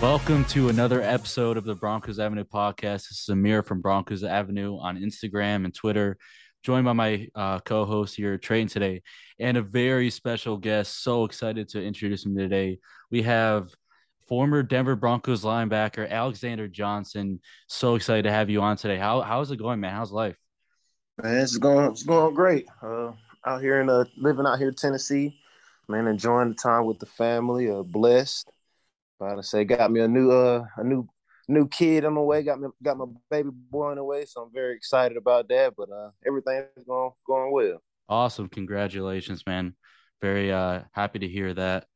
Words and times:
Welcome 0.00 0.46
to 0.46 0.70
another 0.70 1.02
episode 1.02 1.58
of 1.58 1.64
the 1.64 1.74
Broncos 1.74 2.18
Avenue 2.18 2.44
podcast. 2.44 3.10
This 3.10 3.20
is 3.20 3.28
Amir 3.28 3.62
from 3.62 3.82
Broncos 3.82 4.24
Avenue 4.24 4.78
on 4.78 4.96
Instagram 4.96 5.66
and 5.66 5.74
Twitter, 5.74 6.16
joined 6.62 6.86
by 6.86 6.94
my 6.94 7.28
uh, 7.34 7.58
co 7.60 7.84
host 7.84 8.16
here, 8.16 8.38
Trayton, 8.38 8.68
today, 8.68 9.02
and 9.38 9.58
a 9.58 9.62
very 9.62 10.08
special 10.08 10.56
guest. 10.56 11.02
So 11.02 11.24
excited 11.26 11.68
to 11.70 11.84
introduce 11.84 12.24
him 12.24 12.34
today. 12.34 12.78
We 13.10 13.20
have 13.24 13.74
former 14.26 14.62
Denver 14.62 14.96
Broncos 14.96 15.44
linebacker 15.44 16.08
Alexander 16.08 16.66
Johnson. 16.66 17.38
So 17.66 17.94
excited 17.94 18.22
to 18.22 18.32
have 18.32 18.48
you 18.48 18.62
on 18.62 18.78
today. 18.78 18.96
How 18.96 19.20
how's 19.20 19.50
it 19.50 19.58
going, 19.58 19.80
man? 19.80 19.92
How's 19.92 20.12
life? 20.12 20.36
Man, 21.22 21.36
it's 21.36 21.58
going 21.58 21.90
it's 21.90 22.04
going 22.04 22.34
great. 22.34 22.66
Uh, 22.82 23.12
out 23.44 23.60
here 23.60 23.82
in 23.82 23.90
uh, 23.90 24.04
living 24.16 24.46
out 24.46 24.58
here 24.58 24.68
in 24.68 24.74
Tennessee, 24.74 25.38
man, 25.88 26.06
enjoying 26.06 26.48
the 26.48 26.54
time 26.54 26.86
with 26.86 26.98
the 26.98 27.06
family. 27.06 27.70
Uh, 27.70 27.82
blessed 27.82 28.50
about 29.20 29.36
to 29.36 29.42
say, 29.42 29.64
got 29.64 29.90
me 29.90 30.00
a 30.00 30.08
new 30.08 30.30
uh 30.30 30.64
a 30.76 30.84
new 30.84 31.08
new 31.48 31.68
kid 31.68 32.04
on 32.04 32.14
the 32.14 32.20
way. 32.20 32.42
Got 32.42 32.60
me 32.60 32.68
got 32.82 32.96
my 32.96 33.06
baby 33.30 33.50
boy 33.52 33.90
on 33.90 33.96
the 33.96 34.04
way, 34.04 34.24
so 34.24 34.42
I'm 34.42 34.52
very 34.52 34.74
excited 34.74 35.16
about 35.16 35.48
that. 35.48 35.74
But 35.76 35.90
uh, 35.90 36.10
everything 36.26 36.64
is 36.76 36.84
going 36.84 37.10
going 37.26 37.52
well. 37.52 37.82
Awesome, 38.08 38.48
congratulations, 38.48 39.44
man. 39.46 39.74
Very 40.20 40.52
uh 40.52 40.80
happy 40.92 41.18
to 41.20 41.28
hear 41.28 41.52
that. 41.54 41.86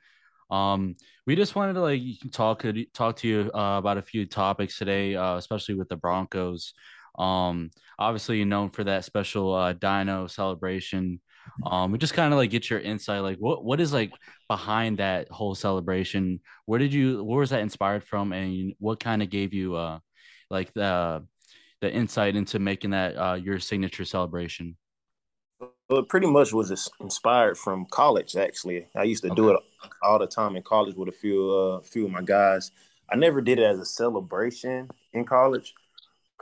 Um, 0.51 0.95
we 1.27 1.37
just 1.37 1.57
wanted 1.57 1.75
to 1.75 1.81
like 1.81 2.03
talk 2.33 2.65
talk 2.93 3.17
to 3.17 3.29
you 3.29 3.51
uh, 3.55 3.79
about 3.79 3.99
a 3.99 4.03
few 4.03 4.27
topics 4.27 4.79
today, 4.79 5.17
uh, 5.17 5.37
especially 5.37 5.75
with 5.75 5.89
the 5.89 5.97
Broncos. 5.97 6.75
Um, 7.19 7.71
obviously 7.99 8.45
known 8.45 8.71
for 8.71 8.85
that 8.85 9.05
special 9.05 9.55
uh, 9.55 9.73
Dino 9.73 10.27
celebration 10.27 11.21
um, 11.65 11.93
we 11.93 11.99
just 11.99 12.15
kind 12.15 12.33
of 12.33 12.39
like 12.39 12.51
get 12.51 12.69
your 12.69 12.81
insight, 12.81 13.23
like 13.23 13.39
what 13.39 13.65
what 13.65 13.81
is 13.81 13.93
like 13.93 14.13
behind 14.49 14.99
that 14.99 15.29
whole 15.31 15.55
celebration? 15.55 16.41
Where 16.67 16.79
did 16.79 16.93
you? 16.93 17.23
Where 17.23 17.41
was 17.41 17.51
that 17.51 17.61
inspired 17.61 18.05
from, 18.05 18.33
and 18.33 18.75
what 18.79 19.01
kind 19.01 19.23
of 19.23 19.31
gave 19.31 19.55
you 19.55 19.77
uh 19.77 19.99
like 20.51 20.73
the 20.75 21.27
the 21.81 21.93
insight 21.93 22.37
into 22.37 22.59
making 22.59 22.91
that 22.91 23.17
uh 23.17 23.35
your 23.35 23.59
signature 23.59 24.05
celebration? 24.05 24.77
Well, 25.89 26.01
it 26.01 26.09
pretty 26.09 26.27
much 26.27 26.53
was 26.53 26.91
inspired 27.01 27.59
from 27.59 27.87
college. 27.91 28.37
Actually, 28.37 28.89
I 28.97 29.05
used 29.05 29.23
to 29.23 29.29
okay. 29.31 29.37
do 29.37 29.51
it 29.51 29.61
all 30.03 30.19
the 30.19 30.27
time 30.27 30.57
in 30.57 30.63
college 30.63 30.97
with 30.97 31.09
a 31.09 31.13
few 31.13 31.51
uh 31.51 31.81
few 31.83 32.07
of 32.07 32.11
my 32.11 32.23
guys. 32.23 32.71
I 33.11 33.17
never 33.17 33.41
did 33.41 33.59
it 33.59 33.65
as 33.65 33.79
a 33.79 33.85
celebration 33.85 34.89
in 35.13 35.25
college 35.25 35.75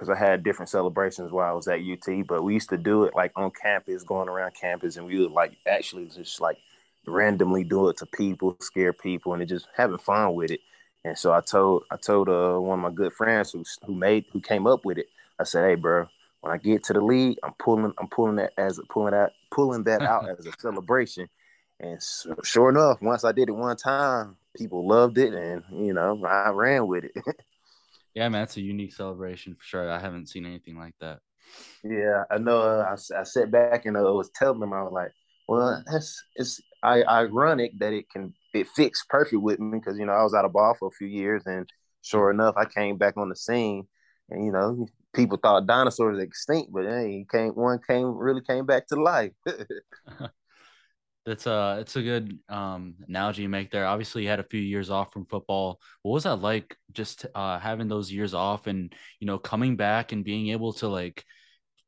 because 0.03 0.17
I 0.17 0.19
had 0.19 0.42
different 0.42 0.69
celebrations 0.69 1.31
while 1.31 1.48
I 1.48 1.55
was 1.55 1.69
at 1.69 1.81
UT. 1.81 2.27
But 2.27 2.42
we 2.42 2.55
used 2.55 2.70
to 2.70 2.77
do 2.77 3.05
it 3.05 3.14
like 3.14 3.31
on 3.36 3.53
campus, 3.53 4.03
going 4.03 4.28
around 4.28 4.53
campus, 4.61 4.97
and 4.97 5.06
we 5.06 5.20
would 5.20 5.31
like 5.31 5.56
actually 5.67 6.06
just 6.06 6.41
like 6.41 6.59
randomly 7.06 7.62
do 7.62 7.89
it 7.89 7.98
to 7.98 8.06
people, 8.06 8.56
scare 8.61 8.92
people, 8.92 9.33
and 9.34 9.47
just 9.47 9.69
having 9.77 9.98
fun 9.98 10.34
with 10.34 10.50
it. 10.50 10.61
And 11.05 11.17
so 11.17 11.33
I 11.33 11.41
told 11.41 11.84
I 11.92 11.97
told 11.97 12.28
uh, 12.28 12.59
one 12.59 12.81
of 12.81 12.83
my 12.83 12.91
good 12.91 13.12
friends 13.12 13.53
who 13.53 13.64
who 13.86 13.94
made 13.94 14.25
who 14.33 14.41
came 14.41 14.67
up 14.67 14.84
with 14.84 14.98
it. 14.98 15.06
I 15.39 15.44
said, 15.44 15.69
"Hey, 15.69 15.75
bro, 15.77 16.06
when 16.41 16.53
I 16.53 16.59
get 16.59 16.83
to 16.84 16.92
the 16.92 17.00
league, 17.00 17.39
I'm 17.44 17.55
pulling 17.61 17.92
I'm 17.98 18.09
pulling 18.09 18.37
that 18.37 18.55
as 18.59 18.81
pulling 18.89 19.12
that 19.12 19.33
pulling 19.53 19.84
that 19.84 20.03
out 20.03 20.28
as 20.28 20.47
a 20.47 20.53
celebration." 20.59 21.28
And 21.78 22.03
so, 22.03 22.34
sure 22.42 22.70
enough, 22.70 23.00
once 23.00 23.25
I 23.25 23.31
did 23.31 23.48
it 23.48 23.53
one 23.53 23.77
time, 23.77 24.37
people 24.56 24.87
loved 24.87 25.19
it, 25.19 25.33
and 25.33 25.62
you 25.70 25.92
know 25.92 26.25
I 26.25 26.50
ran 26.50 26.89
with 26.89 27.05
it. 27.05 27.12
Yeah, 28.15 28.29
man, 28.29 28.43
that's 28.43 28.57
a 28.57 28.61
unique 28.61 28.93
celebration 28.93 29.55
for 29.55 29.65
sure. 29.65 29.91
I 29.91 29.99
haven't 29.99 30.29
seen 30.29 30.45
anything 30.45 30.77
like 30.77 30.95
that. 31.01 31.21
Yeah, 31.85 32.25
I 32.31 32.39
know. 32.39 32.59
Uh, 32.61 32.97
I, 32.97 33.21
I 33.21 33.23
sat 33.25 33.51
back 33.51 33.87
and 33.87 33.97
I 33.97 34.01
uh, 34.01 34.13
was 34.13 34.31
telling 34.35 34.61
them, 34.61 34.73
I 34.73 34.83
was 34.83 34.93
like, 34.93 35.13
well, 35.49 35.83
that's 35.91 36.23
it's 36.37 36.61
I, 36.83 37.03
ironic 37.05 37.73
that 37.79 37.93
it 37.93 38.09
can 38.11 38.35
it 38.55 38.69
fits 38.69 39.05
perfect 39.09 39.43
with 39.43 39.59
me 39.59 39.78
because 39.78 39.99
you 39.99 40.06
know 40.06 40.12
I 40.12 40.22
was 40.22 40.34
out 40.34 40.45
of 40.45 40.53
ball 40.53 40.75
for 40.78 40.89
a 40.89 40.93
few 40.93 41.09
years, 41.09 41.43
and 41.47 41.69
sure 42.03 42.31
enough, 42.31 42.55
I 42.56 42.65
came 42.67 42.97
back 42.99 43.17
on 43.17 43.28
the 43.28 43.37
scene, 43.37 43.87
and 44.31 44.45
you 44.45 44.53
know 44.53 44.87
people 45.15 45.39
thought 45.43 45.67
dinosaurs 45.67 46.22
extinct, 46.22 46.72
but 46.72 46.84
hey, 46.84 47.27
came 47.31 47.53
one 47.53 47.81
came 47.87 48.06
really 48.17 48.43
came 48.43 48.67
back 48.67 48.87
to 48.89 48.97
life. 48.97 49.33
That's 51.25 51.47
a 51.47 51.78
it's 51.81 51.94
a 51.94 52.03
good 52.03 52.38
um, 52.49 52.94
analogy 53.06 53.43
you 53.43 53.49
make 53.49 53.71
there. 53.71 53.87
Obviously, 53.87 54.25
you 54.25 54.28
had 54.28 54.41
a 54.41 54.44
few 54.44 54.60
years 54.60 54.91
off 54.91 55.12
from 55.12 55.27
football. 55.27 55.81
What 56.03 56.12
was 56.12 56.25
that 56.25 56.37
like? 56.37 56.77
Just 56.93 57.27
uh, 57.34 57.60
having 57.60 57.87
those 57.87 58.10
years 58.10 58.34
off, 58.34 58.66
and 58.66 58.93
you 59.21 59.27
know, 59.27 59.38
coming 59.38 59.77
back 59.77 60.12
and 60.12 60.25
being 60.25 60.49
able 60.49 60.72
to 60.75 60.88
like 60.88 61.25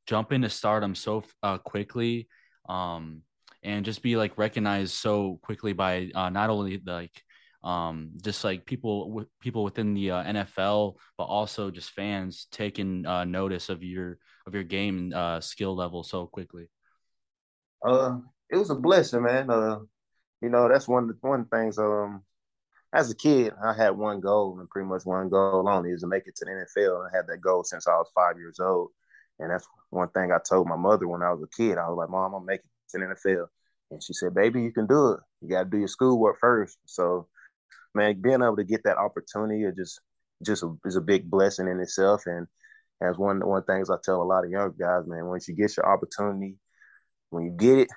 jump 0.06 0.30
into 0.30 0.48
stardom 0.48 0.94
so 0.94 1.24
uh, 1.42 1.58
quickly, 1.58 2.28
um, 2.68 3.22
and 3.62 3.84
just 3.84 4.02
be 4.02 4.16
like 4.16 4.38
recognized 4.38 4.94
so 4.94 5.40
quickly 5.42 5.72
by 5.72 6.10
uh, 6.14 6.30
not 6.30 6.50
only 6.50 6.80
like 6.86 7.20
um, 7.64 8.10
just 8.22 8.44
like 8.44 8.66
people 8.66 9.10
with 9.10 9.28
people 9.40 9.64
within 9.64 9.94
the 9.94 10.10
uh, 10.10 10.22
NFL, 10.22 10.96
but 11.16 11.24
also 11.24 11.70
just 11.70 11.90
fans 11.90 12.46
taking 12.52 13.06
uh, 13.06 13.24
notice 13.24 13.70
of 13.70 13.82
your 13.82 14.18
of 14.46 14.54
your 14.54 14.64
game 14.64 15.12
uh, 15.14 15.40
skill 15.40 15.74
level 15.74 16.04
so 16.04 16.26
quickly. 16.26 16.68
Uh, 17.84 18.18
it 18.54 18.58
was 18.58 18.70
a 18.70 18.76
blessing, 18.76 19.22
man. 19.22 19.50
Uh, 19.50 19.80
you 20.40 20.48
know, 20.48 20.68
that's 20.68 20.86
one 20.86 21.04
of 21.04 21.08
the 21.08 21.16
one 21.20 21.44
things. 21.46 21.76
Um, 21.76 22.22
as 22.92 23.10
a 23.10 23.16
kid, 23.16 23.52
I 23.62 23.72
had 23.72 23.90
one 23.90 24.20
goal, 24.20 24.58
and 24.60 24.70
pretty 24.70 24.88
much 24.88 25.04
one 25.04 25.28
goal 25.28 25.68
only 25.68 25.90
is 25.90 26.02
to 26.02 26.06
make 26.06 26.24
it 26.26 26.36
to 26.36 26.44
the 26.44 26.52
NFL. 26.52 27.08
I 27.08 27.16
had 27.16 27.26
that 27.26 27.40
goal 27.40 27.64
since 27.64 27.88
I 27.88 27.96
was 27.96 28.10
five 28.14 28.38
years 28.38 28.60
old, 28.60 28.90
and 29.40 29.50
that's 29.50 29.66
one 29.90 30.08
thing 30.10 30.30
I 30.30 30.38
told 30.48 30.68
my 30.68 30.76
mother 30.76 31.08
when 31.08 31.22
I 31.22 31.32
was 31.32 31.42
a 31.42 31.56
kid. 31.56 31.78
I 31.78 31.88
was 31.88 31.96
like, 31.98 32.10
"Mom, 32.10 32.34
I'm 32.34 32.46
make 32.46 32.60
it 32.60 32.66
to 32.90 32.98
the 32.98 33.06
NFL," 33.06 33.46
and 33.90 34.02
she 34.02 34.12
said, 34.12 34.34
"Baby, 34.34 34.62
you 34.62 34.72
can 34.72 34.86
do 34.86 35.12
it. 35.12 35.20
You 35.40 35.48
got 35.48 35.64
to 35.64 35.70
do 35.70 35.78
your 35.78 35.88
schoolwork 35.88 36.38
first. 36.40 36.78
So, 36.86 37.26
man, 37.94 38.20
being 38.20 38.42
able 38.42 38.56
to 38.56 38.64
get 38.64 38.84
that 38.84 38.98
opportunity 38.98 39.64
is 39.64 39.74
just 39.74 40.00
just 40.44 40.62
a, 40.62 40.76
is 40.84 40.96
a 40.96 41.00
big 41.00 41.28
blessing 41.28 41.66
in 41.66 41.80
itself. 41.80 42.22
And 42.26 42.46
as 43.02 43.18
one 43.18 43.40
one 43.44 43.58
of 43.58 43.66
the 43.66 43.72
things 43.72 43.90
I 43.90 43.96
tell 44.04 44.22
a 44.22 44.24
lot 44.24 44.44
of 44.44 44.50
young 44.50 44.74
guys, 44.78 45.06
man, 45.06 45.26
once 45.26 45.48
you 45.48 45.56
get 45.56 45.76
your 45.76 45.86
opportunity, 45.86 46.58
when 47.30 47.44
you 47.44 47.50
get 47.50 47.78
it, 47.78 47.88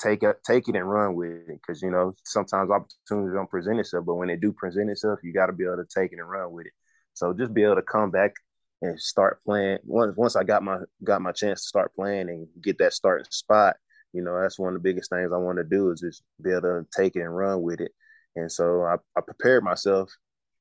take 0.00 0.22
it, 0.22 0.36
take 0.44 0.68
it 0.68 0.76
and 0.76 0.88
run 0.88 1.14
with 1.14 1.30
it. 1.48 1.60
Because 1.60 1.82
you 1.82 1.90
know 1.90 2.12
sometimes 2.24 2.70
opportunities 2.70 3.34
don't 3.34 3.50
present 3.50 3.80
itself, 3.80 4.04
but 4.06 4.14
when 4.16 4.28
they 4.28 4.36
do 4.36 4.52
present 4.52 4.90
itself, 4.90 5.20
you 5.22 5.32
got 5.32 5.46
to 5.46 5.52
be 5.52 5.64
able 5.64 5.76
to 5.76 5.86
take 5.94 6.12
it 6.12 6.18
and 6.18 6.28
run 6.28 6.52
with 6.52 6.66
it. 6.66 6.72
So 7.14 7.32
just 7.32 7.54
be 7.54 7.64
able 7.64 7.76
to 7.76 7.82
come 7.82 8.10
back 8.10 8.34
and 8.82 9.00
start 9.00 9.40
playing. 9.44 9.78
Once 9.84 10.16
once 10.16 10.36
I 10.36 10.44
got 10.44 10.62
my 10.62 10.78
got 11.04 11.22
my 11.22 11.32
chance 11.32 11.62
to 11.62 11.68
start 11.68 11.94
playing 11.94 12.28
and 12.28 12.46
get 12.62 12.78
that 12.78 12.92
starting 12.92 13.26
spot, 13.30 13.76
you 14.12 14.22
know 14.22 14.40
that's 14.40 14.58
one 14.58 14.74
of 14.74 14.82
the 14.82 14.88
biggest 14.88 15.10
things 15.10 15.32
I 15.32 15.38
want 15.38 15.58
to 15.58 15.64
do 15.64 15.90
is 15.90 16.00
just 16.00 16.22
be 16.42 16.50
able 16.50 16.62
to 16.62 16.86
take 16.96 17.16
it 17.16 17.20
and 17.20 17.36
run 17.36 17.62
with 17.62 17.80
it. 17.80 17.92
And 18.36 18.52
so 18.52 18.82
I, 18.82 18.96
I 19.16 19.22
prepared 19.22 19.64
myself. 19.64 20.10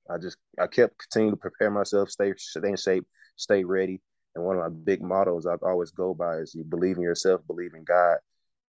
I 0.10 0.18
just 0.18 0.38
I 0.60 0.68
kept 0.68 0.98
continuing 0.98 1.34
to 1.34 1.40
prepare 1.40 1.72
myself, 1.72 2.10
stay 2.10 2.34
stay 2.38 2.70
in 2.70 2.78
shape, 2.78 3.06
stay 3.36 3.64
ready. 3.64 4.02
And 4.36 4.44
one 4.44 4.58
of 4.58 4.64
my 4.64 4.70
big 4.70 5.02
mottos 5.02 5.46
I 5.46 5.56
always 5.64 5.92
go 5.92 6.14
by 6.14 6.38
is 6.38 6.54
you 6.56 6.64
believe 6.64 6.98
in 6.98 7.04
yourself, 7.04 7.42
believe 7.48 7.74
in 7.74 7.84
God, 7.84 8.18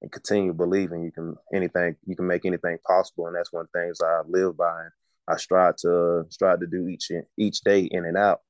and 0.03 0.13
continue 0.13 0.53
believing 0.53 1.03
you 1.03 1.11
can 1.11 1.35
anything 1.55 1.97
you 2.07 2.17
can 2.17 2.27
make 2.27 2.45
anything 2.45 2.79
possible 2.87 3.27
and 3.27 3.37
that's 3.37 3.53
one 3.53 3.67
things 3.75 4.01
i 4.01 4.21
live 4.29 4.57
by 4.57 4.83
and 4.83 4.91
i 5.29 5.37
strive 5.37 5.77
to 5.77 6.25
strive 6.31 6.61
to 6.61 6.67
do 6.67 6.89
each 6.89 7.11
each 7.39 7.61
day 7.61 7.85
in 7.91 8.05
and 8.05 8.17
out 8.17 8.41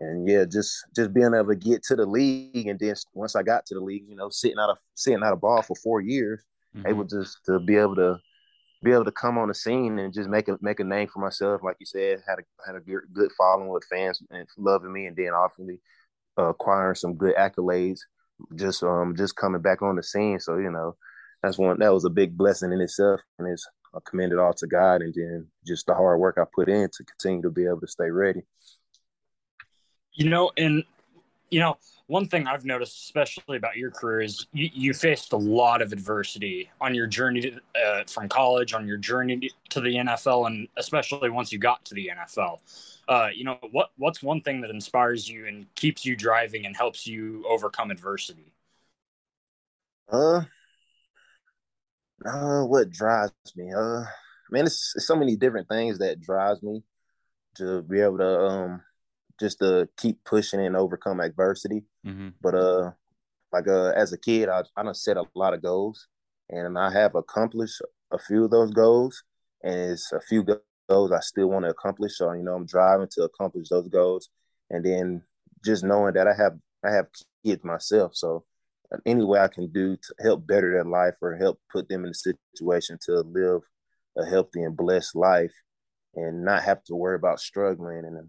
and 0.00 0.28
yeah 0.28 0.44
just 0.44 0.84
just 0.94 1.12
being 1.12 1.34
able 1.34 1.48
to 1.48 1.56
get 1.56 1.82
to 1.82 1.96
the 1.96 2.06
league 2.06 2.66
and 2.66 2.78
then 2.78 2.94
once 3.14 3.36
i 3.36 3.42
got 3.42 3.64
to 3.66 3.74
the 3.74 3.80
league 3.80 4.08
you 4.08 4.16
know 4.16 4.28
sitting 4.28 4.58
out 4.58 4.70
of 4.70 4.78
sitting 4.94 5.22
out 5.22 5.32
of 5.32 5.40
ball 5.40 5.62
for 5.62 5.76
four 5.76 6.00
years 6.00 6.42
mm-hmm. 6.76 6.86
able 6.86 7.04
just 7.04 7.38
to 7.44 7.58
be 7.60 7.76
able 7.76 7.96
to 7.96 8.16
be 8.82 8.92
able 8.92 9.04
to 9.04 9.12
come 9.12 9.38
on 9.38 9.48
the 9.48 9.54
scene 9.54 9.98
and 9.98 10.14
just 10.14 10.28
make 10.28 10.48
a 10.48 10.56
make 10.60 10.78
a 10.80 10.84
name 10.84 11.08
for 11.08 11.20
myself 11.20 11.60
like 11.64 11.76
you 11.80 11.86
said 11.86 12.22
had 12.28 12.38
a 12.38 12.42
had 12.64 12.76
a 12.76 12.80
good 12.80 13.32
following 13.36 13.68
with 13.68 13.84
fans 13.90 14.22
and 14.30 14.46
loving 14.56 14.92
me 14.92 15.06
and 15.06 15.16
then 15.16 15.30
ultimately 15.34 15.80
uh, 16.38 16.50
acquiring 16.50 16.94
some 16.94 17.14
good 17.14 17.34
accolades 17.34 18.00
just 18.54 18.82
um 18.82 19.14
just 19.16 19.36
coming 19.36 19.62
back 19.62 19.82
on 19.82 19.96
the 19.96 20.02
scene. 20.02 20.38
So 20.38 20.56
you 20.56 20.70
know, 20.70 20.96
that's 21.42 21.58
one 21.58 21.78
that 21.78 21.92
was 21.92 22.04
a 22.04 22.10
big 22.10 22.36
blessing 22.36 22.72
in 22.72 22.80
itself, 22.80 23.20
and 23.38 23.48
it's 23.48 23.66
I 23.94 23.98
commend 24.08 24.32
it 24.32 24.38
all 24.38 24.52
to 24.54 24.66
God, 24.66 25.02
and 25.02 25.14
then 25.14 25.46
just 25.66 25.86
the 25.86 25.94
hard 25.94 26.20
work 26.20 26.38
I 26.38 26.44
put 26.54 26.68
in 26.68 26.88
to 26.90 27.04
continue 27.04 27.42
to 27.42 27.50
be 27.50 27.64
able 27.64 27.80
to 27.80 27.86
stay 27.86 28.10
ready. 28.10 28.42
You 30.12 30.28
know, 30.28 30.50
and 30.56 30.84
you 31.50 31.60
know, 31.60 31.76
one 32.06 32.26
thing 32.26 32.46
I've 32.46 32.64
noticed, 32.64 33.04
especially 33.04 33.56
about 33.56 33.76
your 33.76 33.90
career, 33.90 34.20
is 34.22 34.46
you, 34.52 34.70
you 34.72 34.94
faced 34.94 35.32
a 35.32 35.36
lot 35.36 35.82
of 35.82 35.92
adversity 35.92 36.70
on 36.80 36.94
your 36.94 37.06
journey 37.06 37.40
to, 37.40 37.60
uh, 37.82 38.04
from 38.06 38.28
college, 38.28 38.74
on 38.74 38.86
your 38.86 38.96
journey 38.96 39.50
to 39.70 39.80
the 39.80 39.94
NFL, 39.94 40.46
and 40.46 40.68
especially 40.76 41.30
once 41.30 41.52
you 41.52 41.58
got 41.58 41.84
to 41.86 41.94
the 41.94 42.10
NFL 42.14 42.60
uh, 43.08 43.28
you 43.34 43.42
know, 43.42 43.58
what 43.70 43.90
what's 43.96 44.22
one 44.22 44.42
thing 44.42 44.60
that 44.60 44.70
inspires 44.70 45.28
you 45.28 45.46
and 45.46 45.66
keeps 45.74 46.04
you 46.04 46.14
driving 46.14 46.66
and 46.66 46.76
helps 46.76 47.06
you 47.06 47.44
overcome 47.48 47.90
adversity? 47.90 48.52
Uh, 50.12 50.42
uh 52.24 52.62
what 52.64 52.90
drives 52.90 53.32
me? 53.56 53.72
Uh, 53.72 54.04
man, 54.50 54.66
it's, 54.66 54.92
it's 54.94 55.06
so 55.06 55.16
many 55.16 55.36
different 55.36 55.68
things 55.68 55.98
that 55.98 56.20
drives 56.20 56.62
me 56.62 56.82
to 57.54 57.82
be 57.82 58.00
able 58.00 58.18
to 58.18 58.38
um 58.38 58.82
just 59.38 59.58
to 59.60 59.88
keep 59.96 60.22
pushing 60.24 60.60
and 60.60 60.76
overcome 60.76 61.20
adversity. 61.20 61.84
Mm-hmm. 62.06 62.28
But 62.40 62.54
uh, 62.54 62.90
like 63.52 63.68
uh, 63.68 63.92
as 63.96 64.12
a 64.12 64.18
kid, 64.18 64.48
I 64.48 64.62
I 64.76 64.82
done 64.82 64.94
set 64.94 65.16
a 65.16 65.24
lot 65.34 65.54
of 65.54 65.62
goals, 65.62 66.08
and 66.50 66.78
I 66.78 66.90
have 66.92 67.14
accomplished 67.14 67.80
a 68.10 68.18
few 68.18 68.44
of 68.44 68.50
those 68.50 68.72
goals, 68.72 69.22
and 69.62 69.92
it's 69.92 70.12
a 70.12 70.20
few 70.20 70.44
goals 70.88 71.12
I 71.12 71.20
still 71.20 71.48
want 71.48 71.64
to 71.64 71.70
accomplish. 71.70 72.16
So 72.16 72.32
you 72.32 72.42
know, 72.42 72.54
I'm 72.54 72.66
driving 72.66 73.08
to 73.12 73.22
accomplish 73.24 73.68
those 73.68 73.88
goals, 73.88 74.28
and 74.70 74.84
then 74.84 75.22
just 75.64 75.84
knowing 75.84 76.14
that 76.14 76.26
I 76.26 76.34
have 76.34 76.58
I 76.84 76.92
have 76.92 77.08
kids 77.44 77.64
myself, 77.64 78.14
so 78.14 78.44
any 79.04 79.24
way 79.24 79.38
I 79.38 79.48
can 79.48 79.70
do 79.70 79.96
to 79.96 80.14
help 80.20 80.46
better 80.46 80.72
their 80.72 80.84
life 80.84 81.16
or 81.20 81.36
help 81.36 81.60
put 81.70 81.88
them 81.88 82.04
in 82.04 82.10
a 82.10 82.14
situation 82.14 82.98
to 83.02 83.20
live 83.20 83.60
a 84.16 84.24
healthy 84.24 84.62
and 84.62 84.76
blessed 84.76 85.14
life, 85.14 85.52
and 86.14 86.44
not 86.44 86.62
have 86.62 86.82
to 86.84 86.94
worry 86.94 87.16
about 87.16 87.40
struggling 87.40 88.04
and 88.04 88.28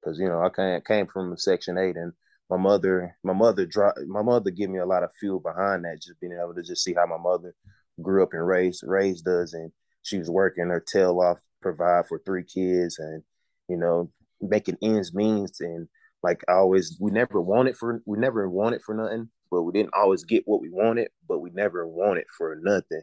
because 0.00 0.18
you 0.18 0.26
know 0.26 0.42
I 0.42 0.50
came 0.50 0.80
came 0.82 1.06
from 1.06 1.36
Section 1.36 1.78
Eight 1.78 1.96
and 1.96 2.12
my 2.48 2.56
mother 2.56 3.16
my 3.22 3.32
mother 3.32 3.68
my 4.06 4.22
mother 4.22 4.50
gave 4.50 4.70
me 4.70 4.78
a 4.78 4.86
lot 4.86 5.04
of 5.04 5.10
fuel 5.18 5.40
behind 5.40 5.84
that 5.84 6.02
just 6.02 6.20
being 6.20 6.38
able 6.40 6.54
to 6.54 6.62
just 6.62 6.82
see 6.82 6.94
how 6.94 7.06
my 7.06 7.18
mother 7.18 7.54
grew 8.02 8.22
up 8.22 8.32
and 8.32 8.46
raised 8.46 8.82
raised 8.86 9.26
us 9.28 9.54
and 9.54 9.70
she 10.02 10.18
was 10.18 10.30
working 10.30 10.68
her 10.68 10.80
tail 10.80 11.20
off 11.20 11.38
provide 11.62 12.06
for 12.06 12.20
three 12.24 12.44
kids 12.44 12.98
and 12.98 13.22
you 13.68 13.76
know 13.76 14.10
making 14.40 14.76
ends 14.82 15.14
means 15.14 15.60
and 15.60 15.86
like 16.22 16.42
I 16.48 16.54
always 16.54 16.96
we 17.00 17.10
never 17.10 17.40
wanted 17.40 17.76
for 17.76 18.02
we 18.06 18.18
never 18.18 18.48
wanted 18.48 18.82
for 18.82 18.94
nothing 18.94 19.30
but 19.50 19.62
we 19.62 19.72
didn't 19.72 19.94
always 19.94 20.24
get 20.24 20.42
what 20.46 20.60
we 20.60 20.70
wanted 20.70 21.08
but 21.28 21.40
we 21.40 21.50
never 21.50 21.86
wanted 21.86 22.24
for 22.36 22.56
nothing 22.62 23.02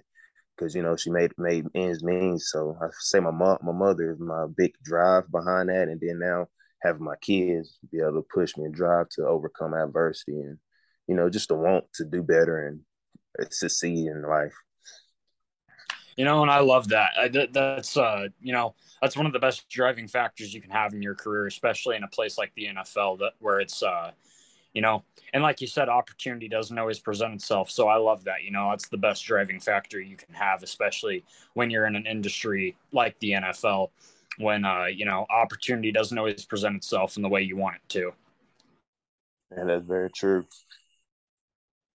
because 0.56 0.76
you 0.76 0.82
know 0.82 0.96
she 0.96 1.10
made 1.10 1.32
made 1.38 1.66
ends 1.76 2.04
means 2.04 2.50
so 2.52 2.76
I 2.82 2.88
say 3.00 3.20
my 3.20 3.32
mom 3.32 3.60
my 3.62 3.72
mother 3.72 4.12
is 4.12 4.20
my 4.20 4.46
big 4.56 4.74
drive 4.84 5.30
behind 5.32 5.70
that 5.70 5.88
and 5.88 6.02
then 6.02 6.20
now 6.20 6.48
having 6.81 7.03
my 7.03 7.15
kids 7.21 7.77
be 7.91 8.00
able 8.00 8.13
to 8.13 8.27
push 8.33 8.56
me 8.57 8.65
and 8.65 8.74
drive 8.74 9.09
to 9.09 9.25
overcome 9.25 9.74
adversity 9.74 10.39
and 10.39 10.57
you 11.07 11.15
know 11.15 11.29
just 11.29 11.50
to 11.50 11.56
want 11.56 11.85
to 11.94 12.06
do 12.06 12.21
better 12.21 12.68
and 12.68 12.81
succeed 13.51 14.07
in 14.07 14.21
life. 14.24 14.56
You 16.15 16.25
know 16.25 16.41
and 16.41 16.50
i 16.50 16.59
love 16.59 16.88
that. 16.89 17.12
I, 17.19 17.27
that 17.29 17.53
that's 17.53 17.95
uh 17.95 18.27
you 18.41 18.53
know 18.53 18.74
that's 19.01 19.15
one 19.15 19.27
of 19.27 19.33
the 19.33 19.39
best 19.39 19.69
driving 19.69 20.07
factors 20.07 20.53
you 20.53 20.62
can 20.62 20.71
have 20.71 20.94
in 20.94 21.01
your 21.01 21.15
career 21.15 21.45
especially 21.45 21.95
in 21.95 22.03
a 22.03 22.07
place 22.07 22.38
like 22.38 22.51
the 22.56 22.65
nfl 22.65 23.19
that 23.19 23.33
where 23.39 23.59
it's 23.59 23.83
uh 23.83 24.12
you 24.74 24.81
know 24.81 25.03
and 25.33 25.44
like 25.44 25.62
you 25.62 25.68
said 25.68 25.89
opportunity 25.89 26.47
doesn't 26.47 26.77
always 26.77 27.00
present 27.00 27.33
itself. 27.35 27.69
So 27.69 27.88
i 27.88 27.97
love 27.97 28.24
that 28.24 28.44
you 28.44 28.51
know 28.51 28.69
that's 28.71 28.89
the 28.89 28.97
best 28.97 29.25
driving 29.25 29.59
factor 29.59 30.01
you 30.01 30.18
can 30.18 30.33
have 30.33 30.63
especially 30.63 31.24
when 31.53 31.69
you're 31.69 31.85
in 31.85 31.95
an 31.95 32.07
industry 32.07 32.75
like 32.91 33.18
the 33.19 33.31
nfl 33.31 33.89
when 34.38 34.66
uh, 34.66 34.86
you 34.86 35.06
know 35.06 35.25
opportunity 35.30 35.92
doesn't 35.92 36.18
always 36.18 36.45
present 36.45 36.75
itself 36.75 37.18
in 37.18 37.24
the 37.24 37.30
way 37.30 37.42
you 37.42 37.57
want 37.57 37.75
it 37.75 37.89
to. 37.89 38.12
And 39.51 39.69
that's 39.69 39.86
very 39.86 40.10
true. 40.10 40.45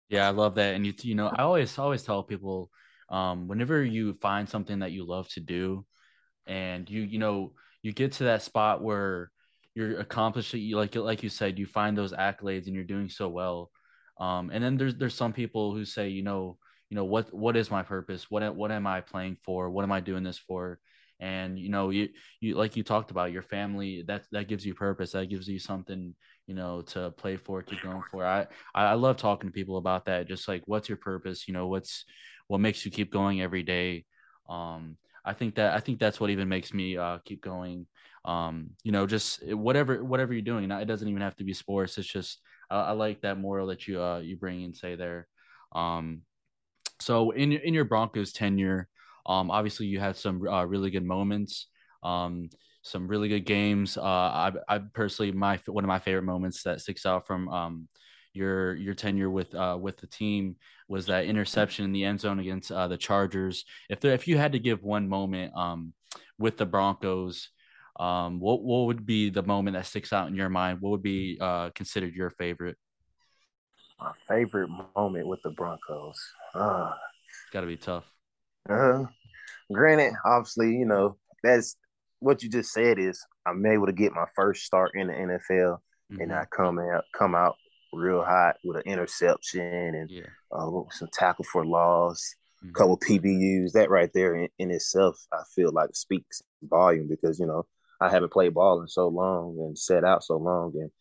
Yeah, 0.09 0.27
I 0.27 0.31
love 0.31 0.56
that. 0.56 0.75
And 0.75 0.86
you 0.86 0.94
you 1.01 1.15
know, 1.15 1.27
I 1.27 1.44
always 1.44 1.77
always 1.77 2.03
tell 2.03 2.24
people, 2.24 2.71
um, 3.09 3.47
whenever 3.47 3.83
you 3.83 4.13
find 4.13 4.47
something 4.47 4.80
that 4.80 4.91
you 4.91 5.06
love 5.06 5.27
to 5.30 5.39
do, 5.39 5.86
and 6.47 6.89
you 6.89 7.01
you 7.01 7.19
know 7.19 7.53
you 7.81 7.94
get 7.94 8.13
to 8.13 8.25
that 8.25 8.41
spot 8.41 8.81
where 8.83 9.31
you're 9.75 10.00
accomplishing, 10.00 10.62
you 10.62 10.77
like 10.77 10.95
like 10.95 11.24
you 11.24 11.30
said, 11.30 11.59
you 11.59 11.65
find 11.65 11.97
those 11.97 12.13
accolades 12.13 12.65
and 12.65 12.75
you're 12.75 12.83
doing 12.83 13.09
so 13.09 13.30
well. 13.30 13.71
Um, 14.19 14.50
and 14.51 14.63
then 14.63 14.77
there's 14.77 14.95
there's 14.95 15.15
some 15.15 15.33
people 15.33 15.74
who 15.74 15.86
say, 15.86 16.09
you 16.09 16.24
know, 16.24 16.57
you 16.89 16.95
know 16.95 17.06
what 17.06 17.33
what 17.33 17.56
is 17.56 17.71
my 17.71 17.83
purpose? 17.83 18.30
What 18.30 18.56
what 18.56 18.71
am 18.71 18.88
I 18.88 19.01
playing 19.01 19.38
for? 19.44 19.69
What 19.69 19.83
am 19.83 19.91
I 19.91 20.00
doing 20.00 20.24
this 20.24 20.38
for? 20.38 20.80
And 21.19 21.60
you 21.60 21.69
know 21.69 21.89
you 21.89 22.10
you 22.39 22.56
like 22.56 22.77
you 22.77 22.83
talked 22.83 23.12
about 23.12 23.31
your 23.31 23.42
family 23.42 24.04
that 24.07 24.24
that 24.31 24.48
gives 24.48 24.66
you 24.66 24.74
purpose 24.74 25.12
that 25.12 25.30
gives 25.30 25.48
you 25.48 25.60
something 25.60 26.16
you 26.48 26.56
know 26.56 26.81
to 26.81 27.12
play 27.12 27.36
for 27.36 27.62
keep 27.62 27.81
going 27.81 28.01
for. 28.10 28.25
I 28.25 28.48
i 28.74 28.94
love 28.94 29.18
talking 29.18 29.50
to 29.50 29.54
people 29.54 29.77
about 29.77 30.06
that 30.06 30.27
just 30.27 30.48
like 30.48 30.63
what's 30.66 30.89
your 30.89 30.98
purpose? 30.98 31.48
You 31.48 31.54
know 31.54 31.68
what's 31.68 32.06
what 32.48 32.60
makes 32.60 32.86
you 32.86 32.92
keep 32.92 33.12
going 33.12 33.42
every 33.42 33.63
day? 33.63 34.06
Um 34.50 34.98
i 35.25 35.33
think 35.33 35.56
that 35.56 35.75
i 35.75 35.80
think 35.80 36.00
that's 36.00 36.19
what 36.19 36.30
even 36.30 36.48
makes 36.48 36.74
me 36.74 36.98
uh 36.98 37.19
keep 37.25 37.42
going. 37.42 37.86
Um 38.25 38.72
you 38.83 38.92
know 38.92 39.06
just 39.06 39.45
whatever 39.54 40.04
whatever 40.04 40.33
you're 40.33 40.42
doing 40.42 40.72
it 40.72 40.86
doesn't 40.86 41.07
even 41.07 41.22
have 41.22 41.36
to 41.38 41.44
be 41.44 41.54
sports 41.54 41.98
it's 41.98 42.07
just 42.07 42.39
i, 42.69 42.80
I 42.80 42.92
like 42.92 43.22
that 43.22 43.38
moral 43.38 43.68
that 43.68 43.88
you 43.88 44.01
uh 44.01 44.19
you 44.19 44.38
bring 44.38 44.63
and 44.63 44.75
say 44.75 44.95
there. 44.95 45.27
Um 45.75 46.22
so 47.01 47.31
in 47.31 47.51
in 47.51 47.74
your 47.74 47.86
broncos 47.86 48.31
tenure 48.31 48.88
um, 49.29 49.51
obviously, 49.51 49.85
you 49.85 49.99
had 49.99 50.17
some 50.17 50.45
uh, 50.47 50.65
really 50.65 50.89
good 50.89 51.05
moments, 51.05 51.67
um, 52.01 52.49
some 52.81 53.07
really 53.07 53.29
good 53.29 53.45
games. 53.45 53.95
Uh, 53.95 54.01
I, 54.01 54.51
I 54.67 54.79
personally, 54.79 55.31
my 55.31 55.59
one 55.67 55.83
of 55.83 55.87
my 55.87 55.99
favorite 55.99 56.23
moments 56.23 56.63
that 56.63 56.81
sticks 56.81 57.05
out 57.05 57.27
from 57.27 57.47
um, 57.49 57.87
your 58.33 58.73
your 58.73 58.95
tenure 58.95 59.29
with 59.29 59.53
uh, 59.53 59.77
with 59.79 59.97
the 59.97 60.07
team 60.07 60.55
was 60.87 61.05
that 61.05 61.25
interception 61.25 61.85
in 61.85 61.91
the 61.91 62.05
end 62.05 62.19
zone 62.19 62.39
against 62.39 62.71
uh, 62.71 62.87
the 62.87 62.97
Chargers. 62.97 63.65
If 63.87 63.99
there, 63.99 64.13
if 64.13 64.27
you 64.27 64.35
had 64.35 64.53
to 64.53 64.59
give 64.59 64.81
one 64.81 65.07
moment 65.07 65.53
um, 65.55 65.93
with 66.39 66.57
the 66.57 66.65
Broncos, 66.65 67.49
um, 67.99 68.39
what 68.39 68.63
what 68.63 68.87
would 68.87 69.05
be 69.05 69.29
the 69.29 69.43
moment 69.43 69.75
that 69.75 69.85
sticks 69.85 70.11
out 70.11 70.27
in 70.27 70.33
your 70.33 70.49
mind? 70.49 70.81
What 70.81 70.89
would 70.89 71.03
be 71.03 71.37
uh, 71.39 71.69
considered 71.75 72.15
your 72.15 72.31
favorite? 72.31 72.77
My 73.99 74.13
favorite 74.27 74.71
moment 74.95 75.27
with 75.27 75.43
the 75.43 75.51
Broncos. 75.51 76.19
Uh, 76.55 76.93
Got 77.53 77.61
to 77.61 77.67
be 77.67 77.77
tough. 77.77 78.05
Uh, 78.67 79.05
granted, 79.71 80.13
obviously, 80.25 80.75
you 80.75 80.86
know, 80.86 81.18
that's 81.44 81.75
what 82.19 82.44
you 82.44 82.50
just 82.50 82.71
said 82.71 83.00
is 83.00 83.25
I'm 83.45 83.66
able 83.66 83.86
to 83.86 83.94
get 83.94 84.13
my 84.13 84.25
first 84.36 84.66
start 84.66 84.92
in 84.94 85.07
the 85.07 85.13
NFL 85.13 85.77
mm-hmm. 86.12 86.21
and 86.21 86.33
I 86.33 86.45
come 86.45 86.80
out 86.80 87.06
come 87.18 87.36
out 87.36 87.56
real 87.94 88.24
hot 88.24 88.57
with 88.63 88.77
an 88.77 88.83
interception 88.83 89.62
and 89.62 90.10
yeah. 90.10 90.27
uh, 90.51 90.69
some 90.92 91.07
tackle 91.13 91.45
for 91.45 91.66
loss, 91.66 92.36
mm-hmm. 92.63 92.74
couple 92.74 92.98
PBUs. 92.98 93.71
That 93.74 93.89
right 93.89 94.12
there 94.13 94.36
in, 94.36 94.50
in, 94.60 94.71
itself, 94.71 95.18
I 95.31 95.44
feel 95.56 95.72
like 95.72 95.89
speaks 95.94 96.42
volume 96.63 97.07
because 97.07 97.39
you 97.39 97.45
know 97.45 97.65
I 98.01 98.10
haven't 98.10 98.33
played 98.33 98.54
ball 98.54 98.81
in 98.81 98.88
so 98.88 99.07
long 99.07 99.57
and 99.60 99.77
set 99.77 100.04
out 100.04 100.24
so 100.24 100.38
long 100.38 100.74
and 100.75 100.92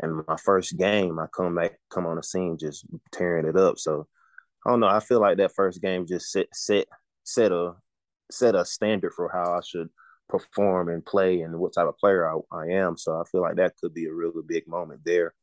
and 0.00 0.24
my 0.26 0.36
first 0.36 0.76
game 0.76 1.18
I 1.18 1.26
come 1.34 1.54
back 1.54 1.78
come 1.90 2.06
on 2.06 2.16
the 2.16 2.22
scene 2.22 2.58
just 2.58 2.86
tearing 3.12 3.46
it 3.46 3.56
up. 3.56 3.78
So 3.78 4.06
I 4.66 4.70
don't 4.70 4.80
know. 4.80 4.88
I 4.88 5.00
feel 5.00 5.20
like 5.20 5.36
that 5.38 5.54
first 5.54 5.82
game 5.82 6.06
just 6.06 6.32
set 6.32 6.48
set 6.52 6.86
set 7.22 7.52
a 7.52 7.74
set 8.30 8.54
a 8.54 8.64
standard 8.64 9.12
for 9.14 9.30
how 9.32 9.52
I 9.52 9.60
should 9.64 9.88
perform 10.28 10.88
and 10.88 11.04
play 11.04 11.40
and 11.40 11.58
what 11.58 11.74
type 11.74 11.86
of 11.86 11.98
player 11.98 12.28
I, 12.28 12.38
I 12.50 12.66
am. 12.68 12.96
So 12.96 13.12
I 13.20 13.24
feel 13.30 13.42
like 13.42 13.56
that 13.56 13.74
could 13.80 13.94
be 13.94 14.06
a 14.06 14.12
really 14.12 14.42
big 14.46 14.66
moment 14.66 15.02
there. 15.04 15.34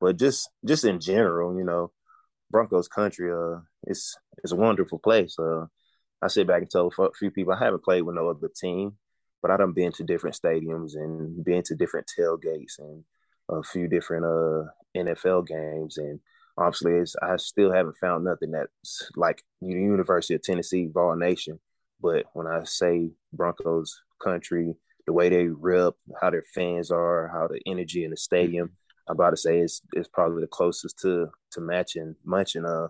But 0.00 0.18
just 0.18 0.50
just 0.64 0.84
in 0.84 1.00
general, 1.00 1.56
you 1.56 1.64
know, 1.64 1.92
Broncos 2.50 2.88
country, 2.88 3.32
uh, 3.32 3.60
it's 3.86 4.16
it's 4.42 4.52
a 4.52 4.56
wonderful 4.56 4.98
place. 4.98 5.38
Uh, 5.38 5.66
I 6.22 6.28
sit 6.28 6.46
back 6.46 6.62
and 6.62 6.70
tell 6.70 6.90
a 6.98 7.08
few 7.18 7.30
people 7.30 7.52
I 7.52 7.64
haven't 7.64 7.84
played 7.84 8.02
with 8.02 8.16
no 8.16 8.28
other 8.28 8.50
team, 8.54 8.96
but 9.42 9.50
I 9.50 9.56
done 9.56 9.72
been 9.72 9.92
to 9.92 10.04
different 10.04 10.36
stadiums 10.36 10.94
and 10.94 11.44
been 11.44 11.62
to 11.64 11.74
different 11.74 12.10
tailgates 12.18 12.78
and 12.78 13.04
a 13.50 13.62
few 13.62 13.88
different 13.88 14.24
uh 14.24 14.70
NFL 14.96 15.46
games 15.46 15.98
and 15.98 16.20
obviously 16.56 17.00
I 17.22 17.36
still 17.36 17.72
haven't 17.72 17.96
found 17.98 18.24
nothing 18.24 18.52
that's 18.52 19.10
like 19.16 19.42
the 19.60 19.68
University 19.68 20.34
of 20.34 20.42
Tennessee, 20.42 20.88
Vol 20.92 21.16
Nation. 21.16 21.60
But 22.04 22.26
when 22.34 22.46
I 22.46 22.64
say 22.64 23.12
Broncos 23.32 24.02
country, 24.22 24.74
the 25.06 25.14
way 25.14 25.30
they 25.30 25.46
rip, 25.46 25.94
how 26.20 26.28
their 26.28 26.44
fans 26.54 26.90
are, 26.90 27.30
how 27.32 27.48
the 27.48 27.62
energy 27.66 28.04
in 28.04 28.10
the 28.10 28.16
stadium, 28.18 28.72
I'm 29.08 29.14
about 29.14 29.30
to 29.30 29.38
say 29.38 29.60
it's 29.60 29.80
it's 29.94 30.08
probably 30.08 30.42
the 30.42 30.48
closest 30.48 30.98
to 30.98 31.28
to 31.52 31.60
matching 31.62 32.14
matching 32.22 32.66
uh 32.66 32.88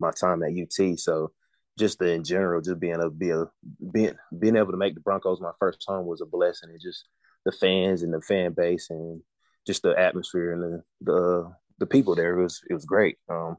my 0.00 0.10
time 0.10 0.42
at 0.42 0.50
UT. 0.50 0.98
So 0.98 1.30
just 1.78 2.00
the, 2.00 2.10
in 2.10 2.24
general, 2.24 2.60
just 2.60 2.80
being 2.80 2.94
able 2.94 3.04
to 3.04 3.10
be 3.10 3.30
a 3.30 3.44
being 3.92 4.16
being 4.36 4.56
able 4.56 4.72
to 4.72 4.76
make 4.76 4.96
the 4.96 5.00
Broncos 5.00 5.40
my 5.40 5.52
first 5.60 5.84
home 5.86 6.06
was 6.06 6.20
a 6.20 6.26
blessing. 6.26 6.70
And 6.70 6.80
just 6.80 7.04
the 7.44 7.52
fans 7.52 8.02
and 8.02 8.12
the 8.12 8.20
fan 8.20 8.52
base 8.52 8.90
and 8.90 9.22
just 9.64 9.84
the 9.84 9.96
atmosphere 9.96 10.52
and 10.52 10.62
the 10.62 10.82
the 11.02 11.52
the 11.78 11.86
people 11.86 12.16
there. 12.16 12.36
It 12.36 12.42
was 12.42 12.60
it 12.68 12.74
was 12.74 12.84
great. 12.84 13.18
Um, 13.28 13.58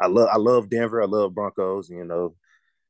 I 0.00 0.06
love 0.06 0.28
I 0.32 0.36
love 0.36 0.70
Denver. 0.70 1.02
I 1.02 1.06
love 1.06 1.34
Broncos. 1.34 1.90
You 1.90 2.04
know, 2.04 2.36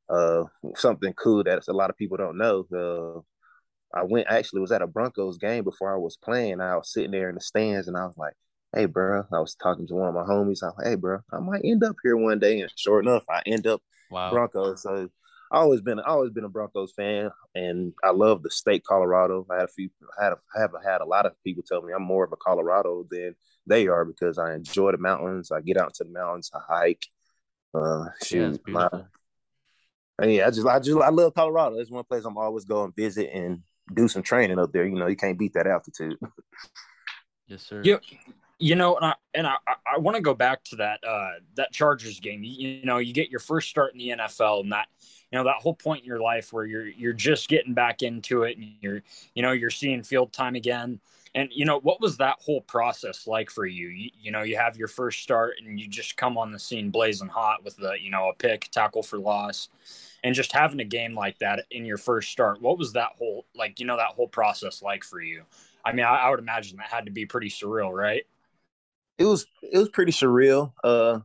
uh, 0.09 0.45
something 0.75 1.13
cool 1.15 1.45
that 1.45 1.67
a 1.69 1.73
lot 1.73 1.91
of 1.91 1.97
people 1.97 2.17
don't 2.17 2.39
know. 2.39 2.67
Uh, 2.73 3.21
I 3.99 4.03
went 4.05 4.27
actually 4.29 4.61
was 4.61 4.73
at 4.73 4.83
a 4.83 4.87
Broncos 4.87 5.39
game 5.39 5.65
before 5.65 5.95
I 5.95 5.99
was 5.99 6.17
playing. 6.17 6.61
I 6.61 6.77
was 6.77 6.93
sitting 6.93 7.13
there 7.13 7.29
in 7.29 7.37
the 7.37 7.41
stands 7.41 7.89
and 7.89 7.97
I 7.97 8.07
was 8.07 8.17
like, 8.17 8.35
"Hey, 8.75 8.87
bro." 8.87 9.25
I 9.33 9.39
was 9.39 9.55
talking 9.55 9.87
to 9.87 9.95
one 9.95 10.09
of 10.09 10.15
my 10.15 10.23
homies. 10.23 10.63
I 10.63 10.67
was 10.67 10.75
like, 10.79 10.87
"Hey, 10.87 10.95
bro, 10.97 11.21
I 11.33 11.39
might 11.39 11.63
end 11.65 11.85
up 11.85 11.97
here 12.03 12.17
one 12.17 12.39
day." 12.39 12.61
And 12.61 12.71
sure 12.77 13.01
enough, 13.01 13.25
I 13.29 13.43
end 13.47 13.67
up 13.67 13.83
wow. 14.11 14.31
Broncos. 14.31 14.83
So 14.83 15.09
I 15.53 15.59
always 15.59 15.81
been 15.81 16.01
I 16.01 16.09
always 16.09 16.33
been 16.33 16.45
a 16.45 16.49
Broncos 16.49 16.93
fan, 16.93 17.31
and 17.55 17.93
I 18.03 18.11
love 18.11 18.43
the 18.43 18.51
state 18.51 18.85
Colorado. 18.85 19.47
I 19.51 19.57
had 19.57 19.65
a 19.65 19.69
few 19.69 19.91
I 20.21 20.25
had 20.25 20.33
a, 20.33 20.37
I 20.57 20.61
have 20.61 20.73
had 20.85 21.01
a 21.01 21.07
lot 21.07 21.27
of 21.27 21.33
people 21.45 21.63
tell 21.67 21.83
me 21.83 21.93
I'm 21.93 22.03
more 22.03 22.25
of 22.25 22.33
a 22.33 22.37
Colorado 22.37 23.07
than 23.09 23.37
they 23.67 23.87
are 23.87 24.05
because 24.05 24.39
I 24.39 24.55
enjoy 24.55 24.91
the 24.93 24.99
mountains. 24.99 25.51
I 25.53 25.61
get 25.61 25.77
out 25.77 25.95
to 25.95 26.05
the 26.05 26.11
mountains, 26.11 26.51
I 26.53 26.61
hike. 26.69 27.07
Uh, 27.73 28.07
shoot, 28.23 28.61
yeah, 28.67 28.73
my, 28.73 28.89
yeah, 30.23 30.47
I 30.47 30.51
just, 30.51 30.67
I 30.67 30.79
just, 30.79 30.99
I 30.99 31.09
love 31.09 31.35
Colorado. 31.35 31.77
It's 31.79 31.91
one 31.91 32.05
place 32.05 32.25
I'm 32.25 32.37
always 32.39 32.65
going 32.65 32.93
to 32.93 33.03
visit 33.03 33.31
and 33.33 33.63
do 33.93 34.09
some 34.09 34.23
training 34.23 34.59
up 34.59 34.73
there. 34.73 34.87
You 34.87 34.97
know, 34.97 35.07
you 35.07 35.17
can't 35.17 35.39
beat 35.39 35.55
that 35.55 35.67
altitude. 35.67 36.17
yes, 37.47 37.63
sir. 37.63 37.83
You, 37.85 37.99
You 38.59 38.77
know, 38.77 38.97
and 38.97 39.05
I 39.07 39.15
and 39.35 39.47
I, 39.47 39.57
I 39.67 39.99
want 39.99 40.17
to 40.17 40.23
go 40.23 40.33
back 40.35 40.63
to 40.65 40.77
that 40.77 41.01
uh, 41.07 41.33
that 41.57 41.73
Chargers 41.73 42.21
game. 42.21 42.45
You, 42.45 42.69
you 42.69 42.87
know, 42.87 42.99
you 42.99 43.13
get 43.13 43.29
your 43.29 43.41
first 43.41 43.69
start 43.69 43.93
in 43.93 43.99
the 43.99 44.09
NFL, 44.11 44.61
and 44.61 44.73
that 44.73 44.87
you 45.33 45.39
know 45.39 45.45
that 45.45 45.57
whole 45.61 45.75
point 45.75 46.03
in 46.03 46.07
your 46.07 46.21
life 46.21 46.53
where 46.53 46.65
you're 46.65 46.87
you're 46.87 47.13
just 47.13 47.49
getting 47.49 47.75
back 47.75 48.03
into 48.03 48.45
it, 48.45 48.57
and 48.57 48.69
you're 48.81 49.03
you 49.35 49.43
know 49.43 49.53
you're 49.53 49.71
seeing 49.71 50.03
field 50.05 50.33
time 50.33 50.55
again. 50.55 51.01
And 51.35 51.49
you 51.53 51.65
know 51.65 51.81
what 51.81 52.01
was 52.01 52.17
that 52.19 52.37
whole 52.41 52.61
process 52.61 53.27
like 53.27 53.51
for 53.51 53.67
you? 53.67 53.89
you? 53.89 54.11
You, 54.21 54.31
know, 54.31 54.43
you 54.43 54.57
have 54.57 54.77
your 54.77 54.89
first 54.89 55.21
start, 55.21 55.55
and 55.59 55.81
you 55.81 55.89
just 55.89 56.17
come 56.17 56.39
on 56.39 56.53
the 56.53 56.59
scene 56.59 56.91
blazing 56.91 57.29
hot 57.29 57.65
with 57.65 57.77
the 57.77 57.95
you 58.01 58.11
know 58.11 58.29
a 58.29 58.35
pick, 58.35 58.69
tackle 58.71 59.03
for 59.03 59.19
loss, 59.19 59.69
and 60.23 60.35
just 60.35 60.53
having 60.53 60.81
a 60.81 60.85
game 60.85 61.15
like 61.15 61.39
that 61.39 61.65
in 61.71 61.85
your 61.85 61.99
first 61.99 62.31
start. 62.31 62.63
What 62.63 62.79
was 62.79 62.93
that 62.93 63.11
whole 63.19 63.47
like? 63.55 63.81
You 63.81 63.87
know 63.87 63.97
that 63.97 64.15
whole 64.15 64.29
process 64.29 64.83
like 64.83 65.03
for 65.03 65.21
you? 65.21 65.43
I 65.85 65.93
mean, 65.93 66.07
I, 66.07 66.17
I 66.17 66.31
would 66.31 66.39
imagine 66.39 66.79
that 66.79 66.87
had 66.87 67.07
to 67.07 67.13
be 67.13 67.27
pretty 67.27 67.51
surreal, 67.51 67.93
right? 67.93 68.25
it 69.19 69.25
was 69.25 69.47
it 69.63 69.79
was 69.79 69.89
pretty 69.89 70.13
surreal. 70.13 70.73
Uh, 70.83 71.21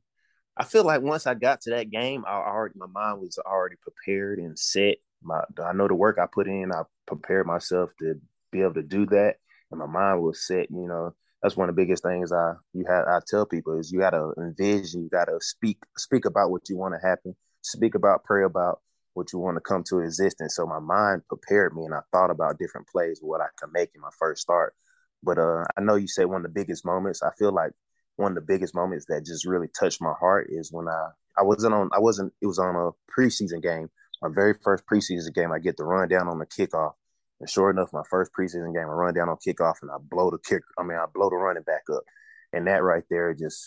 I 0.58 0.64
feel 0.64 0.84
like 0.84 1.02
once 1.02 1.26
I 1.26 1.34
got 1.34 1.62
to 1.62 1.72
that 1.72 1.90
game, 1.90 2.26
I 2.28 2.34
already 2.34 2.76
my 2.78 2.88
mind 2.88 3.22
was 3.22 3.40
already 3.40 3.76
prepared 3.78 4.40
and 4.40 4.58
set. 4.58 4.98
My 5.22 5.42
I 5.64 5.74
know 5.74 5.88
the 5.88 5.96
work 5.96 6.18
I 6.20 6.26
put 6.26 6.48
in. 6.48 6.72
I 6.72 6.84
prepared 7.06 7.48
myself 7.48 7.92
to 8.00 8.20
be 8.52 8.62
able 8.62 8.76
to 8.76 8.84
do 8.84 9.06
that, 9.08 9.38
and 9.72 9.80
my 9.80 9.86
mind 9.86 10.22
was 10.22 10.46
set. 10.46 10.70
You 10.70 10.88
know, 10.88 11.14
that's 11.42 11.58
one 11.58 11.70
of 11.70 11.76
the 11.76 11.82
biggest 11.82 12.04
things 12.04 12.32
I 12.32 12.54
you 12.74 12.86
had 12.88 13.06
I 13.06 13.20
tell 13.28 13.46
people 13.46 13.78
is 13.78 13.92
you 13.92 14.00
got 14.00 14.12
to 14.12 14.34
envision, 14.38 15.04
you 15.04 15.10
got 15.10 15.26
to 15.26 15.38
speak 15.40 15.78
speak 15.98 16.26
about 16.26 16.52
what 16.52 16.70
you 16.70 16.78
want 16.78 16.96
to 17.00 17.08
happen, 17.08 17.36
speak 17.62 17.96
about, 17.96 18.24
pray 18.24 18.44
about 18.44 18.82
what 19.14 19.34
you 19.34 19.40
want 19.40 19.58
to 19.58 19.62
come 19.62 19.84
to 19.90 20.00
existence. 20.00 20.56
So 20.56 20.66
my 20.66 20.80
mind 20.80 21.24
prepared 21.28 21.76
me, 21.76 21.84
and 21.86 21.94
I 21.94 22.02
thought 22.12 22.32
about 22.32 22.60
different 22.60 22.88
plays, 22.88 23.20
what 23.22 23.42
I 23.42 23.48
could 23.58 23.72
make 23.74 23.92
in 23.96 24.02
my 24.02 24.10
first 24.18 24.42
start. 24.42 24.76
But 25.24 25.38
uh, 25.38 25.64
I 25.78 25.82
know 25.82 25.96
you 25.96 26.08
say 26.08 26.26
one 26.26 26.38
of 26.38 26.44
the 26.44 26.60
biggest 26.60 26.86
moments. 26.86 27.22
I 27.22 27.32
feel 27.38 27.52
like 27.52 27.72
one 28.16 28.32
of 28.32 28.36
the 28.36 28.42
biggest 28.42 28.76
moments 28.76 29.06
that 29.08 29.26
just 29.26 29.46
really 29.46 29.68
touched 29.68 30.02
my 30.02 30.14
heart 30.20 30.48
is 30.50 30.72
when 30.72 30.88
I 30.88 31.10
I 31.38 31.44
wasn't 31.44 31.74
on 31.74 31.90
I 31.94 32.00
wasn't 32.00 32.34
it 32.42 32.48
was 32.48 32.60
on 32.60 32.76
a 32.76 32.92
preseason 33.12 33.62
game. 33.62 33.90
My 34.22 34.30
very 34.30 34.54
first 34.62 34.84
preseason 34.86 35.34
game, 35.34 35.52
I 35.52 35.60
get 35.60 35.78
the 35.78 35.86
run 35.86 36.10
down 36.10 36.28
on 36.28 36.40
the 36.40 36.46
kickoff. 36.46 36.94
And 37.40 37.50
sure 37.50 37.70
enough, 37.70 37.94
my 37.94 38.04
first 38.10 38.32
preseason 38.38 38.74
game, 38.74 38.84
I 38.84 38.94
run 38.94 39.14
down 39.14 39.30
on 39.30 39.38
kickoff 39.38 39.76
and 39.82 39.92
I 39.92 39.96
blow 40.00 40.30
the 40.30 40.40
kick. 40.40 40.62
I 40.78 40.84
mean, 40.84 40.98
I 40.98 41.06
blow 41.14 41.30
the 41.30 41.38
running 41.38 41.64
back 41.64 41.84
up, 41.92 42.04
and 42.52 42.68
that 42.68 42.84
right 42.84 43.04
there 43.10 43.34
just 43.34 43.64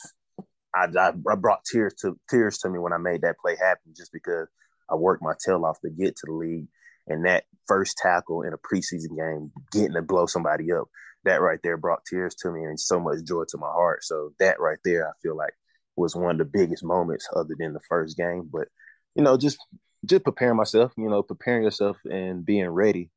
I, 0.75 0.87
I, 0.99 1.35
brought 1.37 1.65
tears 1.65 1.95
to 2.01 2.19
tears 2.31 2.59
to 2.59 2.69
me 2.69 2.79
when 2.79 2.93
I 2.93 2.99
made 2.99 3.23
that 3.23 3.39
play 3.39 3.57
happen, 3.57 3.95
just 3.97 4.13
because 4.13 4.49
I 4.91 4.95
worked 4.95 5.23
my 5.23 5.35
tail 5.45 5.65
off 5.65 5.81
to 5.81 5.91
get 5.91 6.17
to 6.17 6.27
the 6.27 6.33
league, 6.33 6.67
and 7.07 7.25
that 7.27 7.45
first 7.67 7.97
tackle 7.97 8.43
in 8.43 8.53
a 8.53 8.59
preseason 8.59 9.17
game, 9.17 9.53
getting 9.73 9.95
to 9.95 10.03
blow 10.03 10.27
somebody 10.27 10.73
up, 10.73 10.89
that 11.25 11.41
right 11.41 11.61
there 11.63 11.77
brought 11.77 12.05
tears 12.05 12.35
to 12.37 12.51
me 12.51 12.65
and 12.65 12.79
so 12.79 13.01
much 13.01 13.25
joy 13.25 13.45
to 13.49 13.59
my 13.59 13.71
heart. 13.71 14.05
So 14.05 14.33
that 14.39 14.61
right 14.61 14.79
there, 14.85 15.09
I 15.09 15.13
feel 15.23 15.37
like 15.37 15.55
was 15.97 16.17
one 16.17 16.33
of 16.33 16.39
the 16.39 16.45
biggest 16.45 16.85
moments 16.85 17.29
other 17.35 17.55
than 17.59 17.75
the 17.75 17.81
first 17.89 18.17
game. 18.17 18.49
But 18.51 18.69
you 19.15 19.23
know, 19.23 19.37
just 19.37 19.59
just 20.05 20.25
preparing 20.25 20.57
myself, 20.57 20.93
you 20.97 21.09
know, 21.09 21.23
preparing 21.23 21.63
yourself 21.63 21.99
and 22.05 22.45
being 22.45 22.69
ready 22.69 23.11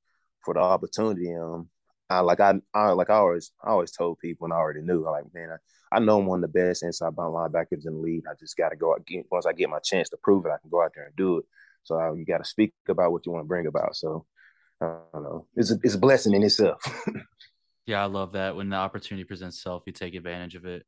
for 0.46 0.54
the 0.54 0.62
opportunity. 0.62 1.34
Um, 1.36 1.70
I 2.10 2.20
like 2.20 2.40
I, 2.40 2.54
I 2.74 2.92
like 2.92 3.10
I 3.10 3.16
always 3.16 3.52
I 3.64 3.72
always 3.72 3.92
told 3.92 4.20
people 4.20 4.46
and 4.46 4.54
I 4.54 4.58
already 4.58 4.82
knew. 4.82 5.06
I 5.06 5.12
like, 5.12 5.34
man, 5.34 5.50
I, 5.52 5.98
I 5.98 6.00
know 6.00 6.20
I'm 6.20 6.28
one 6.28 6.44
of 6.44 6.54
the 6.54 6.60
best 6.60 6.84
inside 6.84 7.14
linebackers 7.16 7.86
in 7.86 7.94
the 7.94 8.00
league. 8.00 8.26
I 8.30 8.34
just 8.40 8.56
got 8.56 8.70
to 8.70 8.76
go 8.76 8.94
out. 8.94 9.06
Get, 9.06 9.26
once 9.32 9.46
I 9.46 9.54
get 9.54 9.70
my 9.70 9.80
chance 9.80 10.10
to 10.10 10.18
prove 10.22 10.46
it, 10.46 10.52
I 10.52 10.58
can 10.62 10.70
go 10.70 10.84
out 10.84 10.92
there 10.96 11.06
and 11.06 11.16
do 11.16 11.40
it. 11.40 11.46
So 11.84 12.00
uh, 12.00 12.14
you 12.14 12.26
got 12.26 12.38
to 12.38 12.46
speak 12.46 12.74
about 12.88 13.12
what 13.12 13.26
you 13.26 13.32
want 13.32 13.44
to 13.44 13.48
bring 13.48 13.68
about. 13.68 13.96
So 13.96 14.26
I 14.82 14.98
don't 15.14 15.24
know. 15.24 15.48
It's 15.56 15.72
a, 15.72 15.78
it's 15.84 15.96
a 15.96 16.00
blessing 16.00 16.34
in 16.34 16.44
itself. 16.44 16.82
Yeah, 17.86 18.02
I 18.02 18.06
love 18.06 18.32
that. 18.32 18.56
When 18.56 18.70
the 18.70 18.78
opportunity 18.78 19.26
presents 19.26 19.58
itself, 19.58 19.84
you 19.86 19.94
take 19.94 20.16
advantage 20.16 20.56
of 20.56 20.66
it. 20.66 20.86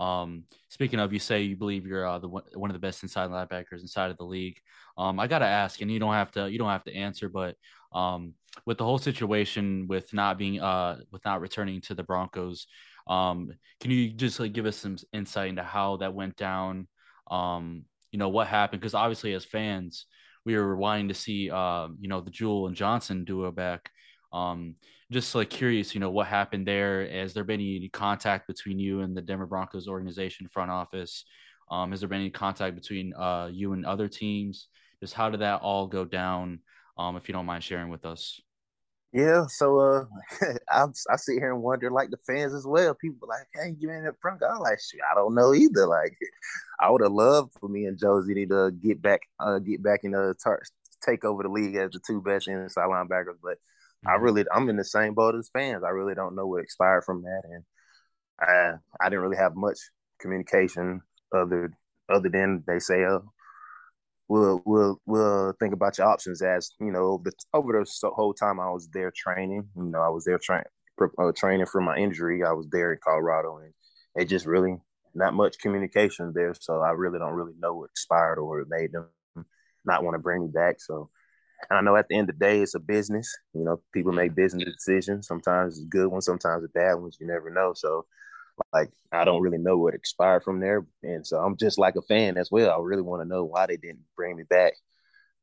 Um, 0.00 0.44
speaking 0.68 0.98
of, 0.98 1.12
you 1.12 1.18
say 1.18 1.42
you 1.42 1.56
believe 1.56 1.86
you're 1.86 2.06
uh, 2.06 2.18
the 2.18 2.28
one, 2.28 2.70
of 2.70 2.72
the 2.72 2.78
best 2.78 3.02
inside 3.02 3.28
linebackers 3.28 3.82
inside 3.82 4.10
of 4.10 4.16
the 4.16 4.24
league. 4.24 4.58
Um, 4.96 5.20
I 5.20 5.26
gotta 5.26 5.44
ask, 5.44 5.80
and 5.82 5.90
you 5.90 5.98
don't 5.98 6.14
have 6.14 6.30
to, 6.32 6.50
you 6.50 6.58
don't 6.58 6.70
have 6.70 6.84
to 6.84 6.94
answer, 6.94 7.28
but 7.28 7.54
um, 7.92 8.32
with 8.64 8.78
the 8.78 8.84
whole 8.84 8.98
situation 8.98 9.86
with 9.88 10.12
not 10.14 10.38
being, 10.38 10.58
uh, 10.60 10.98
with 11.12 11.24
not 11.26 11.42
returning 11.42 11.82
to 11.82 11.94
the 11.94 12.02
Broncos, 12.02 12.66
um, 13.08 13.52
can 13.80 13.90
you 13.90 14.10
just 14.10 14.40
like 14.40 14.54
give 14.54 14.66
us 14.66 14.76
some 14.76 14.96
insight 15.12 15.50
into 15.50 15.62
how 15.62 15.98
that 15.98 16.14
went 16.14 16.36
down? 16.36 16.88
Um, 17.30 17.84
you 18.10 18.18
know 18.18 18.30
what 18.30 18.46
happened? 18.46 18.80
Because 18.80 18.94
obviously, 18.94 19.34
as 19.34 19.44
fans, 19.44 20.06
we 20.46 20.56
were 20.56 20.76
wanting 20.76 21.08
to 21.08 21.14
see, 21.14 21.50
uh, 21.50 21.88
you 22.00 22.08
know, 22.08 22.22
the 22.22 22.30
Jewell 22.30 22.68
and 22.68 22.76
Johnson 22.76 23.24
duo 23.24 23.52
back. 23.52 23.90
Um, 24.32 24.76
just 25.10 25.34
like 25.34 25.50
curious, 25.50 25.94
you 25.94 26.00
know, 26.00 26.10
what 26.10 26.26
happened 26.26 26.66
there? 26.66 27.08
Has 27.08 27.34
there 27.34 27.44
been 27.44 27.60
any 27.60 27.88
contact 27.88 28.46
between 28.46 28.78
you 28.78 29.00
and 29.00 29.16
the 29.16 29.22
Denver 29.22 29.46
Broncos 29.46 29.88
organization 29.88 30.48
front 30.48 30.70
office? 30.70 31.24
Um, 31.70 31.90
has 31.90 32.00
there 32.00 32.08
been 32.08 32.20
any 32.20 32.30
contact 32.30 32.74
between 32.74 33.12
uh, 33.14 33.48
you 33.52 33.72
and 33.72 33.84
other 33.84 34.08
teams? 34.08 34.68
Just 35.00 35.14
how 35.14 35.30
did 35.30 35.40
that 35.40 35.62
all 35.62 35.86
go 35.86 36.04
down? 36.04 36.60
Um, 36.96 37.16
if 37.16 37.28
you 37.28 37.32
don't 37.32 37.46
mind 37.46 37.64
sharing 37.64 37.88
with 37.88 38.04
us. 38.04 38.40
Yeah, 39.12 39.46
so 39.48 39.80
uh, 39.80 40.04
I 40.70 40.84
I 41.10 41.16
sit 41.16 41.38
here 41.38 41.52
and 41.52 41.62
wonder, 41.62 41.90
like 41.90 42.10
the 42.10 42.16
fans 42.18 42.54
as 42.54 42.64
well. 42.64 42.94
People 42.94 43.26
like, 43.28 43.48
"Hey, 43.52 43.74
you 43.76 43.90
in 43.90 44.04
the 44.04 44.12
Bronco?" 44.22 44.46
I'm 44.46 44.60
like, 44.60 44.78
"Shit, 44.78 45.00
I 45.10 45.16
don't 45.16 45.34
know 45.34 45.52
either." 45.52 45.86
Like, 45.86 46.16
I 46.80 46.90
would 46.90 47.02
have 47.02 47.10
loved 47.10 47.54
for 47.58 47.68
me 47.68 47.86
and 47.86 47.98
Josey 47.98 48.46
to 48.46 48.70
get 48.70 49.02
back, 49.02 49.22
uh, 49.40 49.58
get 49.58 49.82
back 49.82 50.04
in 50.04 50.12
the 50.12 50.36
tar- 50.40 50.62
take 51.04 51.24
over 51.24 51.42
the 51.42 51.48
league 51.48 51.74
as 51.74 51.90
the 51.90 51.98
two 51.98 52.20
best 52.20 52.46
inside 52.46 52.86
linebackers, 52.86 53.38
but 53.42 53.58
I 54.06 54.10
mm-hmm. 54.10 54.22
really 54.22 54.44
I'm 54.54 54.68
in 54.68 54.76
the 54.76 54.84
same 54.84 55.14
boat 55.14 55.34
as 55.34 55.50
fans. 55.52 55.82
I 55.84 55.90
really 55.90 56.14
don't 56.14 56.36
know 56.36 56.46
what 56.46 56.62
expired 56.62 57.04
from 57.04 57.22
that, 57.22 57.42
and 57.44 57.64
I 58.40 59.04
I 59.04 59.08
didn't 59.08 59.22
really 59.22 59.36
have 59.36 59.56
much 59.56 59.78
communication 60.20 61.02
other 61.34 61.72
other 62.08 62.28
than 62.28 62.64
they 62.66 62.78
say, 62.78 63.04
uh, 63.04 63.20
we'll 64.28 64.62
we'll 64.64 65.00
we'll 65.06 65.52
think 65.60 65.74
about 65.74 65.98
your 65.98 66.08
options 66.08 66.42
as 66.42 66.70
you 66.80 66.90
know 66.92 67.20
the 67.24 67.32
over 67.52 67.72
the 67.72 68.10
whole 68.10 68.34
time 68.34 68.60
I 68.60 68.70
was 68.70 68.88
there 68.92 69.12
training. 69.14 69.68
You 69.76 69.84
know, 69.84 70.00
I 70.00 70.08
was 70.08 70.24
there 70.24 70.38
training 70.38 70.64
uh, 71.18 71.32
training 71.36 71.66
for 71.66 71.80
my 71.80 71.96
injury. 71.96 72.42
I 72.44 72.52
was 72.52 72.68
there 72.70 72.92
in 72.92 72.98
Colorado, 73.02 73.58
and 73.58 73.72
it 74.16 74.28
just 74.28 74.46
really 74.46 74.76
not 75.14 75.34
much 75.34 75.58
communication 75.58 76.32
there. 76.34 76.54
So 76.58 76.80
I 76.80 76.90
really 76.90 77.18
don't 77.18 77.34
really 77.34 77.54
know 77.58 77.74
what 77.74 77.90
expired 77.90 78.38
or 78.38 78.64
made 78.68 78.92
them 78.92 79.08
not 79.84 80.04
want 80.04 80.14
to 80.14 80.18
bring 80.18 80.42
me 80.42 80.48
back. 80.52 80.76
So 80.80 81.10
and 81.68 81.78
I 81.78 81.82
know 81.82 81.96
at 81.96 82.08
the 82.08 82.16
end 82.16 82.30
of 82.30 82.38
the 82.38 82.44
day, 82.44 82.60
it's 82.60 82.74
a 82.74 82.80
business. 82.80 83.36
You 83.54 83.64
know, 83.64 83.80
people 83.92 84.12
make 84.12 84.34
business 84.34 84.64
decisions. 84.64 85.26
Sometimes 85.26 85.78
it's 85.78 85.86
good 85.88 86.08
ones, 86.08 86.24
sometimes 86.24 86.64
it's 86.64 86.72
bad 86.72 86.94
ones. 86.94 87.18
You 87.20 87.26
never 87.26 87.50
know. 87.50 87.72
So, 87.74 88.06
like, 88.72 88.90
I 89.12 89.24
don't 89.24 89.42
really 89.42 89.58
know 89.58 89.76
what 89.76 89.94
expired 89.94 90.44
from 90.44 90.60
there, 90.60 90.86
and 91.02 91.26
so 91.26 91.38
I'm 91.38 91.56
just 91.56 91.78
like 91.78 91.96
a 91.96 92.02
fan 92.02 92.36
as 92.36 92.50
well. 92.50 92.70
I 92.70 92.82
really 92.82 93.02
want 93.02 93.22
to 93.22 93.28
know 93.28 93.44
why 93.44 93.66
they 93.66 93.76
didn't 93.76 94.04
bring 94.16 94.36
me 94.36 94.44
back. 94.44 94.74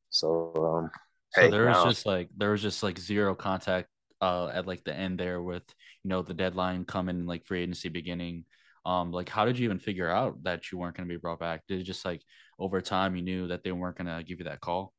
So, 0.09 0.53
um, 0.55 0.91
so 1.33 1.41
hey, 1.41 1.51
there 1.51 1.65
was 1.65 1.83
just 1.83 2.05
like 2.05 2.29
there 2.37 2.51
was 2.51 2.61
just 2.61 2.83
like 2.83 2.97
zero 2.97 3.35
contact 3.35 3.89
uh, 4.21 4.47
at 4.47 4.67
like 4.67 4.83
the 4.83 4.95
end 4.95 5.19
there 5.19 5.41
with 5.41 5.63
you 6.03 6.09
know 6.09 6.21
the 6.21 6.33
deadline 6.33 6.85
coming 6.85 7.25
like 7.25 7.45
free 7.45 7.63
agency 7.63 7.89
beginning. 7.89 8.45
Um, 8.85 9.11
like 9.11 9.27
how 9.27 9.45
did 9.45 9.59
you 9.59 9.65
even 9.65 9.79
figure 9.79 10.09
out 10.09 10.43
that 10.43 10.71
you 10.71 10.77
weren't 10.77 10.95
going 10.95 11.07
to 11.07 11.13
be 11.13 11.19
brought 11.19 11.39
back? 11.39 11.63
Did 11.67 11.81
it 11.81 11.83
just 11.83 12.05
like 12.05 12.21
over 12.57 12.79
time 12.79 13.15
you 13.15 13.21
knew 13.21 13.47
that 13.47 13.63
they 13.63 13.71
weren't 13.71 13.97
going 13.97 14.07
to 14.07 14.23
give 14.23 14.39
you 14.39 14.45
that 14.45 14.61
call? 14.61 14.93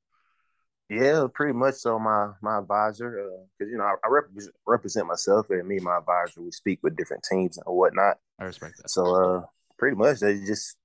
Yeah, 0.90 1.26
pretty 1.34 1.52
much. 1.52 1.74
So 1.74 1.98
my 1.98 2.32
my 2.40 2.58
advisor, 2.58 3.10
because 3.58 3.68
uh, 3.68 3.70
you 3.70 3.76
know 3.76 3.84
I, 3.84 3.94
I 4.04 4.08
represent, 4.08 4.54
represent 4.66 5.06
myself, 5.06 5.50
and 5.50 5.66
me 5.68 5.76
and 5.76 5.84
my 5.84 5.98
advisor 5.98 6.40
we 6.40 6.50
speak 6.50 6.80
with 6.82 6.96
different 6.96 7.26
teams 7.30 7.58
and 7.58 7.66
whatnot. 7.66 8.16
I 8.40 8.44
respect 8.44 8.78
that. 8.78 8.88
So 8.88 9.14
uh, 9.14 9.42
pretty 9.78 9.96
much 9.96 10.20
they 10.20 10.38
just 10.46 10.76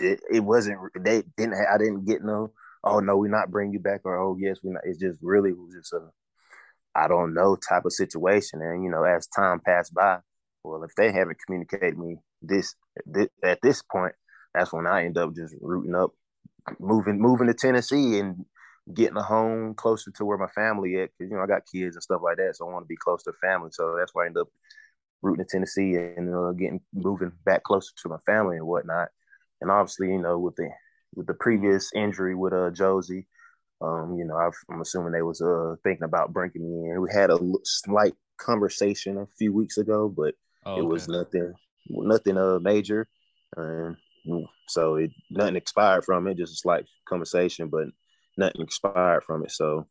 it, 0.00 0.20
it 0.30 0.40
wasn't 0.40 0.78
they 1.00 1.22
didn't 1.36 1.54
I 1.54 1.78
didn't 1.78 2.04
get 2.04 2.22
no 2.22 2.52
oh 2.84 3.00
no 3.00 3.16
we're 3.16 3.28
not 3.30 3.50
bringing 3.50 3.72
you 3.72 3.80
back 3.80 4.02
or 4.04 4.18
oh 4.18 4.36
yes 4.38 4.58
we 4.62 4.70
not. 4.70 4.82
It's 4.84 5.00
just 5.00 5.20
really 5.22 5.52
was 5.52 5.74
just 5.74 5.94
a 5.94 6.10
I 6.94 7.08
don't 7.08 7.32
know 7.34 7.56
type 7.56 7.86
of 7.86 7.92
situation, 7.92 8.60
and 8.60 8.84
you 8.84 8.90
know 8.90 9.04
as 9.04 9.26
time 9.28 9.60
passed 9.60 9.94
by, 9.94 10.18
well 10.62 10.82
if 10.82 10.94
they 10.94 11.10
haven't 11.10 11.38
communicated 11.46 11.98
me 11.98 12.18
this, 12.42 12.74
this 13.06 13.28
at 13.42 13.60
this 13.62 13.80
point, 13.80 14.14
that's 14.52 14.74
when 14.74 14.86
I 14.86 15.04
end 15.04 15.16
up 15.16 15.34
just 15.34 15.54
rooting 15.60 15.94
up, 15.94 16.10
moving 16.78 17.18
moving 17.18 17.46
to 17.46 17.54
Tennessee 17.54 18.18
and 18.18 18.44
getting 18.94 19.16
a 19.16 19.22
home 19.22 19.74
closer 19.74 20.10
to 20.12 20.24
where 20.24 20.38
my 20.38 20.48
family 20.48 21.00
at 21.00 21.10
because 21.18 21.30
you 21.30 21.36
know 21.36 21.42
I 21.42 21.46
got 21.46 21.66
kids 21.66 21.96
and 21.96 22.02
stuff 22.02 22.20
like 22.22 22.36
that, 22.36 22.56
so 22.56 22.68
I 22.68 22.72
want 22.72 22.84
to 22.84 22.88
be 22.88 22.96
close 22.96 23.22
to 23.24 23.32
family. 23.40 23.70
So 23.72 23.96
that's 23.98 24.14
why 24.14 24.24
I 24.24 24.26
end 24.26 24.38
up 24.38 24.48
rooting 25.22 25.40
in 25.40 25.46
Tennessee 25.48 25.94
and 25.94 26.32
uh, 26.34 26.52
getting 26.52 26.80
moving 26.94 27.32
back 27.44 27.64
closer 27.64 27.92
to 28.02 28.08
my 28.08 28.18
family 28.26 28.56
and 28.56 28.66
whatnot. 28.66 29.08
And 29.60 29.70
obviously, 29.70 30.08
you 30.08 30.18
know, 30.18 30.38
with 30.38 30.56
the 30.56 30.70
with 31.14 31.26
the 31.26 31.34
previous 31.34 31.90
injury 31.94 32.34
with 32.34 32.52
uh 32.52 32.70
Josey, 32.70 33.26
um, 33.80 34.16
you 34.18 34.24
know, 34.24 34.36
i 34.36 34.50
am 34.72 34.80
assuming 34.80 35.12
they 35.12 35.22
was 35.22 35.40
uh 35.40 35.74
thinking 35.82 36.04
about 36.04 36.32
bringing 36.32 36.62
me 36.62 36.90
in. 36.90 37.00
We 37.00 37.08
had 37.12 37.30
a 37.30 37.38
slight 37.64 38.14
conversation 38.38 39.18
a 39.18 39.26
few 39.38 39.52
weeks 39.52 39.78
ago, 39.78 40.08
but 40.08 40.34
oh, 40.64 40.72
okay. 40.72 40.80
it 40.80 40.84
was 40.84 41.08
nothing, 41.08 41.54
nothing 41.88 42.36
uh 42.36 42.58
major, 42.60 43.08
and 43.56 43.96
so 44.68 44.96
it 44.96 45.10
nothing 45.30 45.56
expired 45.56 46.04
from 46.04 46.26
it. 46.28 46.36
Just 46.36 46.52
a 46.52 46.56
slight 46.56 46.84
conversation, 47.08 47.68
but 47.68 47.86
nothing 48.36 48.62
expired 48.62 49.24
from 49.24 49.44
it. 49.44 49.50
So 49.50 49.86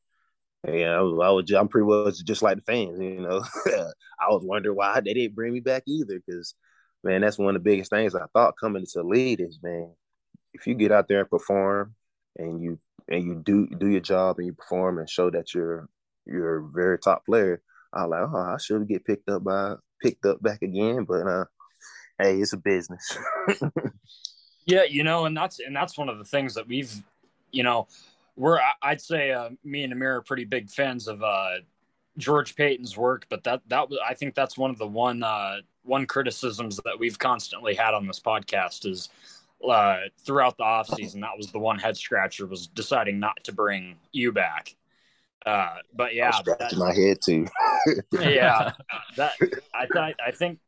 yeah, 0.67 0.97
I 0.97 1.01
was, 1.01 1.51
I'm 1.51 1.67
pretty 1.67 1.85
well 1.85 2.09
just 2.09 2.41
like 2.41 2.57
the 2.57 2.63
fans, 2.63 2.99
you 2.99 3.21
know. 3.21 3.43
I 4.19 4.29
was 4.29 4.43
wondering 4.43 4.75
why 4.75 4.99
they 4.99 5.13
didn't 5.13 5.35
bring 5.35 5.53
me 5.53 5.59
back 5.59 5.83
either, 5.85 6.19
because 6.25 6.55
man, 7.03 7.21
that's 7.21 7.37
one 7.37 7.55
of 7.55 7.63
the 7.63 7.69
biggest 7.69 7.91
things 7.91 8.15
I 8.15 8.25
thought 8.33 8.57
coming 8.59 8.83
to 8.83 8.91
the 8.99 9.03
league 9.03 9.41
is, 9.41 9.59
man, 9.61 9.91
if 10.53 10.65
you 10.65 10.73
get 10.73 10.91
out 10.91 11.07
there 11.07 11.19
and 11.19 11.29
perform 11.29 11.93
and 12.37 12.61
you 12.61 12.79
and 13.07 13.23
you 13.23 13.35
do 13.45 13.67
do 13.77 13.87
your 13.87 14.01
job 14.01 14.39
and 14.39 14.47
you 14.47 14.53
perform 14.53 14.97
and 14.97 15.09
show 15.09 15.29
that 15.29 15.53
you're 15.53 15.87
you're 16.25 16.57
a 16.57 16.69
very 16.73 16.97
top 16.97 17.25
player, 17.25 17.61
I 17.93 18.05
like, 18.05 18.21
oh, 18.21 18.35
I 18.35 18.57
should 18.57 18.87
get 18.87 19.05
picked 19.05 19.29
up 19.29 19.43
by 19.43 19.75
picked 20.01 20.25
up 20.25 20.41
back 20.41 20.61
again, 20.63 21.05
but 21.07 21.27
uh, 21.27 21.45
hey, 22.19 22.39
it's 22.39 22.53
a 22.53 22.57
business. 22.57 23.17
yeah, 24.65 24.83
you 24.83 25.03
know, 25.03 25.25
and 25.25 25.37
that's 25.37 25.59
and 25.59 25.75
that's 25.75 25.97
one 25.97 26.09
of 26.09 26.17
the 26.17 26.23
things 26.23 26.55
that 26.55 26.67
we've, 26.67 26.91
you 27.51 27.63
know, 27.63 27.87
we're 28.35 28.59
I'd 28.81 29.01
say 29.01 29.31
uh, 29.31 29.49
me 29.63 29.83
and 29.83 29.93
Amir 29.93 30.17
are 30.17 30.21
pretty 30.21 30.45
big 30.45 30.69
fans 30.69 31.07
of 31.07 31.23
uh, 31.23 31.55
George 32.17 32.55
Paton's 32.55 32.97
work, 32.97 33.25
but 33.29 33.43
that 33.43 33.61
that 33.67 33.89
was 33.89 33.99
I 34.07 34.13
think 34.13 34.35
that's 34.35 34.57
one 34.57 34.71
of 34.71 34.77
the 34.77 34.87
one 34.87 35.23
uh, 35.23 35.57
one 35.83 36.05
criticisms 36.05 36.79
that 36.85 36.99
we've 36.99 37.19
constantly 37.19 37.75
had 37.75 37.93
on 37.93 38.07
this 38.07 38.19
podcast 38.19 38.85
is 38.85 39.09
uh, 39.67 39.97
throughout 40.25 40.57
the 40.57 40.63
offseason, 40.63 41.21
that 41.21 41.37
was 41.37 41.51
the 41.51 41.59
one 41.59 41.79
head 41.79 41.97
scratcher 41.97 42.45
was 42.45 42.67
deciding 42.67 43.19
not 43.19 43.43
to 43.43 43.53
bring 43.53 43.95
you 44.11 44.31
back. 44.31 44.75
Uh, 45.45 45.75
but 45.93 46.15
yeah, 46.15 46.31
that, 46.45 46.75
my 46.75 46.93
head 46.93 47.17
too. 47.23 47.47
yeah, 48.11 48.71
that 49.15 49.33
I 49.73 49.85
thought 49.93 50.13
I 50.25 50.31
think 50.31 50.59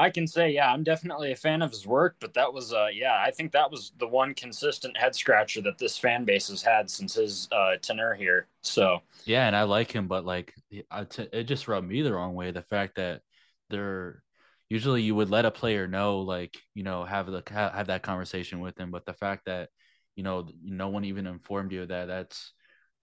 I 0.00 0.08
can 0.08 0.26
say 0.26 0.50
yeah, 0.50 0.72
I'm 0.72 0.82
definitely 0.82 1.30
a 1.32 1.36
fan 1.36 1.60
of 1.60 1.70
his 1.70 1.86
work. 1.86 2.16
But 2.20 2.32
that 2.32 2.52
was 2.52 2.72
uh, 2.72 2.88
yeah, 2.90 3.22
I 3.22 3.30
think 3.30 3.52
that 3.52 3.70
was 3.70 3.92
the 3.98 4.08
one 4.08 4.32
consistent 4.32 4.96
head 4.96 5.14
scratcher 5.14 5.60
that 5.60 5.76
this 5.76 5.98
fan 5.98 6.24
base 6.24 6.48
has 6.48 6.62
had 6.62 6.88
since 6.88 7.14
his 7.14 7.48
uh, 7.52 7.76
tenure 7.82 8.14
here. 8.14 8.46
So 8.62 9.00
yeah, 9.26 9.46
and 9.46 9.54
I 9.54 9.64
like 9.64 9.92
him, 9.92 10.08
but 10.08 10.24
like 10.24 10.54
it 10.70 11.44
just 11.44 11.68
rubbed 11.68 11.86
me 11.86 12.00
the 12.00 12.14
wrong 12.14 12.34
way. 12.34 12.50
The 12.50 12.62
fact 12.62 12.96
that 12.96 13.20
they're 13.68 14.22
usually 14.70 15.02
you 15.02 15.14
would 15.14 15.28
let 15.28 15.44
a 15.44 15.50
player 15.50 15.86
know, 15.86 16.20
like 16.20 16.56
you 16.74 16.82
know, 16.82 17.04
have 17.04 17.26
the 17.26 17.42
have 17.50 17.88
that 17.88 18.02
conversation 18.02 18.60
with 18.60 18.76
them. 18.76 18.90
But 18.90 19.04
the 19.04 19.12
fact 19.12 19.44
that 19.46 19.68
you 20.16 20.22
know 20.22 20.48
no 20.62 20.88
one 20.88 21.04
even 21.04 21.26
informed 21.26 21.72
you 21.72 21.82
of 21.82 21.88
that, 21.88 22.06
that's 22.06 22.54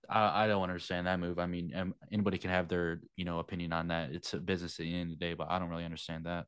I, 0.10 0.46
I 0.46 0.48
don't 0.48 0.64
understand 0.64 1.06
that 1.06 1.20
move. 1.20 1.38
I 1.38 1.46
mean, 1.46 1.94
anybody 2.12 2.40
can 2.40 2.50
have 2.50 2.68
their 2.68 3.02
you 3.16 3.26
know 3.26 3.38
opinion 3.38 3.72
on 3.72 3.90
that. 3.90 4.10
It's 4.12 4.34
a 4.34 4.40
business 4.40 4.80
at 4.80 4.84
the 4.84 4.96
end 4.96 5.12
of 5.12 5.20
the 5.20 5.26
day, 5.26 5.36
but 5.36 5.52
I 5.52 5.60
don't 5.60 5.70
really 5.70 5.86
understand 5.86 6.26
that. 6.26 6.48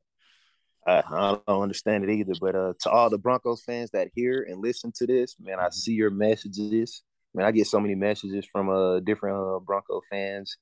I, 0.86 1.02
I 1.06 1.38
don't 1.46 1.62
understand 1.62 2.04
it 2.04 2.10
either. 2.10 2.32
But 2.40 2.54
uh, 2.54 2.72
to 2.80 2.90
all 2.90 3.10
the 3.10 3.18
Broncos 3.18 3.62
fans 3.62 3.90
that 3.90 4.08
hear 4.14 4.46
and 4.48 4.60
listen 4.60 4.92
to 4.96 5.06
this, 5.06 5.36
man, 5.40 5.58
I 5.58 5.64
mm-hmm. 5.64 5.72
see 5.72 5.92
your 5.92 6.10
messages. 6.10 7.02
Man, 7.34 7.46
I 7.46 7.52
get 7.52 7.66
so 7.66 7.78
many 7.78 7.94
messages 7.94 8.44
from 8.50 8.68
uh 8.68 9.00
different 9.00 9.36
uh, 9.36 9.60
Bronco 9.60 10.00
fans. 10.10 10.56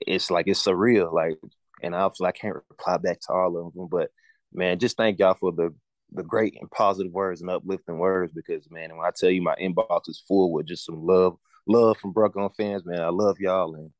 It's 0.00 0.30
like 0.30 0.46
it's 0.46 0.64
surreal. 0.64 1.12
Like 1.12 1.36
and 1.82 1.94
obviously 1.94 2.26
I 2.26 2.32
can't 2.32 2.54
reply 2.54 2.98
back 2.98 3.20
to 3.20 3.32
all 3.32 3.56
of 3.56 3.74
them. 3.74 3.88
But 3.90 4.10
man, 4.52 4.78
just 4.78 4.96
thank 4.96 5.18
y'all 5.18 5.34
for 5.34 5.52
the 5.52 5.74
the 6.12 6.22
great 6.22 6.56
and 6.60 6.70
positive 6.70 7.12
words 7.12 7.40
and 7.40 7.50
uplifting 7.50 7.98
words 7.98 8.32
because 8.32 8.70
man, 8.70 8.96
when 8.96 9.06
I 9.06 9.10
tell 9.16 9.30
you 9.30 9.42
my 9.42 9.56
inbox 9.60 10.08
is 10.08 10.22
full 10.26 10.52
with 10.52 10.66
just 10.66 10.86
some 10.86 11.04
love, 11.04 11.36
love 11.66 11.98
from 11.98 12.12
Bronco 12.12 12.48
fans, 12.56 12.84
man. 12.84 13.00
I 13.00 13.08
love 13.08 13.40
y'all 13.40 13.74
and 13.74 13.90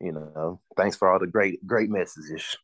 you 0.00 0.12
know, 0.12 0.60
thanks 0.76 0.96
for 0.96 1.08
all 1.08 1.18
the 1.18 1.26
great, 1.26 1.66
great 1.66 1.90
messages. 1.90 2.56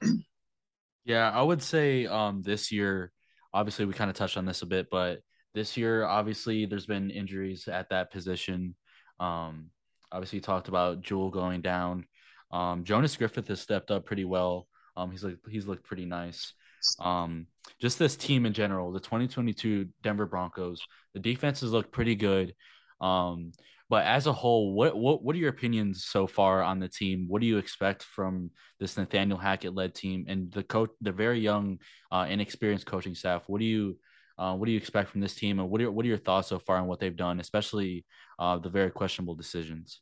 yeah, 1.04 1.30
I 1.30 1.42
would 1.42 1.62
say 1.62 2.06
um 2.06 2.42
this 2.42 2.72
year, 2.72 3.12
obviously 3.52 3.84
we 3.84 3.94
kind 3.94 4.10
of 4.10 4.16
touched 4.16 4.36
on 4.36 4.44
this 4.46 4.62
a 4.62 4.66
bit, 4.66 4.88
but 4.90 5.20
this 5.54 5.76
year, 5.76 6.04
obviously, 6.04 6.64
there's 6.66 6.86
been 6.86 7.10
injuries 7.10 7.66
at 7.66 7.90
that 7.90 8.12
position. 8.12 8.76
Um, 9.18 9.70
Obviously, 10.12 10.40
talked 10.40 10.68
about 10.68 11.02
Jewell 11.02 11.30
going 11.30 11.60
down. 11.60 12.04
Um, 12.50 12.82
Jonas 12.84 13.16
Griffith 13.16 13.46
has 13.48 13.60
stepped 13.60 13.90
up 13.90 14.06
pretty 14.06 14.24
well. 14.24 14.66
Um, 14.96 15.10
he's 15.10 15.22
like 15.22 15.36
he's 15.48 15.66
looked 15.66 15.84
pretty 15.84 16.04
nice. 16.04 16.52
Um, 16.98 17.46
just 17.80 17.98
this 17.98 18.16
team 18.16 18.44
in 18.44 18.52
general, 18.52 18.90
the 18.90 19.00
2022 19.00 19.88
Denver 20.02 20.26
Broncos, 20.26 20.82
the 21.14 21.20
defenses 21.20 21.70
look 21.70 21.92
pretty 21.92 22.16
good. 22.16 22.54
Um, 23.00 23.52
but 23.88 24.04
as 24.04 24.28
a 24.28 24.32
whole, 24.32 24.72
what 24.72 24.96
what 24.96 25.22
what 25.24 25.34
are 25.34 25.38
your 25.38 25.50
opinions 25.50 26.04
so 26.04 26.28
far 26.28 26.62
on 26.62 26.78
the 26.78 26.88
team? 26.88 27.26
What 27.26 27.40
do 27.40 27.46
you 27.46 27.58
expect 27.58 28.04
from 28.04 28.50
this 28.78 28.96
Nathaniel 28.96 29.36
Hackett 29.36 29.74
led 29.74 29.96
team 29.96 30.26
and 30.28 30.52
the 30.52 30.62
coach, 30.62 30.90
the 31.00 31.10
very 31.10 31.40
young, 31.40 31.78
uh, 32.12 32.26
inexperienced 32.28 32.86
coaching 32.86 33.16
staff? 33.16 33.44
What 33.48 33.58
do 33.58 33.66
you 33.66 33.98
uh, 34.38 34.54
what 34.54 34.66
do 34.66 34.72
you 34.72 34.78
expect 34.78 35.10
from 35.10 35.20
this 35.20 35.34
team, 35.34 35.58
and 35.58 35.68
what 35.68 35.82
are 35.82 35.90
what 35.90 36.04
are 36.04 36.08
your 36.08 36.18
thoughts 36.18 36.48
so 36.48 36.58
far 36.58 36.76
on 36.76 36.86
what 36.86 37.00
they've 37.00 37.16
done, 37.16 37.40
especially 37.40 38.06
uh, 38.38 38.58
the 38.58 38.70
very 38.70 38.90
questionable 38.90 39.34
decisions? 39.34 40.00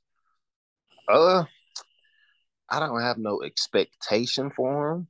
Uh, 1.08 1.44
I 2.68 2.78
don't 2.78 3.00
have 3.00 3.16
no 3.16 3.42
expectation 3.42 4.50
for 4.50 4.90
them, 4.90 5.08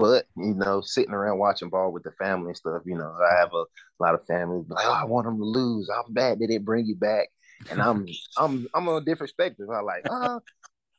but 0.00 0.26
you 0.36 0.54
know, 0.54 0.80
sitting 0.80 1.12
around 1.12 1.38
watching 1.38 1.68
ball 1.68 1.92
with 1.92 2.02
the 2.02 2.12
family 2.12 2.48
and 2.48 2.56
stuff, 2.56 2.82
you 2.86 2.96
know, 2.96 3.14
I 3.20 3.38
have 3.38 3.52
a 3.52 3.64
lot 4.00 4.14
of 4.14 4.26
family 4.26 4.64
like, 4.68 4.84
oh, 4.86 4.92
I 4.92 5.04
want 5.04 5.26
them 5.26 5.38
to 5.38 5.44
lose. 5.44 5.88
I'm 5.90 6.12
bad 6.12 6.38
did 6.38 6.50
it 6.50 6.64
bring 6.64 6.86
you 6.86 6.96
back? 6.96 7.28
And 7.70 7.80
I'm 7.80 8.06
I'm 8.38 8.66
I'm 8.74 8.88
on 8.88 9.02
a 9.02 9.04
different 9.04 9.30
perspective. 9.30 9.68
I 9.70 9.80
like, 9.80 10.06
uh, 10.10 10.40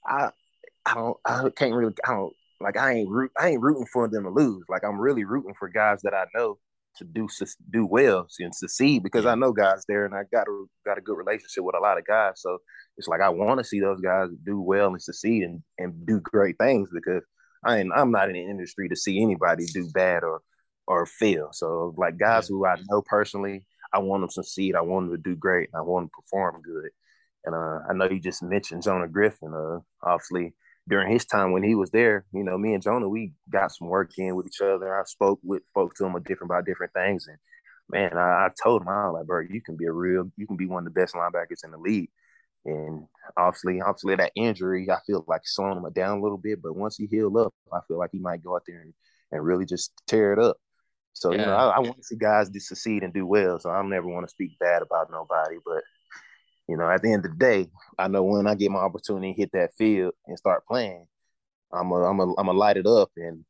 I 0.06 0.30
I 0.86 0.94
don't 0.94 1.18
I 1.26 1.50
can't 1.56 1.74
really 1.74 1.94
I 2.08 2.14
don't 2.14 2.34
like 2.60 2.78
I 2.78 2.94
ain't 2.94 3.10
root 3.10 3.32
I 3.40 3.50
ain't 3.50 3.62
rooting 3.62 3.88
for 3.92 4.08
them 4.08 4.24
to 4.24 4.30
lose. 4.30 4.64
Like 4.70 4.84
I'm 4.84 5.00
really 5.00 5.24
rooting 5.24 5.56
for 5.56 5.68
guys 5.68 6.02
that 6.04 6.14
I 6.14 6.26
know 6.36 6.60
to 6.98 7.06
do 7.06 7.28
do 7.70 7.86
well 7.86 8.28
and 8.40 8.54
succeed 8.54 9.02
because 9.04 9.26
I 9.26 9.36
know 9.36 9.54
guys 9.54 9.84
there 9.88 10.06
and 10.06 10.14
I 10.14 10.24
got 10.32 10.48
a 10.48 10.66
got 10.86 10.98
a 10.98 11.02
good 11.02 11.18
relationship 11.18 11.64
with 11.64 11.76
a 11.76 11.80
lot 11.80 11.98
of 11.98 12.06
guys. 12.06 12.34
So 12.36 12.60
it's 12.98 13.08
like 13.08 13.22
I 13.22 13.30
want 13.30 13.60
to 13.60 13.64
see 13.64 13.80
those 13.80 14.02
guys 14.02 14.30
do 14.46 14.60
well 14.62 14.90
and 14.90 15.02
succeed 15.02 15.44
and, 15.44 15.64
and 15.78 16.06
do 16.06 16.20
great 16.20 16.58
things 16.60 16.90
because 16.94 17.24
I 17.64 17.80
ain't 17.80 17.92
I'm 17.96 18.12
not 18.12 18.30
in 18.30 18.34
the 18.36 18.44
industry 18.44 18.90
to 18.90 18.96
see 18.96 19.22
anybody 19.22 19.66
do 19.66 19.90
bad 19.94 20.24
or 20.24 20.42
or 20.88 21.06
fail. 21.06 21.50
So 21.54 21.94
like 21.98 22.18
guys 22.18 22.48
who 22.48 22.66
I 22.66 22.76
know 22.90 23.02
personally, 23.02 23.66
I 23.94 24.00
want 24.00 24.22
them 24.22 24.30
to 24.30 24.34
succeed. 24.34 24.76
I 24.76 24.82
want 24.82 25.08
them 25.10 25.18
to 25.18 25.30
do 25.30 25.36
great. 25.36 25.70
I 25.76 25.82
want 25.82 26.04
them 26.04 26.10
to 26.10 26.22
perform 26.22 26.62
good. 26.62 26.90
And 27.46 27.56
uh, 27.56 27.80
I 27.90 27.94
know 27.94 28.10
you 28.10 28.20
just 28.20 28.44
mentioned 28.44 28.84
Jonah 28.84 29.08
Griffin. 29.08 29.54
Uh, 29.54 29.80
obviously, 30.04 30.54
during 30.88 31.12
his 31.12 31.26
time 31.26 31.52
when 31.52 31.64
he 31.64 31.76
was 31.76 31.92
there, 31.92 32.26
you 32.34 32.44
know, 32.44 32.58
me 32.58 32.74
and 32.74 32.84
Jonah, 32.84 33.10
we 33.10 33.34
got 33.50 33.72
some 33.72 33.88
work 33.88 34.12
in 34.18 34.36
with 34.36 34.48
each 34.48 34.62
other. 34.62 35.00
I 35.00 35.04
spoke 35.06 35.40
with 35.44 35.66
spoke 35.68 35.96
to 35.96 36.06
him 36.06 36.16
a 36.16 36.20
different 36.20 36.52
about 36.52 36.66
different 36.66 36.94
things, 36.94 37.28
and 37.28 37.38
man, 37.90 38.18
I, 38.18 38.46
I 38.46 38.50
told 38.62 38.82
him, 38.82 38.88
I 38.90 39.08
was 39.08 39.16
like, 39.20 39.28
bro, 39.28 39.42
you 39.42 39.62
can 39.62 39.76
be 39.76 39.86
a 39.86 39.92
real, 39.92 40.32
you 40.38 40.48
can 40.48 40.58
be 40.58 40.68
one 40.68 40.86
of 40.86 40.94
the 40.94 41.00
best 41.00 41.14
linebackers 41.14 41.64
in 41.64 41.72
the 41.72 41.78
league. 41.78 42.10
And 42.66 43.08
obviously, 43.38 43.82
obviously 43.82 44.16
that 44.16 44.32
injury, 44.36 44.90
I 44.90 45.00
feel 45.06 45.26
like 45.28 45.42
slowing 45.46 45.78
him 45.78 45.92
down 45.94 46.20
a 46.20 46.22
little 46.22 46.38
bit. 46.38 46.62
But 46.62 46.76
once 46.76 46.98
he 46.98 47.08
healed 47.08 47.38
up, 47.38 47.54
I 47.74 47.80
feel 47.88 47.98
like 47.98 48.12
he 48.12 48.20
might 48.20 48.44
go 48.44 48.56
out 48.56 48.64
there 48.68 48.82
and, 48.82 48.94
and 49.32 49.44
really 49.44 49.66
just 49.66 49.94
tear 50.08 50.34
it 50.34 50.40
up. 50.40 50.58
So 51.14 51.32
yeah. 51.32 51.40
you 51.40 51.46
know, 51.46 51.56
I, 51.56 51.68
I 51.70 51.80
want 51.80 51.98
to 51.98 52.04
see 52.04 52.16
guys 52.16 52.50
to 52.50 52.60
succeed 52.60 53.04
and 53.04 53.14
do 53.14 53.26
well. 53.26 53.60
So 53.60 53.70
I 53.70 53.82
never 53.84 54.08
want 54.08 54.28
to 54.28 54.32
speak 54.32 54.58
bad 54.60 54.82
about 54.82 55.12
nobody, 55.12 55.58
but 55.66 55.84
you 56.68 56.78
know, 56.78 56.90
at 56.90 57.02
the 57.02 57.12
end 57.12 57.26
of 57.26 57.32
the 57.32 57.38
day, 57.38 57.68
I 58.00 58.08
know 58.08 58.24
when 58.24 58.48
I 58.48 58.56
get 58.56 58.72
my 58.72 58.80
opportunity 58.80 59.34
to 59.34 59.38
hit 59.38 59.52
that 59.54 59.74
field 59.78 60.14
and 60.26 60.38
start 60.38 60.66
playing, 60.66 61.06
I'm 61.74 61.92
a, 61.92 61.96
I'm 62.04 62.20
a, 62.20 62.34
I'm 62.38 62.48
a 62.48 62.54
light 62.54 62.78
it 62.78 62.88
up. 62.88 63.12
And 63.18 63.44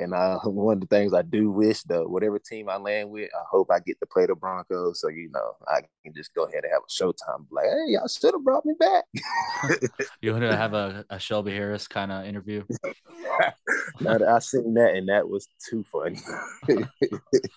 and 0.00 0.14
uh, 0.14 0.38
one 0.44 0.78
of 0.78 0.80
the 0.80 0.86
things 0.86 1.12
I 1.14 1.22
do 1.22 1.50
wish, 1.50 1.82
though, 1.82 2.06
whatever 2.08 2.38
team 2.38 2.68
I 2.68 2.76
land 2.76 3.10
with, 3.10 3.30
I 3.34 3.42
hope 3.50 3.70
I 3.70 3.80
get 3.80 4.00
to 4.00 4.06
play 4.06 4.26
the 4.26 4.34
Broncos, 4.34 5.00
so 5.00 5.08
you 5.08 5.30
know 5.32 5.52
I 5.68 5.80
can 6.04 6.14
just 6.14 6.34
go 6.34 6.44
ahead 6.44 6.64
and 6.64 6.72
have 6.72 6.82
a 6.82 6.90
showtime. 6.90 7.46
Like, 7.50 7.66
hey, 7.66 7.92
y'all 7.92 8.08
should 8.08 8.34
have 8.34 8.44
brought 8.44 8.64
me 8.64 8.74
back. 8.78 9.04
you 10.20 10.32
want 10.32 10.42
to 10.42 10.56
have 10.56 10.74
a, 10.74 11.04
a 11.10 11.18
Shelby 11.18 11.52
Harris 11.52 11.86
kind 11.86 12.10
of 12.10 12.24
interview? 12.24 12.64
now 14.00 14.18
I 14.26 14.38
seen 14.40 14.74
that, 14.74 14.94
and 14.94 15.08
that 15.08 15.28
was 15.28 15.46
too 15.68 15.84
funny. 15.90 16.18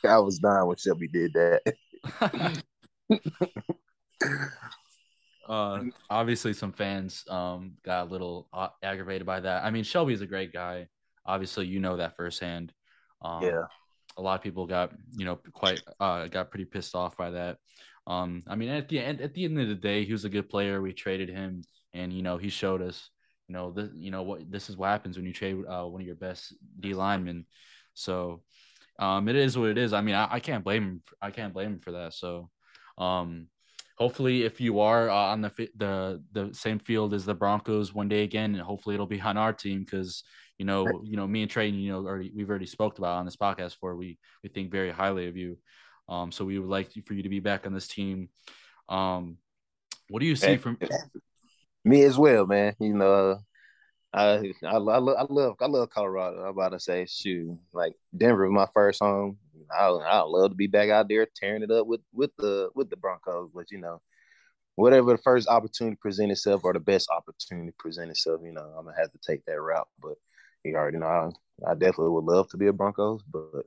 I 0.04 0.20
was 0.20 0.40
dying 0.40 0.68
when 0.68 0.78
Shelby 0.78 1.08
did 1.08 1.34
that. 1.34 2.64
uh 5.50 5.84
obviously 6.10 6.54
some 6.54 6.72
fans 6.72 7.26
um 7.30 7.74
got 7.84 8.08
a 8.08 8.10
little 8.10 8.48
uh, 8.54 8.70
aggravated 8.82 9.28
by 9.28 9.42
that 9.42 9.64
i 9.66 9.70
mean 9.70 9.84
shelby's 9.84 10.22
a 10.22 10.26
great 10.26 10.54
guy 10.54 10.88
obviously 11.26 11.66
you 11.66 11.80
know 11.80 11.98
that 11.98 12.16
firsthand. 12.16 12.74
Um, 13.22 13.44
yeah. 13.44 13.64
a 14.18 14.22
lot 14.22 14.36
of 14.36 14.44
people 14.44 14.68
got 14.68 14.92
you 15.16 15.26
know 15.26 15.40
quite 15.54 15.82
uh 16.00 16.28
got 16.28 16.52
pretty 16.52 16.66
pissed 16.66 16.96
off 16.96 17.18
by 17.18 17.32
that. 17.32 17.58
Um 18.06 18.44
i 18.48 18.56
mean 18.56 18.70
at 18.70 18.90
the 18.90 19.00
end 19.00 19.22
at 19.22 19.34
the 19.34 19.46
end 19.46 19.60
of 19.60 19.70
the 19.70 19.76
day 19.76 20.04
he 20.06 20.12
was 20.12 20.26
a 20.26 20.30
good 20.30 20.50
player. 20.50 20.82
We 20.82 20.94
traded 20.94 21.30
him 21.30 21.64
and 21.94 22.12
you 22.12 22.22
know 22.22 22.38
he 22.38 22.50
showed 22.50 22.82
us 22.82 23.10
you 23.48 23.54
know 23.54 23.72
this 23.72 23.90
you 23.96 24.12
know 24.12 24.24
what 24.24 24.52
this 24.52 24.70
is 24.70 24.78
what 24.78 24.90
happens 24.90 25.16
when 25.16 25.26
you 25.26 25.34
trade 25.34 25.58
uh, 25.68 25.86
one 25.86 26.02
of 26.02 26.08
your 26.08 26.16
best 26.16 26.54
d 26.80 26.94
linemen. 26.94 27.46
So 27.94 28.44
um 29.00 29.28
it 29.30 29.36
is 29.36 29.58
what 29.58 29.70
it 29.70 29.78
is. 29.78 29.94
I 29.94 30.02
mean 30.02 30.16
i, 30.16 30.28
I 30.32 30.40
can't 30.40 30.64
blame 30.64 30.84
him 30.84 31.02
i 31.22 31.32
can't 31.32 31.54
blame 31.54 31.74
him 31.74 31.80
for 31.80 31.94
that. 31.94 32.14
So 32.14 32.50
um 32.98 33.48
hopefully 33.96 34.44
if 34.44 34.60
you 34.60 34.80
are 34.80 35.10
uh, 35.10 35.16
on 35.16 35.42
the 35.42 35.70
the 35.76 36.24
the 36.32 36.54
same 36.54 36.80
field 36.80 37.14
as 37.14 37.26
the 37.26 37.34
Broncos 37.34 37.94
one 37.94 38.08
day 38.08 38.24
again, 38.24 38.56
and 38.56 38.64
hopefully 38.64 38.96
it'll 38.96 39.08
be 39.08 39.22
on 39.22 39.38
our 39.38 39.54
team 39.54 39.80
because 39.80 40.24
you 40.58 40.66
know 40.66 40.88
you 41.04 41.18
know 41.18 41.28
me 41.28 41.42
and 41.42 41.52
Trey, 41.52 41.70
you 41.70 41.92
know, 41.92 42.06
already 42.06 42.32
we've 42.36 42.50
already 42.50 42.66
spoke 42.66 42.98
about 42.98 43.18
on 43.18 43.26
this 43.26 43.38
podcast 43.38 43.76
for 43.80 43.96
we 43.96 44.18
we 44.44 44.50
think 44.50 44.72
very 44.72 44.92
highly 44.92 45.28
of 45.28 45.38
you. 45.38 45.58
Um, 46.10 46.32
so 46.32 46.46
we 46.46 46.60
would 46.60 46.70
like 46.70 46.92
for 47.06 47.14
you 47.14 47.24
to 47.24 47.30
be 47.30 47.40
back 47.40 47.66
on 47.66 47.74
this 47.74 47.88
team. 47.88 48.30
Um, 48.90 49.38
what 50.10 50.20
do 50.20 50.26
you 50.26 50.36
see 50.36 50.58
from 50.58 50.78
me 51.86 52.04
as 52.04 52.18
well, 52.18 52.46
man? 52.46 52.76
You 52.80 52.94
know, 52.94 53.40
I, 54.14 54.24
I, 54.24 54.54
I, 54.66 54.78
love, 54.78 55.16
I 55.18 55.26
love 55.30 55.56
I 55.62 55.66
love 55.66 55.90
Colorado. 55.90 56.42
I'm 56.42 56.50
about 56.50 56.70
to 56.70 56.80
say, 56.80 57.06
shoot, 57.10 57.58
like 57.74 57.94
Denver 58.16 58.50
was 58.50 58.54
my 58.54 58.68
first 58.74 59.00
home. 59.00 59.38
I 59.72 59.88
I 59.88 60.22
love 60.22 60.52
to 60.52 60.56
be 60.56 60.68
back 60.68 60.90
out 60.90 61.08
there 61.08 61.28
tearing 61.36 61.64
it 61.64 61.72
up 61.72 61.88
with 61.88 62.02
with 62.14 62.32
the 62.38 62.70
with 62.76 62.90
the 62.90 62.98
Broncos. 62.98 63.52
But 63.54 63.72
you 63.72 63.80
know, 63.80 64.02
whatever 64.76 65.12
the 65.12 65.22
first 65.22 65.48
opportunity 65.48 65.98
present 66.02 66.32
itself 66.32 66.62
or 66.64 66.74
the 66.74 66.80
best 66.80 67.10
opportunity 67.10 67.74
present 67.78 68.12
itself, 68.12 68.42
you 68.44 68.52
know, 68.52 68.74
I'm 68.78 68.86
gonna 68.86 68.98
have 68.98 69.12
to 69.12 69.20
take 69.26 69.46
that 69.46 69.62
route. 69.62 69.88
But 70.02 70.16
you 70.64 70.76
already 70.76 70.98
know, 70.98 71.08
I, 71.66 71.72
I 71.72 71.74
definitely 71.74 72.10
would 72.10 72.26
love 72.26 72.50
to 72.50 72.58
be 72.58 72.68
a 72.68 72.74
Broncos, 72.74 73.22
but 73.24 73.66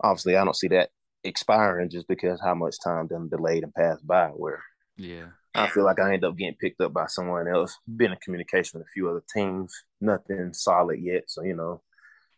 obviously, 0.00 0.36
I 0.36 0.44
don't 0.44 0.56
see 0.56 0.68
that 0.68 0.90
expiring 1.24 1.90
just 1.90 2.08
because 2.08 2.40
how 2.40 2.54
much 2.54 2.76
time 2.82 3.08
done 3.08 3.28
delayed 3.28 3.64
and 3.64 3.74
passed 3.74 4.06
by. 4.06 4.28
Where 4.28 4.62
yeah, 4.96 5.26
I 5.54 5.68
feel 5.68 5.84
like 5.84 6.00
I 6.00 6.14
end 6.14 6.24
up 6.24 6.36
getting 6.36 6.54
picked 6.54 6.80
up 6.80 6.92
by 6.92 7.06
someone 7.06 7.48
else. 7.48 7.76
Been 7.96 8.12
in 8.12 8.18
communication 8.18 8.78
with 8.78 8.86
a 8.86 8.90
few 8.92 9.08
other 9.08 9.22
teams, 9.34 9.74
nothing 10.00 10.52
solid 10.52 11.00
yet. 11.00 11.24
So 11.26 11.42
you 11.42 11.54
know, 11.54 11.82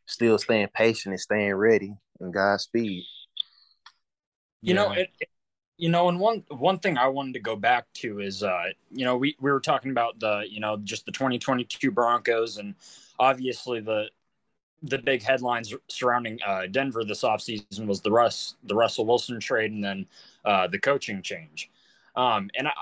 still 0.06 0.38
staying 0.38 0.68
patient 0.74 1.12
and 1.12 1.20
staying 1.20 1.54
ready 1.54 1.94
and 2.20 2.32
Godspeed. 2.32 3.04
You 4.62 4.74
yeah. 4.74 4.74
know, 4.74 4.92
it, 4.92 5.10
you 5.76 5.88
know, 5.88 6.08
and 6.08 6.20
one 6.20 6.44
one 6.50 6.78
thing 6.78 6.98
I 6.98 7.08
wanted 7.08 7.34
to 7.34 7.40
go 7.40 7.56
back 7.56 7.86
to 7.94 8.20
is, 8.20 8.42
uh, 8.42 8.64
you 8.90 9.04
know, 9.04 9.16
we 9.16 9.36
we 9.40 9.50
were 9.50 9.60
talking 9.60 9.90
about 9.90 10.20
the, 10.20 10.44
you 10.48 10.60
know, 10.60 10.76
just 10.76 11.06
the 11.06 11.12
2022 11.12 11.90
Broncos, 11.90 12.58
and 12.58 12.74
obviously 13.18 13.80
the 13.80 14.10
the 14.82 14.98
big 14.98 15.22
headlines 15.22 15.74
surrounding 15.88 16.38
uh, 16.46 16.66
Denver 16.70 17.04
this 17.04 17.22
offseason 17.22 17.86
was 17.86 18.00
the 18.00 18.10
Russ 18.10 18.56
the 18.64 18.74
Russell 18.74 19.06
Wilson 19.06 19.40
trade 19.40 19.72
and 19.72 19.82
then 19.82 20.06
uh, 20.44 20.66
the 20.66 20.78
coaching 20.78 21.22
change. 21.22 21.70
Um, 22.16 22.50
and 22.54 22.68
I, 22.68 22.72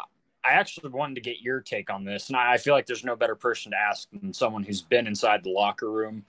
I 0.44 0.52
actually 0.52 0.90
wanted 0.90 1.16
to 1.16 1.20
get 1.20 1.40
your 1.40 1.60
take 1.60 1.90
on 1.90 2.04
this, 2.04 2.28
and 2.28 2.36
I, 2.36 2.54
I, 2.54 2.56
feel 2.56 2.72
like 2.72 2.86
there's 2.86 3.04
no 3.04 3.16
better 3.16 3.34
person 3.34 3.72
to 3.72 3.78
ask 3.78 4.08
than 4.10 4.32
someone 4.32 4.62
who's 4.62 4.80
been 4.80 5.06
inside 5.06 5.44
the 5.44 5.50
locker 5.50 5.90
room. 5.90 6.24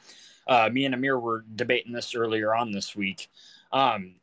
Uh, 0.50 0.68
me 0.72 0.86
and 0.86 0.96
Amir 0.96 1.20
were 1.20 1.46
debating 1.56 1.94
this 1.94 2.16
earlier 2.16 2.56
on 2.56 2.72
this 2.72 2.96
week. 2.96 3.30
Um, 3.72 4.16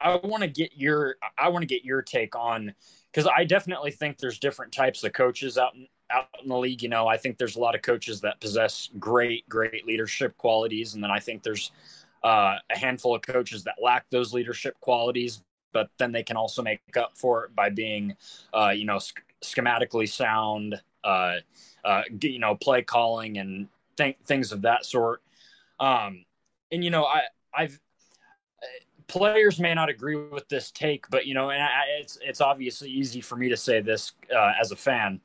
I 0.00 0.16
want 0.16 0.42
to 0.42 0.48
get 0.48 0.72
your 0.76 1.16
I 1.38 1.50
want 1.50 1.62
to 1.62 1.66
get 1.66 1.84
your 1.84 2.02
take 2.02 2.34
on 2.34 2.74
because 3.12 3.28
I 3.34 3.44
definitely 3.44 3.90
think 3.90 4.18
there's 4.18 4.38
different 4.38 4.72
types 4.72 5.04
of 5.04 5.12
coaches 5.12 5.58
out 5.58 5.74
in, 5.74 5.86
out 6.10 6.28
in 6.42 6.48
the 6.48 6.56
league. 6.56 6.82
You 6.82 6.88
know, 6.88 7.06
I 7.06 7.18
think 7.18 7.36
there's 7.36 7.56
a 7.56 7.60
lot 7.60 7.74
of 7.74 7.82
coaches 7.82 8.22
that 8.22 8.40
possess 8.40 8.88
great, 8.98 9.46
great 9.48 9.86
leadership 9.86 10.36
qualities, 10.38 10.94
and 10.94 11.04
then 11.04 11.10
I 11.10 11.18
think 11.18 11.42
there's 11.42 11.70
uh, 12.24 12.56
a 12.70 12.78
handful 12.78 13.14
of 13.14 13.22
coaches 13.22 13.64
that 13.64 13.74
lack 13.82 14.08
those 14.10 14.32
leadership 14.32 14.78
qualities, 14.80 15.42
but 15.72 15.90
then 15.98 16.12
they 16.12 16.22
can 16.22 16.36
also 16.36 16.62
make 16.62 16.80
up 16.96 17.12
for 17.14 17.44
it 17.44 17.54
by 17.54 17.68
being, 17.68 18.16
uh, 18.54 18.70
you 18.70 18.84
know, 18.84 18.98
sch- 18.98 19.12
schematically 19.44 20.08
sound, 20.08 20.80
uh, 21.04 21.36
uh 21.84 22.02
you 22.22 22.38
know, 22.38 22.54
play 22.54 22.82
calling 22.82 23.38
and 23.38 23.68
th- 23.96 24.16
things 24.24 24.50
of 24.50 24.62
that 24.62 24.84
sort. 24.84 25.22
Um, 25.78 26.24
and 26.72 26.82
you 26.84 26.90
know, 26.90 27.04
I 27.04 27.22
I've 27.54 27.78
players 29.06 29.60
may 29.60 29.74
not 29.74 29.88
agree 29.88 30.16
with 30.16 30.48
this 30.48 30.70
take, 30.70 31.08
but 31.10 31.26
you 31.26 31.34
know, 31.34 31.50
and 31.50 31.62
I, 31.62 31.82
it's 32.00 32.18
it's 32.22 32.40
obviously 32.40 32.90
easy 32.90 33.20
for 33.20 33.36
me 33.36 33.48
to 33.48 33.56
say 33.56 33.80
this 33.80 34.12
uh, 34.34 34.52
as 34.60 34.72
a 34.72 34.76
fan. 34.76 35.20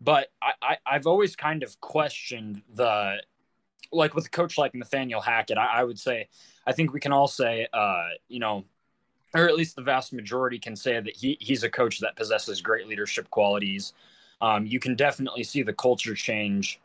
But 0.00 0.28
I, 0.42 0.76
I, 0.84 0.92
have 0.92 1.06
always 1.06 1.34
kind 1.36 1.62
of 1.62 1.80
questioned 1.80 2.60
the, 2.74 3.16
like 3.92 4.14
with 4.14 4.26
a 4.26 4.28
coach 4.28 4.58
like 4.58 4.74
Nathaniel 4.74 5.22
Hackett, 5.22 5.56
I, 5.56 5.80
I 5.80 5.84
would 5.84 5.98
say, 5.98 6.28
I 6.66 6.72
think 6.72 6.92
we 6.92 7.00
can 7.00 7.12
all 7.12 7.28
say, 7.28 7.66
uh, 7.72 8.08
you 8.28 8.38
know, 8.38 8.66
or 9.34 9.48
at 9.48 9.56
least 9.56 9.74
the 9.74 9.82
vast 9.82 10.12
majority 10.12 10.58
can 10.58 10.76
say 10.76 11.00
that 11.00 11.16
he, 11.16 11.38
he's 11.40 11.62
a 11.62 11.70
coach 11.70 12.00
that 12.00 12.14
possesses 12.14 12.60
great 12.60 12.86
leadership 12.86 13.30
qualities. 13.30 13.94
Um, 14.42 14.66
you 14.66 14.78
can 14.78 14.96
definitely 14.96 15.44
see 15.44 15.62
the 15.62 15.72
culture 15.72 16.14
change 16.14 16.78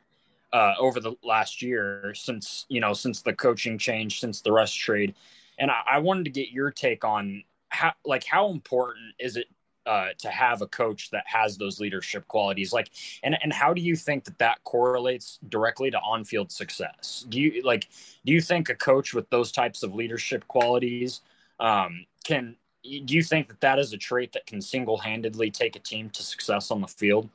uh, 0.54 0.74
over 0.80 1.00
the 1.00 1.14
last 1.24 1.62
year 1.62 2.14
since 2.16 2.66
you 2.70 2.80
know 2.82 2.94
since 2.94 3.22
the 3.22 3.34
coaching 3.34 3.78
change 3.78 4.20
since 4.20 4.42
the 4.42 4.52
Russ 4.52 4.74
trade, 4.74 5.16
and 5.58 5.72
I, 5.72 5.82
I 5.94 6.00
wanted 6.00 6.26
to 6.26 6.32
get 6.32 6.50
your 6.50 6.72
take 6.72 7.04
on 7.06 7.44
how 7.70 7.94
like 8.06 8.24
how 8.26 8.50
important 8.50 9.16
is 9.20 9.38
it 9.38 9.48
uh, 9.86 10.10
to 10.20 10.30
have 10.30 10.62
a 10.62 10.68
coach 10.68 11.10
that 11.10 11.24
has 11.26 11.58
those 11.58 11.80
leadership 11.80 12.28
qualities? 12.28 12.74
Like 12.74 12.90
and 13.24 13.38
and 13.42 13.52
how 13.54 13.74
do 13.74 13.82
you 13.82 13.96
think 13.96 14.26
that 14.26 14.38
that 14.40 14.64
correlates 14.64 15.40
directly 15.50 15.90
to 15.92 16.00
on-field 16.00 16.52
success? 16.52 17.26
Do 17.30 17.40
you 17.40 17.62
like 17.64 17.88
do 18.26 18.34
you 18.34 18.42
think 18.42 18.70
a 18.70 18.76
coach 18.76 19.14
with 19.14 19.30
those 19.30 19.52
types 19.52 19.84
of 19.84 19.96
leadership 19.96 20.48
qualities 20.48 21.22
um, 21.60 22.06
can 22.24 22.56
do 22.84 23.14
you 23.14 23.24
think 23.24 23.48
that 23.48 23.62
that 23.62 23.80
is 23.80 23.94
a 23.94 23.98
trait 23.98 24.34
that 24.34 24.48
can 24.48 24.60
single-handedly 24.60 25.52
take 25.52 25.76
a 25.76 25.80
team 25.80 26.10
to 26.10 26.24
success 26.24 26.72
on 26.72 26.82
the 26.82 26.88
field? 26.88 27.30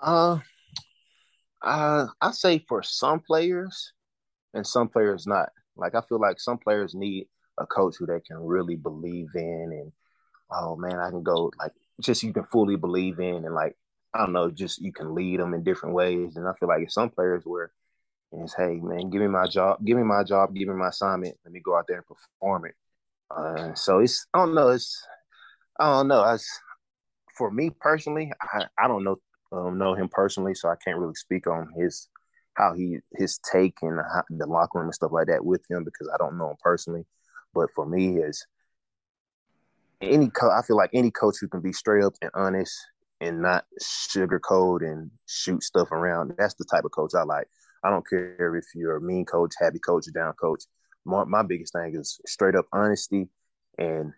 Uh 0.00 0.38
uh 1.66 2.06
i 2.20 2.30
say 2.30 2.58
for 2.68 2.82
some 2.82 3.20
players 3.20 3.92
and 4.54 4.66
some 4.66 4.88
players 4.88 5.26
not 5.26 5.50
like 5.76 5.94
i 5.94 6.00
feel 6.08 6.20
like 6.20 6.40
some 6.40 6.58
players 6.58 6.94
need 6.94 7.26
a 7.58 7.66
coach 7.66 7.96
who 7.98 8.06
they 8.06 8.20
can 8.20 8.38
really 8.38 8.76
believe 8.76 9.28
in 9.34 9.70
and 9.72 9.92
oh 10.50 10.76
man, 10.76 10.98
I 10.98 11.10
can 11.10 11.22
go 11.22 11.50
like 11.58 11.72
just 12.00 12.22
you 12.22 12.32
can 12.32 12.44
fully 12.44 12.76
believe 12.76 13.18
in 13.18 13.44
and 13.44 13.54
like 13.54 13.76
I 14.14 14.20
don't 14.20 14.32
know, 14.32 14.50
just 14.50 14.80
you 14.80 14.92
can 14.92 15.14
lead 15.14 15.40
them 15.40 15.54
in 15.54 15.62
different 15.62 15.94
ways. 15.94 16.36
And 16.36 16.48
I 16.48 16.52
feel 16.58 16.68
like 16.68 16.82
if 16.82 16.92
some 16.92 17.10
players 17.10 17.42
where 17.44 17.72
it's 18.32 18.54
hey 18.54 18.78
man, 18.82 19.10
give 19.10 19.20
me 19.20 19.28
my 19.28 19.46
job, 19.46 19.78
give 19.84 19.96
me 19.96 20.02
my 20.02 20.22
job, 20.22 20.54
give 20.54 20.68
me 20.68 20.74
my 20.74 20.88
assignment, 20.88 21.36
let 21.44 21.52
me 21.52 21.60
go 21.60 21.76
out 21.76 21.86
there 21.88 21.98
and 21.98 22.06
perform 22.06 22.66
it. 22.66 22.74
Uh, 23.30 23.74
so 23.74 23.98
it's 24.00 24.26
I 24.34 24.38
don't 24.38 24.54
know, 24.54 24.68
it's 24.68 25.02
I 25.78 25.92
don't 25.92 26.08
know. 26.08 26.24
As 26.24 26.46
for 27.36 27.50
me 27.50 27.70
personally, 27.80 28.32
I, 28.40 28.66
I 28.78 28.88
don't 28.88 29.04
know 29.04 29.16
um, 29.56 29.78
know 29.78 29.94
him 29.94 30.08
personally, 30.08 30.54
so 30.54 30.68
I 30.68 30.76
can't 30.84 30.98
really 30.98 31.14
speak 31.14 31.46
on 31.46 31.68
his 31.76 32.08
how 32.54 32.74
he 32.74 32.98
his 33.14 33.38
take 33.52 33.74
and 33.82 33.98
the, 34.30 34.46
locker 34.46 34.78
room 34.78 34.86
and 34.86 34.94
stuff 34.94 35.12
like 35.12 35.26
that 35.26 35.44
with 35.44 35.62
him 35.70 35.84
because 35.84 36.08
I 36.12 36.16
don't 36.16 36.38
know 36.38 36.50
him 36.50 36.56
personally. 36.62 37.04
But 37.54 37.70
for 37.74 37.86
me, 37.86 38.18
is 38.18 38.46
any 40.00 40.28
co- 40.30 40.50
I 40.50 40.62
feel 40.62 40.76
like 40.76 40.90
any 40.92 41.10
coach 41.10 41.36
who 41.40 41.48
can 41.48 41.60
be 41.60 41.72
straight 41.72 42.04
up 42.04 42.14
and 42.22 42.30
honest 42.34 42.74
and 43.20 43.40
not 43.40 43.64
sugarcoat 43.82 44.82
and 44.82 45.10
shoot 45.26 45.62
stuff 45.62 45.92
around. 45.92 46.34
That's 46.36 46.54
the 46.54 46.66
type 46.70 46.84
of 46.84 46.92
coach 46.92 47.12
I 47.14 47.22
like. 47.22 47.48
I 47.82 47.90
don't 47.90 48.08
care 48.08 48.56
if 48.56 48.64
you're 48.74 48.96
a 48.96 49.00
mean 49.00 49.24
coach, 49.24 49.54
happy 49.58 49.78
coach, 49.78 50.06
down 50.12 50.34
coach. 50.34 50.64
My, 51.04 51.24
my 51.24 51.42
biggest 51.42 51.72
thing 51.72 51.94
is 51.94 52.20
straight 52.26 52.54
up 52.54 52.66
honesty 52.72 53.28
and 53.78 54.12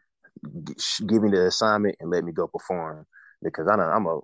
give 1.07 1.23
me 1.23 1.31
the 1.31 1.47
assignment 1.47 1.97
and 2.01 2.11
let 2.11 2.25
me 2.25 2.33
go 2.33 2.47
perform. 2.47 3.07
Because 3.43 3.69
I 3.69 3.77
know 3.77 3.83
I'm 3.83 4.07
a 4.07 4.19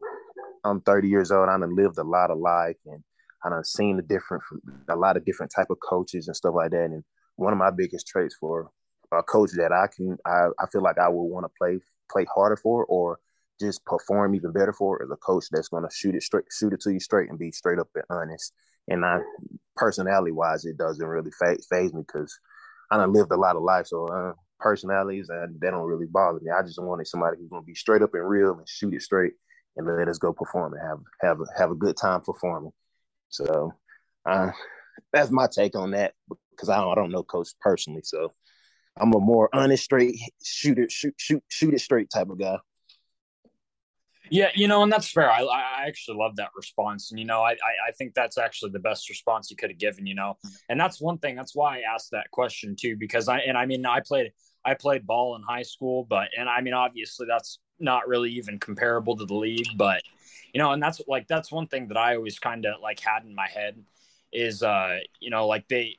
I'm 0.65 0.81
30 0.81 1.09
years 1.09 1.31
old. 1.31 1.49
I 1.49 1.59
done 1.59 1.77
lived 1.77 1.99
a 1.99 2.05
lot 2.05 2.31
of 2.31 2.39
life 2.39 2.79
and 2.87 3.03
I 3.45 3.51
done 3.51 3.65
seen 3.65 3.97
the 3.97 4.03
different 4.03 4.43
a 4.89 4.97
lot 4.97 5.17
of 5.17 5.25
different 5.25 5.53
type 5.55 5.69
of 5.71 5.79
coaches 5.87 6.27
and 6.27 6.37
stuff 6.37 6.55
like 6.55 6.71
that. 6.71 6.85
And 6.85 7.05
one 7.37 7.53
of 7.53 7.59
my 7.59 7.71
biggest 7.71 8.07
traits 8.07 8.35
for 8.39 8.71
a 9.13 9.23
coach 9.23 9.51
that 9.53 9.73
I 9.73 9.87
can 9.95 10.17
I, 10.27 10.49
I 10.59 10.67
feel 10.73 10.83
like 10.83 10.99
I 10.99 11.09
would 11.09 11.23
want 11.23 11.45
to 11.45 11.53
play 11.59 11.79
play 12.11 12.27
harder 12.35 12.57
for 12.57 12.85
or 12.87 13.19
just 13.61 13.85
perform 13.85 14.35
even 14.35 14.53
better 14.53 14.73
for 14.73 15.03
is 15.03 15.11
a 15.11 15.17
coach 15.17 15.45
that's 15.51 15.69
going 15.69 15.85
to 15.85 15.95
shoot 15.95 16.15
it 16.15 16.23
straight 16.23 16.47
shoot 16.51 16.73
it 16.73 16.81
to 16.81 16.93
you 16.93 17.01
straight 17.01 17.31
and 17.31 17.39
be 17.39 17.53
straight 17.53 17.79
up 17.79 17.89
and 17.95 18.05
honest. 18.11 18.53
And 18.89 19.05
I 19.05 19.21
personality 19.77 20.33
wise, 20.33 20.65
it 20.65 20.79
doesn't 20.79 21.07
really 21.07 21.31
phase 21.31 21.93
me 21.93 22.03
because 22.07 22.37
I 22.91 22.97
done 22.97 23.13
lived 23.13 23.33
a 23.33 23.37
lot 23.37 23.57
of 23.57 23.63
life. 23.63 23.87
So 23.87 24.07
uh, 24.07 24.33
personalities 24.59 25.31
uh, 25.31 25.47
they 25.61 25.71
don't 25.71 25.87
really 25.87 26.07
bother 26.07 26.41
me. 26.41 26.51
I 26.51 26.63
just 26.63 26.83
wanted 26.83 27.07
somebody 27.07 27.37
who's 27.39 27.51
going 27.51 27.63
to 27.63 27.67
be 27.67 27.75
straight 27.75 28.03
up 28.03 28.15
and 28.15 28.29
real 28.29 28.55
and 28.55 28.69
shoot 28.69 28.95
it 28.95 29.03
straight 29.03 29.35
and 29.77 29.87
let 29.87 30.09
us 30.09 30.19
go 30.19 30.33
perform 30.33 30.75
and 30.75 30.83
have 30.83 31.01
have 31.21 31.39
have 31.57 31.71
a 31.71 31.75
good 31.75 31.97
time 31.97 32.21
performing. 32.21 32.73
So 33.29 33.75
uh, 34.29 34.51
that's 35.13 35.31
my 35.31 35.47
take 35.47 35.77
on 35.77 35.91
that 35.93 36.15
because 36.51 36.69
I 36.69 36.77
don't, 36.81 36.93
I 36.93 36.95
don't 36.95 37.11
know 37.11 37.23
coach 37.23 37.49
personally. 37.61 38.03
So 38.05 38.33
I'm 38.97 39.13
a 39.13 39.21
more 39.21 39.49
honest, 39.53 39.85
straight 39.85 40.17
shoot 40.45 40.79
it, 40.79 40.93
shoot, 40.93 41.15
shoot, 41.17 41.43
shoot 41.49 41.75
it 41.75 41.81
straight 41.81 42.11
type 42.11 42.31
of 42.31 42.39
guy. 42.39 42.59
Yeah, 44.31 44.49
you 44.55 44.69
know, 44.69 44.83
and 44.83 44.91
that's 44.91 45.11
fair. 45.11 45.31
I, 45.31 45.43
I 45.43 45.85
actually 45.87 46.17
love 46.17 46.37
that 46.37 46.49
response, 46.57 47.11
and 47.11 47.21
you 47.21 47.27
know, 47.27 47.43
I, 47.43 47.53
I 47.53 47.93
think 47.99 48.15
that's 48.15 48.39
actually 48.39 48.71
the 48.71 48.79
best 48.79 49.11
response 49.11 49.51
you 49.51 49.57
could 49.57 49.71
have 49.71 49.79
given. 49.79 50.07
You 50.07 50.15
know, 50.15 50.39
and 50.71 50.81
that's 50.81 50.99
one 51.01 51.19
thing. 51.19 51.37
That's 51.37 51.55
why 51.55 51.79
I 51.79 51.95
asked 51.95 52.13
that 52.13 52.31
question 52.31 52.75
too, 52.75 52.97
because 52.97 53.29
I 53.29 53.41
and 53.41 53.59
I 53.59 53.67
mean, 53.67 53.85
I 53.85 54.01
played 54.01 54.33
I 54.65 54.75
played 54.75 55.07
ball 55.07 55.37
in 55.37 55.43
high 55.43 55.63
school, 55.63 56.07
but 56.09 56.29
and 56.39 56.49
I 56.49 56.63
mean, 56.63 56.73
obviously, 56.73 57.27
that's 57.29 57.59
not 57.79 58.09
really 58.09 58.33
even 58.33 58.59
comparable 58.59 59.17
to 59.17 59.25
the 59.25 59.35
league, 59.35 59.69
but 59.77 60.03
you 60.53 60.59
know, 60.59 60.73
and 60.73 60.83
that's 60.83 61.01
like 61.09 61.27
that's 61.27 61.51
one 61.51 61.67
thing 61.67 61.89
that 61.89 61.97
I 61.97 62.17
always 62.17 62.39
kind 62.39 62.65
of 62.65 62.81
like 62.81 63.01
had 63.01 63.25
in 63.25 63.35
my 63.35 63.49
head 63.49 63.83
is 64.33 64.63
uh 64.63 64.99
you 65.21 65.31
know 65.31 65.47
like 65.47 65.69
they 65.69 65.97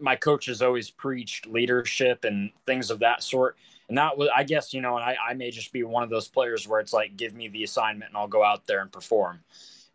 my 0.00 0.16
coaches 0.16 0.62
always 0.62 0.90
preached 0.90 1.46
leadership 1.46 2.24
and 2.24 2.50
things 2.66 2.90
of 2.90 3.00
that 3.00 3.22
sort. 3.22 3.56
And 3.88 3.96
that 3.98 4.16
was, 4.16 4.28
I 4.34 4.44
guess, 4.44 4.74
you 4.74 4.80
know, 4.80 4.96
and 4.96 5.04
I, 5.04 5.16
I 5.30 5.34
may 5.34 5.50
just 5.50 5.72
be 5.72 5.82
one 5.82 6.02
of 6.02 6.10
those 6.10 6.28
players 6.28 6.68
where 6.68 6.80
it's 6.80 6.92
like, 6.92 7.16
give 7.16 7.34
me 7.34 7.48
the 7.48 7.64
assignment 7.64 8.10
and 8.10 8.16
I'll 8.16 8.28
go 8.28 8.44
out 8.44 8.66
there 8.66 8.80
and 8.80 8.92
perform. 8.92 9.40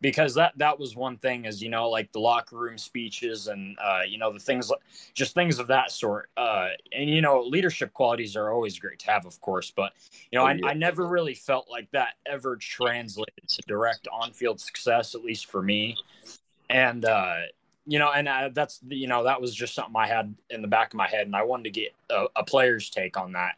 Because 0.04 0.36
that 0.36 0.52
that 0.58 0.78
was 0.78 0.98
one 0.98 1.18
thing, 1.18 1.46
is 1.46 1.64
you 1.64 1.70
know, 1.70 1.90
like 1.90 2.12
the 2.12 2.20
locker 2.20 2.58
room 2.58 2.78
speeches 2.78 3.48
and 3.48 3.78
uh, 3.82 4.02
you 4.06 4.18
know 4.18 4.34
the 4.34 4.40
things, 4.40 4.70
just 5.14 5.34
things 5.34 5.60
of 5.60 5.68
that 5.68 5.92
sort. 5.92 6.30
Uh, 6.36 6.68
and 6.92 7.10
you 7.10 7.22
know, 7.22 7.42
leadership 7.42 7.94
qualities 7.94 8.36
are 8.36 8.52
always 8.52 8.78
great 8.78 9.00
to 9.00 9.12
have, 9.12 9.26
of 9.26 9.40
course. 9.40 9.72
But 9.72 9.94
you 10.30 10.38
know, 10.38 10.46
oh, 10.46 10.50
yeah. 10.50 10.68
I, 10.68 10.72
I 10.72 10.74
never 10.74 11.08
really 11.08 11.34
felt 11.34 11.72
like 11.72 11.90
that 11.92 12.16
ever 12.26 12.58
translated 12.58 13.48
to 13.48 13.62
direct 13.66 14.10
on-field 14.12 14.60
success, 14.60 15.16
at 15.16 15.24
least 15.24 15.46
for 15.46 15.62
me. 15.62 15.96
and 16.70 17.06
uh, 17.06 17.38
you 17.86 18.00
know, 18.00 18.12
and 18.12 18.28
uh, 18.28 18.50
that's 18.54 18.80
you 18.90 19.08
know 19.08 19.24
that 19.24 19.40
was 19.40 19.54
just 19.54 19.74
something 19.74 19.96
I 19.96 20.08
had 20.08 20.34
in 20.50 20.62
the 20.62 20.68
back 20.68 20.94
of 20.94 20.98
my 20.98 21.08
head, 21.08 21.28
and 21.28 21.36
I 21.36 21.44
wanted 21.44 21.64
to 21.66 21.82
get 21.82 21.94
a, 22.10 22.26
a 22.36 22.44
player's 22.44 22.90
take 22.90 23.18
on 23.18 23.32
that. 23.34 23.56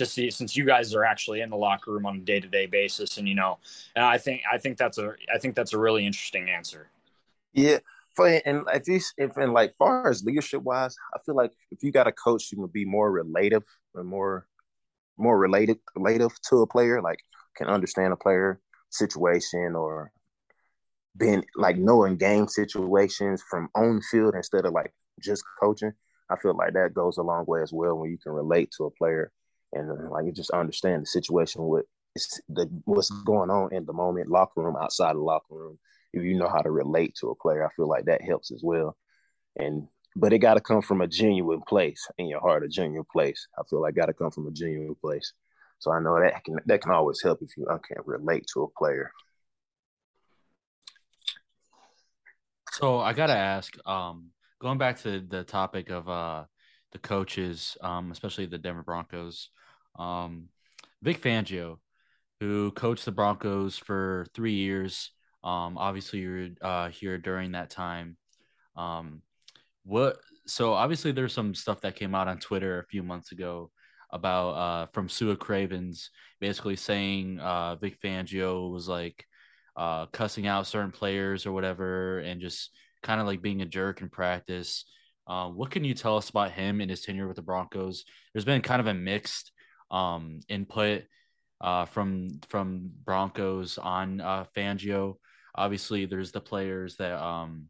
Just 0.00 0.14
see, 0.14 0.30
since 0.30 0.56
you 0.56 0.64
guys 0.64 0.94
are 0.94 1.04
actually 1.04 1.42
in 1.42 1.50
the 1.50 1.58
locker 1.58 1.92
room 1.92 2.06
on 2.06 2.16
a 2.16 2.20
day 2.20 2.40
to 2.40 2.48
day 2.48 2.64
basis, 2.64 3.18
and 3.18 3.28
you 3.28 3.34
know, 3.34 3.58
and 3.94 4.02
I 4.02 4.16
think 4.16 4.40
I 4.50 4.56
think 4.56 4.78
that's 4.78 4.96
a 4.96 5.12
I 5.30 5.36
think 5.36 5.54
that's 5.54 5.74
a 5.74 5.78
really 5.78 6.06
interesting 6.06 6.48
answer. 6.48 6.88
Yeah, 7.52 7.80
for 8.16 8.26
and 8.26 8.64
if 8.72 8.88
you 8.88 8.98
if 9.18 9.36
and 9.36 9.52
like 9.52 9.74
far 9.74 10.08
as 10.08 10.24
leadership 10.24 10.62
wise, 10.62 10.96
I 11.14 11.18
feel 11.26 11.36
like 11.36 11.52
if 11.70 11.82
you 11.82 11.92
got 11.92 12.06
a 12.06 12.12
coach 12.12 12.48
who 12.50 12.62
would 12.62 12.72
be 12.72 12.86
more 12.86 13.12
relative 13.12 13.62
and 13.94 14.08
more 14.08 14.46
more 15.18 15.38
related 15.38 15.76
relative 15.94 16.32
to 16.48 16.62
a 16.62 16.66
player, 16.66 17.02
like 17.02 17.18
can 17.54 17.66
understand 17.66 18.14
a 18.14 18.16
player 18.16 18.58
situation 18.88 19.76
or 19.76 20.12
being 21.14 21.44
like 21.56 21.76
knowing 21.76 22.16
game 22.16 22.48
situations 22.48 23.42
from 23.50 23.68
on 23.74 24.00
field 24.10 24.34
instead 24.34 24.64
of 24.64 24.72
like 24.72 24.94
just 25.20 25.44
coaching. 25.60 25.92
I 26.30 26.36
feel 26.36 26.56
like 26.56 26.72
that 26.72 26.94
goes 26.94 27.18
a 27.18 27.22
long 27.22 27.44
way 27.46 27.60
as 27.60 27.70
well 27.70 27.98
when 27.98 28.10
you 28.10 28.16
can 28.16 28.32
relate 28.32 28.72
to 28.78 28.84
a 28.84 28.90
player 28.90 29.30
and 29.72 29.90
uh, 29.90 30.10
like 30.10 30.26
you 30.26 30.32
just 30.32 30.50
understand 30.50 31.02
the 31.02 31.06
situation 31.06 31.66
with 31.66 31.86
the 32.48 32.68
what's 32.84 33.10
going 33.24 33.50
on 33.50 33.72
in 33.72 33.84
the 33.84 33.92
moment, 33.92 34.28
locker 34.28 34.62
room, 34.62 34.76
outside 34.76 35.14
the 35.14 35.20
locker 35.20 35.54
room. 35.54 35.78
If 36.12 36.24
you 36.24 36.36
know 36.36 36.48
how 36.48 36.60
to 36.60 36.70
relate 36.70 37.14
to 37.20 37.30
a 37.30 37.36
player, 37.36 37.64
I 37.64 37.72
feel 37.74 37.88
like 37.88 38.06
that 38.06 38.22
helps 38.22 38.50
as 38.50 38.62
well. 38.62 38.96
And 39.56 39.86
but 40.16 40.32
it 40.32 40.38
got 40.38 40.54
to 40.54 40.60
come 40.60 40.82
from 40.82 41.00
a 41.00 41.06
genuine 41.06 41.62
place 41.62 42.06
in 42.18 42.26
your 42.26 42.40
heart, 42.40 42.64
a 42.64 42.68
genuine 42.68 43.06
place. 43.10 43.46
I 43.58 43.62
feel 43.68 43.80
like 43.80 43.94
got 43.94 44.06
to 44.06 44.12
come 44.12 44.30
from 44.30 44.48
a 44.48 44.50
genuine 44.50 44.96
place. 44.96 45.32
So 45.78 45.92
I 45.92 46.00
know 46.00 46.20
that 46.20 46.44
can 46.44 46.56
that 46.66 46.82
can 46.82 46.90
always 46.90 47.22
help 47.22 47.40
if 47.42 47.56
you 47.56 47.66
can 47.66 47.96
relate 48.04 48.46
to 48.52 48.62
a 48.62 48.68
player. 48.68 49.12
So 52.72 53.00
I 53.00 53.12
gotta 53.12 53.36
ask, 53.36 53.76
um, 53.86 54.30
going 54.60 54.78
back 54.78 55.00
to 55.00 55.20
the 55.20 55.42
topic 55.42 55.90
of 55.90 56.08
uh, 56.08 56.44
the 56.92 56.98
coaches, 56.98 57.76
um, 57.80 58.12
especially 58.12 58.46
the 58.46 58.58
Denver 58.58 58.82
Broncos, 58.82 59.50
um, 59.96 60.48
Vic 61.02 61.20
Fangio, 61.20 61.78
who 62.40 62.70
coached 62.72 63.04
the 63.04 63.12
Broncos 63.12 63.76
for 63.78 64.26
three 64.34 64.54
years. 64.54 65.10
Um, 65.42 65.78
obviously, 65.78 66.20
you're 66.20 66.48
uh, 66.60 66.88
here 66.88 67.18
during 67.18 67.52
that 67.52 67.70
time. 67.70 68.16
Um, 68.76 69.22
what? 69.84 70.18
So 70.46 70.72
obviously, 70.72 71.12
there's 71.12 71.32
some 71.32 71.54
stuff 71.54 71.80
that 71.82 71.96
came 71.96 72.14
out 72.14 72.28
on 72.28 72.38
Twitter 72.38 72.78
a 72.78 72.86
few 72.86 73.02
months 73.02 73.32
ago 73.32 73.70
about 74.12 74.50
uh, 74.50 74.86
from 74.86 75.08
Sua 75.08 75.36
Cravens, 75.36 76.10
basically 76.40 76.76
saying 76.76 77.38
uh, 77.38 77.76
Vic 77.76 78.00
Fangio 78.00 78.70
was 78.70 78.88
like 78.88 79.24
uh, 79.76 80.06
cussing 80.06 80.46
out 80.46 80.66
certain 80.66 80.90
players 80.90 81.46
or 81.46 81.52
whatever, 81.52 82.18
and 82.20 82.40
just 82.40 82.70
kind 83.02 83.20
of 83.20 83.26
like 83.26 83.42
being 83.42 83.62
a 83.62 83.66
jerk 83.66 84.02
in 84.02 84.08
practice. 84.08 84.84
Uh, 85.26 85.48
what 85.48 85.70
can 85.70 85.84
you 85.84 85.94
tell 85.94 86.16
us 86.16 86.28
about 86.28 86.50
him 86.50 86.80
and 86.80 86.90
his 86.90 87.02
tenure 87.02 87.28
with 87.28 87.36
the 87.36 87.42
Broncos? 87.42 88.04
There's 88.32 88.44
been 88.44 88.62
kind 88.62 88.80
of 88.80 88.88
a 88.88 88.94
mixed 88.94 89.52
um, 89.90 90.40
input 90.48 91.04
uh, 91.60 91.84
from 91.86 92.40
from 92.48 92.90
Broncos 93.04 93.78
on 93.78 94.20
uh, 94.20 94.44
Fangio. 94.56 95.16
Obviously, 95.54 96.06
there's 96.06 96.32
the 96.32 96.40
players 96.40 96.96
that 96.96 97.20
um, 97.20 97.66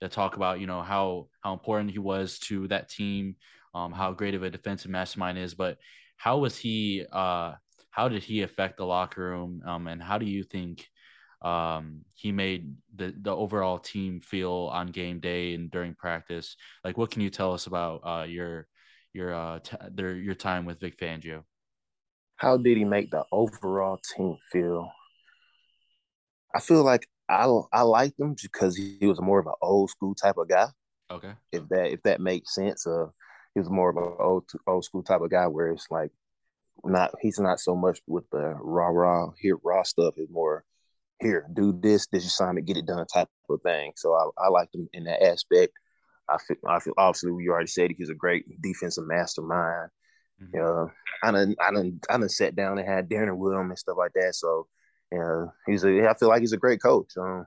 that 0.00 0.12
talk 0.12 0.36
about 0.36 0.60
you 0.60 0.66
know 0.66 0.82
how 0.82 1.28
how 1.42 1.52
important 1.52 1.90
he 1.90 1.98
was 1.98 2.38
to 2.40 2.66
that 2.68 2.88
team, 2.88 3.36
um, 3.74 3.92
how 3.92 4.12
great 4.12 4.34
of 4.34 4.42
a 4.42 4.50
defensive 4.50 4.90
mastermind 4.90 5.38
is. 5.38 5.54
But 5.54 5.78
how 6.16 6.38
was 6.38 6.56
he? 6.56 7.04
Uh, 7.10 7.54
how 7.90 8.08
did 8.08 8.22
he 8.22 8.42
affect 8.42 8.76
the 8.76 8.86
locker 8.86 9.22
room? 9.22 9.62
Um, 9.66 9.86
and 9.88 10.02
how 10.02 10.16
do 10.18 10.26
you 10.26 10.44
think 10.44 10.86
um, 11.42 12.02
he 12.14 12.32
made 12.32 12.74
the 12.94 13.14
the 13.20 13.34
overall 13.34 13.78
team 13.78 14.20
feel 14.20 14.68
on 14.72 14.88
game 14.88 15.20
day 15.20 15.54
and 15.54 15.70
during 15.70 15.94
practice. 15.94 16.56
Like, 16.84 16.98
what 16.98 17.10
can 17.10 17.22
you 17.22 17.30
tell 17.30 17.52
us 17.52 17.66
about 17.66 18.00
uh, 18.04 18.24
your 18.24 18.66
your 19.12 19.34
uh, 19.34 19.58
t- 19.60 19.76
their, 19.92 20.14
your 20.16 20.34
time 20.34 20.64
with 20.66 20.80
Vic 20.80 20.98
Fangio? 20.98 21.44
How 22.40 22.56
did 22.56 22.78
he 22.78 22.84
make 22.84 23.10
the 23.10 23.24
overall 23.30 24.00
team 24.16 24.38
feel? 24.50 24.90
I 26.54 26.60
feel 26.60 26.82
like 26.82 27.06
I 27.28 27.46
I 27.70 27.82
liked 27.82 28.18
him 28.18 28.34
because 28.42 28.76
he 28.76 29.06
was 29.06 29.20
more 29.20 29.40
of 29.40 29.46
an 29.46 29.52
old 29.60 29.90
school 29.90 30.14
type 30.14 30.38
of 30.38 30.48
guy. 30.48 30.68
Okay. 31.10 31.32
If 31.52 31.68
that 31.68 31.92
if 31.92 32.02
that 32.04 32.20
makes 32.20 32.54
sense, 32.54 32.86
uh, 32.86 33.06
he 33.54 33.60
was 33.60 33.68
more 33.68 33.90
of 33.90 33.96
an 33.98 34.16
old 34.18 34.50
old 34.66 34.84
school 34.84 35.02
type 35.02 35.20
of 35.20 35.30
guy 35.30 35.46
where 35.48 35.70
it's 35.70 35.90
like 35.90 36.12
not 36.82 37.14
he's 37.20 37.38
not 37.38 37.60
so 37.60 37.76
much 37.76 38.00
with 38.06 38.24
the 38.30 38.54
rah 38.58 38.88
rah 38.88 39.32
here 39.38 39.58
raw 39.62 39.82
stuff. 39.82 40.14
It's 40.16 40.32
more 40.32 40.64
here, 41.20 41.46
do 41.52 41.78
this, 41.78 42.06
this 42.06 42.24
assignment, 42.24 42.66
get 42.66 42.78
it 42.78 42.86
done 42.86 43.06
type 43.06 43.28
of 43.50 43.60
thing. 43.62 43.92
So 43.96 44.14
I, 44.14 44.46
I 44.46 44.48
liked 44.48 44.74
him 44.74 44.88
in 44.94 45.04
that 45.04 45.22
aspect. 45.22 45.74
I 46.26 46.38
feel, 46.38 46.56
I 46.66 46.80
feel 46.80 46.94
obviously 46.96 47.32
we 47.32 47.50
already 47.50 47.66
said 47.66 47.90
he's 47.90 48.08
a 48.08 48.14
great 48.14 48.46
defensive 48.62 49.06
mastermind. 49.06 49.90
Mm-hmm. 50.42 50.58
Uh, 50.58 50.90
I 51.22 51.32
done, 51.32 51.54
I 51.60 51.72
done, 51.72 52.00
I 52.08 52.16
done 52.18 52.28
sat 52.28 52.56
down 52.56 52.78
and 52.78 52.88
had 52.88 53.08
dinner 53.08 53.34
with 53.34 53.54
him 53.54 53.70
and 53.70 53.78
stuff 53.78 53.96
like 53.98 54.12
that. 54.14 54.34
So, 54.34 54.66
yeah, 55.12 55.46
he's 55.66 55.84
a. 55.84 56.08
I 56.08 56.14
feel 56.14 56.28
like 56.28 56.40
he's 56.40 56.52
a 56.52 56.58
great 56.58 56.82
coach. 56.82 57.12
Um, 57.18 57.46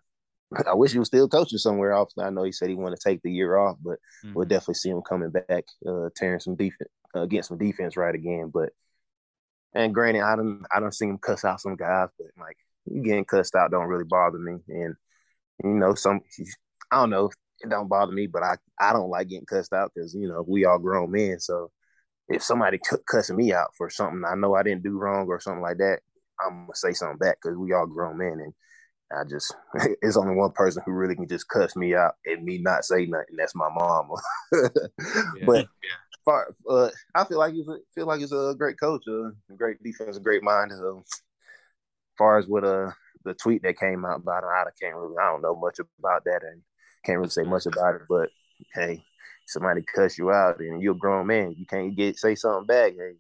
I 0.68 0.74
wish 0.74 0.92
he 0.92 1.00
was 1.00 1.08
still 1.08 1.28
coaching 1.28 1.58
somewhere 1.58 1.94
else. 1.94 2.14
I 2.18 2.30
know 2.30 2.44
he 2.44 2.52
said 2.52 2.70
he 2.70 2.76
wanted 2.76 3.00
to 3.00 3.10
take 3.10 3.22
the 3.22 3.32
year 3.32 3.58
off, 3.58 3.78
but 3.84 4.00
mm-hmm. 4.24 4.34
we'll 4.34 4.48
definitely 4.48 4.76
see 4.76 4.90
him 4.90 5.02
coming 5.02 5.32
back, 5.32 5.66
uh, 5.88 6.10
tearing 6.16 6.40
some 6.40 6.56
defense, 6.56 6.90
uh, 7.16 7.26
getting 7.26 7.44
some 7.44 7.58
defense 7.58 7.98
right 7.98 8.14
again. 8.14 8.52
But 8.54 8.70
and 9.74 9.94
granted, 9.94 10.22
I 10.22 10.36
don't, 10.36 10.64
I 10.76 10.80
don't 10.80 10.94
see 10.94 11.08
him 11.08 11.18
cuss 11.18 11.46
out 11.46 11.62
some 11.62 11.76
guys, 11.76 12.10
but 12.18 12.28
like 12.40 12.58
getting 13.04 13.26
cussed 13.26 13.56
out 13.56 13.72
don't 13.72 13.88
really 13.88 14.04
bother 14.04 14.38
me. 14.38 14.58
And 14.68 14.96
you 15.64 15.70
know, 15.70 15.96
some 15.96 16.22
I 16.92 16.98
don't 16.98 17.10
know, 17.10 17.32
it 17.62 17.70
don't 17.70 17.88
bother 17.88 18.12
me, 18.12 18.28
but 18.28 18.44
I 18.44 18.58
I 18.80 18.94
don't 18.94 19.10
like 19.10 19.30
getting 19.30 19.46
cussed 19.46 19.74
out 19.74 19.92
because 19.94 20.14
you 20.14 20.28
know 20.28 20.44
we 20.48 20.66
all 20.66 20.80
grown 20.80 21.12
men. 21.12 21.40
So 21.40 21.72
if 22.30 22.44
somebody 22.44 22.80
cussing 23.08 23.36
me 23.36 23.54
out 23.54 23.70
for 23.78 23.90
something 23.90 24.24
I 24.26 24.36
know 24.36 24.56
I 24.56 24.64
didn't 24.64 24.84
do 24.84 24.98
wrong 24.98 25.28
or 25.28 25.40
something 25.40 25.62
like 25.62 25.78
that, 25.78 26.00
I'm 26.40 26.66
gonna 26.66 26.76
say 26.76 26.94
something 26.94 27.18
back 27.18 27.38
because 27.42 27.58
we 27.58 27.74
all 27.74 27.88
grown 27.88 28.18
men 28.18 28.40
and. 28.44 28.54
I 29.16 29.24
just 29.30 29.54
it's 30.02 30.18
only 30.18 30.34
one 30.34 30.54
person 30.54 30.82
who 30.88 30.92
really 30.92 31.14
can 31.14 31.28
just 31.28 31.48
cuss 31.48 31.76
me 31.76 31.94
out 31.94 32.16
and 32.26 32.44
me 32.44 32.58
not 32.58 32.84
say 32.84 33.06
nothing. 33.06 33.36
That's 33.38 33.54
my 33.54 33.70
mama. 33.70 34.16
yeah. 34.54 35.46
But 35.46 35.68
far, 36.26 36.56
uh, 36.70 36.90
I 37.14 37.26
feel 37.26 37.40
like 37.40 37.54
he's 37.54 37.68
a, 37.68 37.78
feel 37.94 38.08
like 38.08 38.20
he's 38.20 38.32
a 38.32 38.56
great 38.58 38.80
coach, 38.80 39.04
a 39.08 39.32
great 39.56 39.82
defense, 39.84 40.18
a 40.18 40.22
great 40.22 40.44
mind. 40.44 40.72
So 40.72 41.04
far 42.18 42.38
as 42.38 42.48
with 42.48 42.64
uh 42.64 42.92
the 43.26 43.34
tweet 43.34 43.64
that 43.64 43.80
came 43.80 44.06
out 44.06 44.20
about 44.22 44.44
him, 44.44 44.50
I 44.50 44.66
can't 44.82 44.96
really 44.96 45.16
I 45.22 45.32
don't 45.32 45.42
know 45.42 45.56
much 45.56 45.80
about 46.00 46.24
that 46.26 46.42
and 46.44 46.62
can't 47.06 47.20
really 47.20 47.30
say 47.30 47.44
much 47.44 47.66
about 47.66 47.96
it. 47.96 48.02
But 48.10 48.30
hey, 48.74 49.04
somebody 49.48 49.82
cuss 49.82 50.18
you 50.18 50.32
out 50.32 50.60
and 50.60 50.82
you're 50.82 50.94
a 50.94 50.98
grown 50.98 51.28
man, 51.28 51.56
you 51.58 51.66
can't 51.66 51.96
get 51.96 52.18
say 52.18 52.36
something 52.36 52.66
back. 52.66 52.94
Hey, 52.94 53.14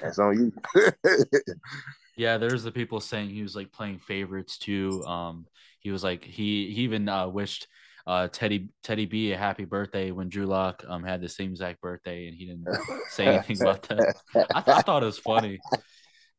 that's 0.00 0.18
on 0.18 0.52
you. 0.74 0.90
yeah, 2.16 2.38
there's 2.38 2.62
the 2.62 2.72
people 2.72 3.00
saying 3.00 3.30
he 3.30 3.42
was 3.42 3.56
like 3.56 3.72
playing 3.72 3.98
favorites 3.98 4.58
too. 4.58 5.04
Um, 5.06 5.46
he 5.80 5.90
was 5.90 6.04
like 6.04 6.24
he 6.24 6.70
he 6.72 6.82
even 6.82 7.08
uh, 7.08 7.28
wished 7.28 7.68
uh, 8.06 8.28
Teddy 8.28 8.70
Teddy 8.82 9.06
B 9.06 9.32
a 9.32 9.36
happy 9.36 9.64
birthday 9.64 10.10
when 10.10 10.28
Drew 10.28 10.46
Lock 10.46 10.84
um 10.88 11.04
had 11.04 11.20
the 11.20 11.28
same 11.28 11.50
exact 11.50 11.80
birthday 11.80 12.28
and 12.28 12.36
he 12.36 12.46
didn't 12.46 12.66
say 13.10 13.26
anything 13.26 13.60
about 13.60 13.82
that. 13.88 14.16
I, 14.54 14.60
th- 14.60 14.76
I 14.76 14.82
thought 14.82 15.02
it 15.02 15.06
was 15.06 15.18
funny, 15.18 15.58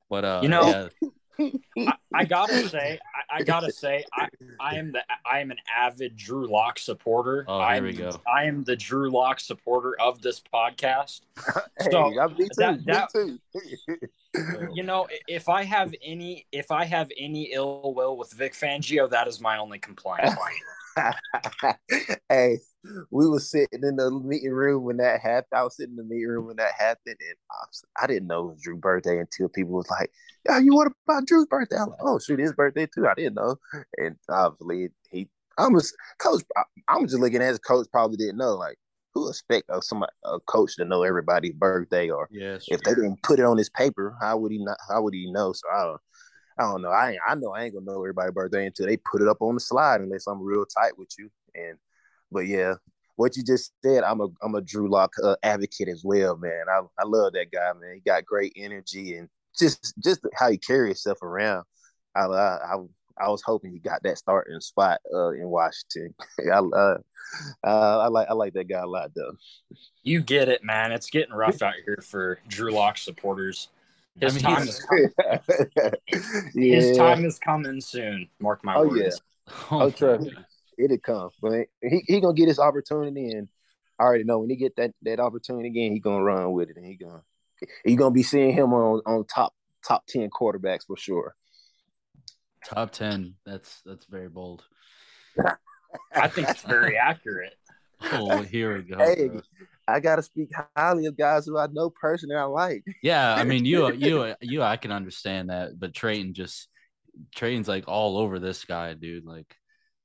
but 0.10 0.26
uh, 0.26 0.40
you 0.44 0.50
know, 0.50 0.68
yeah. 0.68 0.88
I, 1.40 1.94
I, 2.14 2.26
gotta 2.26 2.68
say, 2.70 3.00
I, 3.32 3.38
I, 3.38 3.44
gotta 3.44 3.72
say, 3.72 4.04
I, 4.14 4.28
I 4.60 4.76
am 4.76 4.92
the 4.92 5.04
I 5.26 5.40
am 5.40 5.52
an 5.52 5.58
avid 5.76 6.16
Drew 6.16 6.48
Lock 6.48 6.80
supporter. 6.80 7.46
Oh, 7.48 7.60
here 7.60 7.68
I'm, 7.68 7.84
we 7.84 7.94
go. 7.94 8.20
I 8.28 8.46
am 8.46 8.64
the 8.64 8.76
Drew 8.76 9.10
Lock 9.10 9.40
supporter 9.40 10.00
of 10.00 10.22
this 10.22 10.42
podcast. 10.42 11.22
hey, 11.80 11.90
so 11.92 12.10
me 12.10 12.18
too, 12.18 12.48
that, 12.58 12.86
that, 12.86 13.10
me 13.16 13.40
too. 13.54 14.68
you 14.74 14.84
know, 14.84 15.08
if 15.28 15.50
I 15.50 15.64
have 15.64 15.94
any, 16.04 16.46
if 16.52 16.72
I 16.72 16.86
have 16.86 17.12
any 17.18 17.52
ill 17.54 17.94
will 17.96 18.18
with 18.18 18.32
Vic 18.34 18.54
Fangio, 18.54 19.10
that 19.10 19.28
is 19.28 19.40
my 19.40 19.58
only 19.58 19.80
complaint. 19.80 20.22
hey, 22.30 22.60
we 23.12 23.28
were 23.28 23.40
sitting 23.40 23.84
in 23.84 23.96
the 23.96 24.12
meeting 24.12 24.52
room 24.52 24.84
when 24.84 24.98
that 24.98 25.22
happened. 25.22 25.54
I 25.54 25.64
was 25.64 25.76
sitting 25.76 25.94
in 25.94 25.98
the 25.98 26.04
meeting 26.04 26.28
room 26.28 26.48
when 26.48 26.58
that 26.58 26.74
happened, 26.78 27.18
and 27.20 27.36
I, 27.52 27.66
was, 27.68 27.84
I 28.02 28.08
didn't 28.08 28.28
know 28.28 28.42
it 28.42 28.54
was 28.54 28.62
Drew's 28.62 28.80
birthday 28.80 29.20
until 29.20 29.50
people 29.50 29.74
was 29.74 29.90
like, 29.90 30.12
"Yeah, 30.48 30.60
you 30.60 30.76
what 30.76 30.92
about 31.08 31.26
Drew's 31.26 31.48
birthday?" 31.48 31.78
I'm 31.78 31.90
like, 31.90 32.00
"Oh, 32.02 32.20
shoot, 32.20 32.40
his 32.40 32.54
birthday 32.54 32.88
too." 32.88 33.08
I 33.08 33.14
didn't 33.16 33.36
know, 33.36 33.58
and 33.98 34.16
obviously 34.30 34.90
he, 35.12 35.30
I'm 35.58 35.76
just 35.76 35.96
coach. 36.20 36.44
I'm 36.88 37.06
just 37.06 37.20
looking 37.20 37.42
at 37.42 37.50
his 37.50 37.60
coach. 37.60 37.88
Probably 37.92 38.18
didn't 38.18 38.38
know, 38.38 38.56
like 38.56 38.78
who 39.14 39.30
expect 39.30 39.70
uh, 39.70 39.78
a 39.78 39.82
somebody 39.82 40.12
a 40.24 40.40
coach 40.42 40.76
to 40.78 40.86
know 40.86 41.04
everybody's 41.04 41.54
birthday, 41.54 42.10
or 42.10 42.28
yes, 42.32 42.66
if 42.70 42.82
they 42.82 42.94
didn't 42.94 43.22
put 43.24 43.40
it 43.40 43.46
on 43.46 43.58
his 43.58 43.70
paper, 43.70 44.16
how 44.22 44.38
would 44.38 44.52
he 44.52 44.64
not? 44.64 44.78
How 44.88 45.02
would 45.02 45.14
he 45.14 45.32
know? 45.32 45.54
So 45.54 45.68
I 45.74 45.84
don't. 45.84 46.02
I 46.60 46.64
don't 46.64 46.82
know. 46.82 46.90
I 46.90 47.18
I 47.28 47.36
know 47.36 47.54
I 47.54 47.64
ain't 47.64 47.74
gonna 47.74 47.86
know 47.86 48.02
everybody's 48.02 48.34
birthday 48.34 48.66
until 48.66 48.86
they 48.86 48.98
put 48.98 49.22
it 49.22 49.28
up 49.30 49.42
on 49.42 49.54
the 49.56 49.62
slide 49.62 50.02
unless 50.02 50.28
I'm 50.28 50.42
real 50.42 50.66
tight 50.66 50.98
with 50.98 51.10
you. 51.18 51.30
And 51.56 51.78
but 52.32 52.48
yeah, 52.48 52.74
what 53.16 53.38
you 53.38 53.44
just 53.44 53.72
said, 53.84 54.04
I'm 54.04 54.20
a 54.20 54.28
I'm 54.44 54.56
a 54.56 54.62
Drew 54.62 54.90
Lock 54.90 55.14
uh, 55.24 55.36
advocate 55.42 55.88
as 55.88 56.04
well, 56.04 56.36
man. 56.36 56.66
I 56.70 56.82
I 57.00 57.06
love 57.06 57.34
that 57.34 57.52
guy, 57.52 57.72
man. 57.80 57.96
He 57.96 58.02
got 58.02 58.26
great 58.26 58.54
energy 58.58 59.16
and 59.16 59.30
just 59.58 59.94
just 60.04 60.20
how 60.36 60.52
he 60.52 60.58
carry 60.58 60.90
himself 60.90 61.22
around. 61.22 61.64
I 62.16 62.26
I 62.26 62.76
I 63.22 63.30
was 63.30 63.42
hoping 63.42 63.72
he 63.72 63.80
got 63.80 64.04
that 64.04 64.18
starting 64.18 64.60
spot 64.60 65.00
uh, 65.14 65.32
in 65.32 65.48
Washington. 65.48 66.14
I, 66.52 66.60
uh, 66.60 66.98
I 67.64 68.08
like 68.08 68.28
I 68.30 68.34
like 68.34 68.54
that 68.54 68.68
guy 68.68 68.80
a 68.80 68.88
lot 68.88 69.12
though. 69.16 69.34
You 70.04 70.22
get 70.22 70.50
it, 70.50 70.64
man. 70.64 70.92
It's 70.92 71.10
getting 71.10 71.34
rough 71.34 71.62
out 71.62 71.76
here 71.86 72.04
for 72.04 72.40
Drew 72.48 72.72
Lock 72.72 72.98
supporters. 72.98 73.70
His 74.22 74.34
I 74.34 74.36
mean, 74.36 74.44
time 74.44 74.68
is 74.68 74.80
coming. 74.80 75.10
yeah. 76.54 76.76
His 76.76 76.98
time 76.98 77.26
is 77.26 77.40
coming 77.40 77.82
soon. 77.82 78.30
Mark 78.40 78.64
my 78.64 78.76
Oh, 78.76 78.88
words. 78.88 79.22
yeah. 79.48 79.54
Oh, 79.72 79.82
Oh, 79.82 79.90
trust 79.92 80.24
me. 80.26 80.34
It'll 80.78 80.98
come. 80.98 81.30
But 81.42 81.68
he 81.82 82.04
he 82.08 82.22
gonna 82.22 82.34
get 82.34 82.48
his 82.48 82.60
opportunity, 82.60 83.32
and 83.32 83.48
I 84.00 84.04
already 84.04 84.24
know 84.24 84.40
when 84.40 84.50
he 84.50 84.56
get 84.56 84.76
that 84.78 84.92
that 85.04 85.20
opportunity 85.20 85.68
again, 85.70 85.92
he 85.92 86.00
gonna 86.00 86.24
run 86.24 86.52
with 86.54 86.70
it, 86.70 86.78
and 86.78 86.86
he 86.86 86.96
gonna 86.96 87.22
he 87.84 87.96
gonna 87.96 88.12
be 88.12 88.24
seeing 88.24 88.54
him 88.54 88.74
on 88.74 89.02
on 89.06 89.26
top 89.26 89.54
top 89.86 90.06
ten 90.08 90.30
quarterbacks 90.30 90.86
for 90.88 90.96
sure. 90.98 91.36
Top 92.66 92.92
ten. 92.92 93.36
That's 93.46 93.82
that's 93.86 94.06
very 94.06 94.30
bold. 94.30 94.64
I 96.16 96.28
think 96.28 96.50
it's 96.50 96.64
very 96.64 96.98
accurate. 96.98 97.56
Oh, 98.12 98.42
here 98.42 98.78
we 98.78 98.84
go. 98.84 98.98
Hey, 99.04 99.28
bro. 99.28 99.42
I 99.94 100.00
gotta 100.00 100.24
speak 100.24 100.50
highly 100.76 101.06
of 101.06 101.18
guys 101.18 101.46
who 101.46 101.58
I 101.58 101.68
know 101.72 101.90
personally. 101.90 102.36
I 102.36 102.44
like. 102.44 102.84
Yeah, 103.04 103.34
I 103.34 103.44
mean 103.44 103.66
you 103.66 103.92
you 103.94 104.36
you 104.42 104.62
I 104.62 104.78
can 104.78 104.92
understand 104.92 105.50
that, 105.50 105.80
but 105.80 105.94
Trayton 105.94 106.34
just 106.34 106.68
Trayton's 107.36 107.68
like 107.68 107.86
all 107.88 108.18
over 108.18 108.40
this 108.40 108.66
guy, 108.66 108.94
dude. 108.94 109.26
Like 109.26 109.54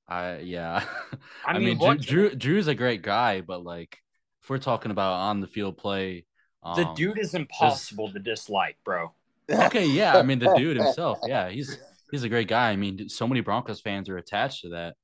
I 0.08 0.38
yeah. 0.38 0.84
I 1.46 1.52
I, 1.52 1.58
mean, 1.58 1.78
mean, 1.78 1.98
Drew, 1.98 1.98
Drew 1.98 2.34
Drew's 2.34 2.66
a 2.68 2.74
great 2.74 3.02
guy, 3.02 3.40
but 3.40 3.64
like 3.64 3.98
if 4.42 4.50
we're 4.50 4.58
talking 4.58 4.90
about 4.90 5.14
on 5.14 5.40
the 5.40 5.46
field 5.46 5.78
play, 5.78 6.26
um, 6.62 6.76
The 6.76 6.92
dude 6.94 7.18
is 7.18 7.34
impossible 7.34 8.10
to 8.12 8.18
dislike, 8.18 8.76
bro. 8.84 9.12
Okay, 9.50 9.86
yeah, 9.86 10.16
I 10.16 10.22
mean 10.22 10.38
the 10.38 10.54
dude 10.54 10.76
himself, 10.76 11.18
yeah, 11.26 11.50
he's 11.50 11.78
he's 12.10 12.24
a 12.24 12.28
great 12.28 12.48
guy. 12.48 12.70
I 12.70 12.76
mean, 12.76 13.08
so 13.08 13.26
many 13.26 13.40
Broncos 13.40 13.80
fans 13.80 14.08
are 14.08 14.16
attached 14.16 14.62
to 14.62 14.70
that. 14.70 14.94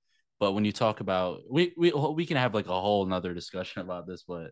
But 0.41 0.53
when 0.53 0.65
you 0.65 0.73
talk 0.73 1.01
about 1.01 1.43
we 1.49 1.75
we 1.77 1.93
we 1.93 2.25
can 2.25 2.39
have 2.39 2.55
like 2.55 2.67
a 2.67 2.81
whole 2.81 3.05
nother 3.05 3.35
discussion 3.35 3.83
about 3.83 4.07
this, 4.07 4.25
but 4.27 4.51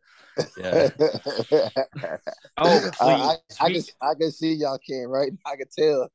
yeah, 0.59 0.91
Oh, 2.59 2.91
I, 3.01 3.05
I. 3.05 3.37
I 3.61 3.73
can 3.73 3.83
I 4.03 4.15
can 4.21 4.31
see 4.31 4.53
y'all 4.53 4.79
can 4.87 5.09
right. 5.09 5.33
I 5.47 5.57
can 5.57 5.67
tell. 5.77 6.09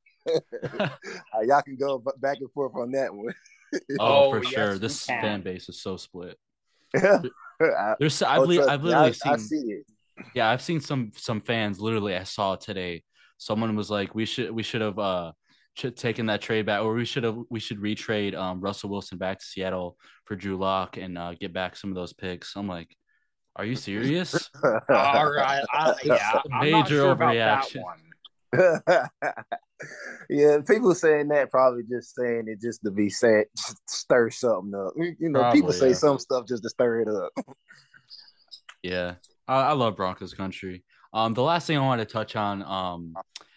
How 1.32 1.42
y'all 1.42 1.62
can 1.62 1.76
go 1.76 2.02
back 2.18 2.38
and 2.40 2.50
forth 2.52 2.72
on 2.76 2.92
that 2.92 3.12
one. 3.12 3.34
oh, 3.74 3.80
Oh, 3.98 4.30
for 4.30 4.42
yes, 4.44 4.52
sure, 4.52 4.78
this 4.78 5.06
can. 5.06 5.20
fan 5.20 5.40
base 5.42 5.68
is 5.68 5.82
so 5.82 5.96
split. 5.96 6.38
I, 6.94 7.94
There's 7.98 8.22
I've, 8.22 8.42
oh, 8.42 8.68
I've 8.68 8.84
literally 8.84 9.08
I, 9.08 9.10
seen 9.10 9.32
I 9.32 9.36
see 9.36 9.56
it. 9.56 9.86
Yeah, 10.34 10.48
I've 10.48 10.62
seen 10.62 10.80
some 10.80 11.10
some 11.16 11.40
fans 11.40 11.80
literally. 11.80 12.14
I 12.14 12.22
saw 12.22 12.54
today. 12.54 13.02
Someone 13.38 13.74
was 13.74 13.90
like, 13.90 14.14
"We 14.14 14.24
should 14.24 14.52
we 14.52 14.62
should 14.62 14.80
have 14.80 14.98
uh 14.98 15.32
should 15.32 15.43
taken 15.76 16.26
that 16.26 16.40
trade 16.40 16.66
back, 16.66 16.82
or 16.82 16.94
we 16.94 17.04
should 17.04 17.24
have 17.24 17.38
we 17.50 17.60
should 17.60 17.80
retrade 17.80 18.34
um 18.34 18.60
Russell 18.60 18.90
Wilson 18.90 19.18
back 19.18 19.38
to 19.38 19.44
Seattle 19.44 19.96
for 20.24 20.36
Drew 20.36 20.56
Lock 20.56 20.96
and 20.96 21.18
uh, 21.18 21.34
get 21.34 21.52
back 21.52 21.76
some 21.76 21.90
of 21.90 21.96
those 21.96 22.12
picks." 22.12 22.56
I'm 22.56 22.68
like, 22.68 22.94
"Are 23.56 23.64
you 23.64 23.76
serious?" 23.76 24.50
All 24.62 25.30
right. 25.30 25.64
I, 25.72 25.94
yeah, 26.04 26.40
I'm 26.44 26.50
not 26.50 26.62
Major 26.62 26.86
sure 26.88 27.10
about 27.12 27.34
that 27.34 27.64
overreaction. 27.64 27.82
one. 27.82 27.98
yeah, 30.30 30.58
people 30.66 30.94
saying 30.94 31.28
that 31.28 31.50
probably 31.50 31.82
just 31.90 32.14
saying 32.14 32.44
it 32.46 32.60
just 32.60 32.82
to 32.84 32.90
be 32.90 33.10
said, 33.10 33.46
stir 33.88 34.30
something 34.30 34.74
up. 34.74 34.92
You 34.96 35.28
know, 35.28 35.40
Probably, 35.40 35.60
people 35.60 35.72
say 35.72 35.88
yeah. 35.88 35.94
some 35.94 36.18
stuff 36.18 36.46
just 36.46 36.62
to 36.62 36.68
stir 36.68 37.00
it 37.02 37.08
up. 37.08 37.32
Yeah, 38.82 39.14
I, 39.48 39.62
I 39.62 39.72
love 39.72 39.96
Broncos 39.96 40.34
country. 40.34 40.84
Um, 41.12 41.34
the 41.34 41.42
last 41.42 41.66
thing 41.66 41.78
I 41.78 41.80
want 41.80 42.00
to 42.00 42.06
touch 42.06 42.36
on, 42.36 42.62
um, 42.62 43.14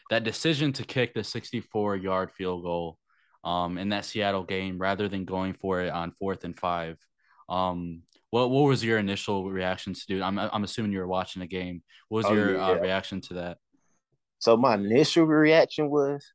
that 0.09 0.23
decision 0.23 0.73
to 0.73 0.83
kick 0.83 1.13
the 1.13 1.23
64 1.23 1.95
yard 1.97 2.31
field 2.31 2.63
goal, 2.63 2.97
um, 3.43 3.77
in 3.77 3.89
that 3.89 4.05
Seattle 4.05 4.43
game 4.43 4.77
rather 4.77 5.07
than 5.07 5.25
going 5.25 5.53
for 5.53 5.81
it 5.81 5.89
on 5.89 6.11
fourth 6.11 6.43
and 6.43 6.57
five. 6.57 6.97
Um, 7.49 8.01
what 8.29 8.49
what 8.49 8.63
was 8.63 8.83
your 8.83 8.97
initial 8.97 9.49
reactions, 9.49 10.05
dude? 10.05 10.21
I'm 10.21 10.37
I'm 10.37 10.63
assuming 10.63 10.91
you 10.91 10.99
were 10.99 11.07
watching 11.07 11.39
the 11.39 11.47
game. 11.47 11.81
What 12.09 12.17
was 12.19 12.25
Oh, 12.27 12.33
your 12.33 12.59
uh, 12.59 12.75
reaction 12.75 13.21
to 13.21 13.33
that? 13.35 13.57
So 14.39 14.57
my 14.57 14.75
initial 14.75 15.25
reaction 15.25 15.89
was, 15.89 16.25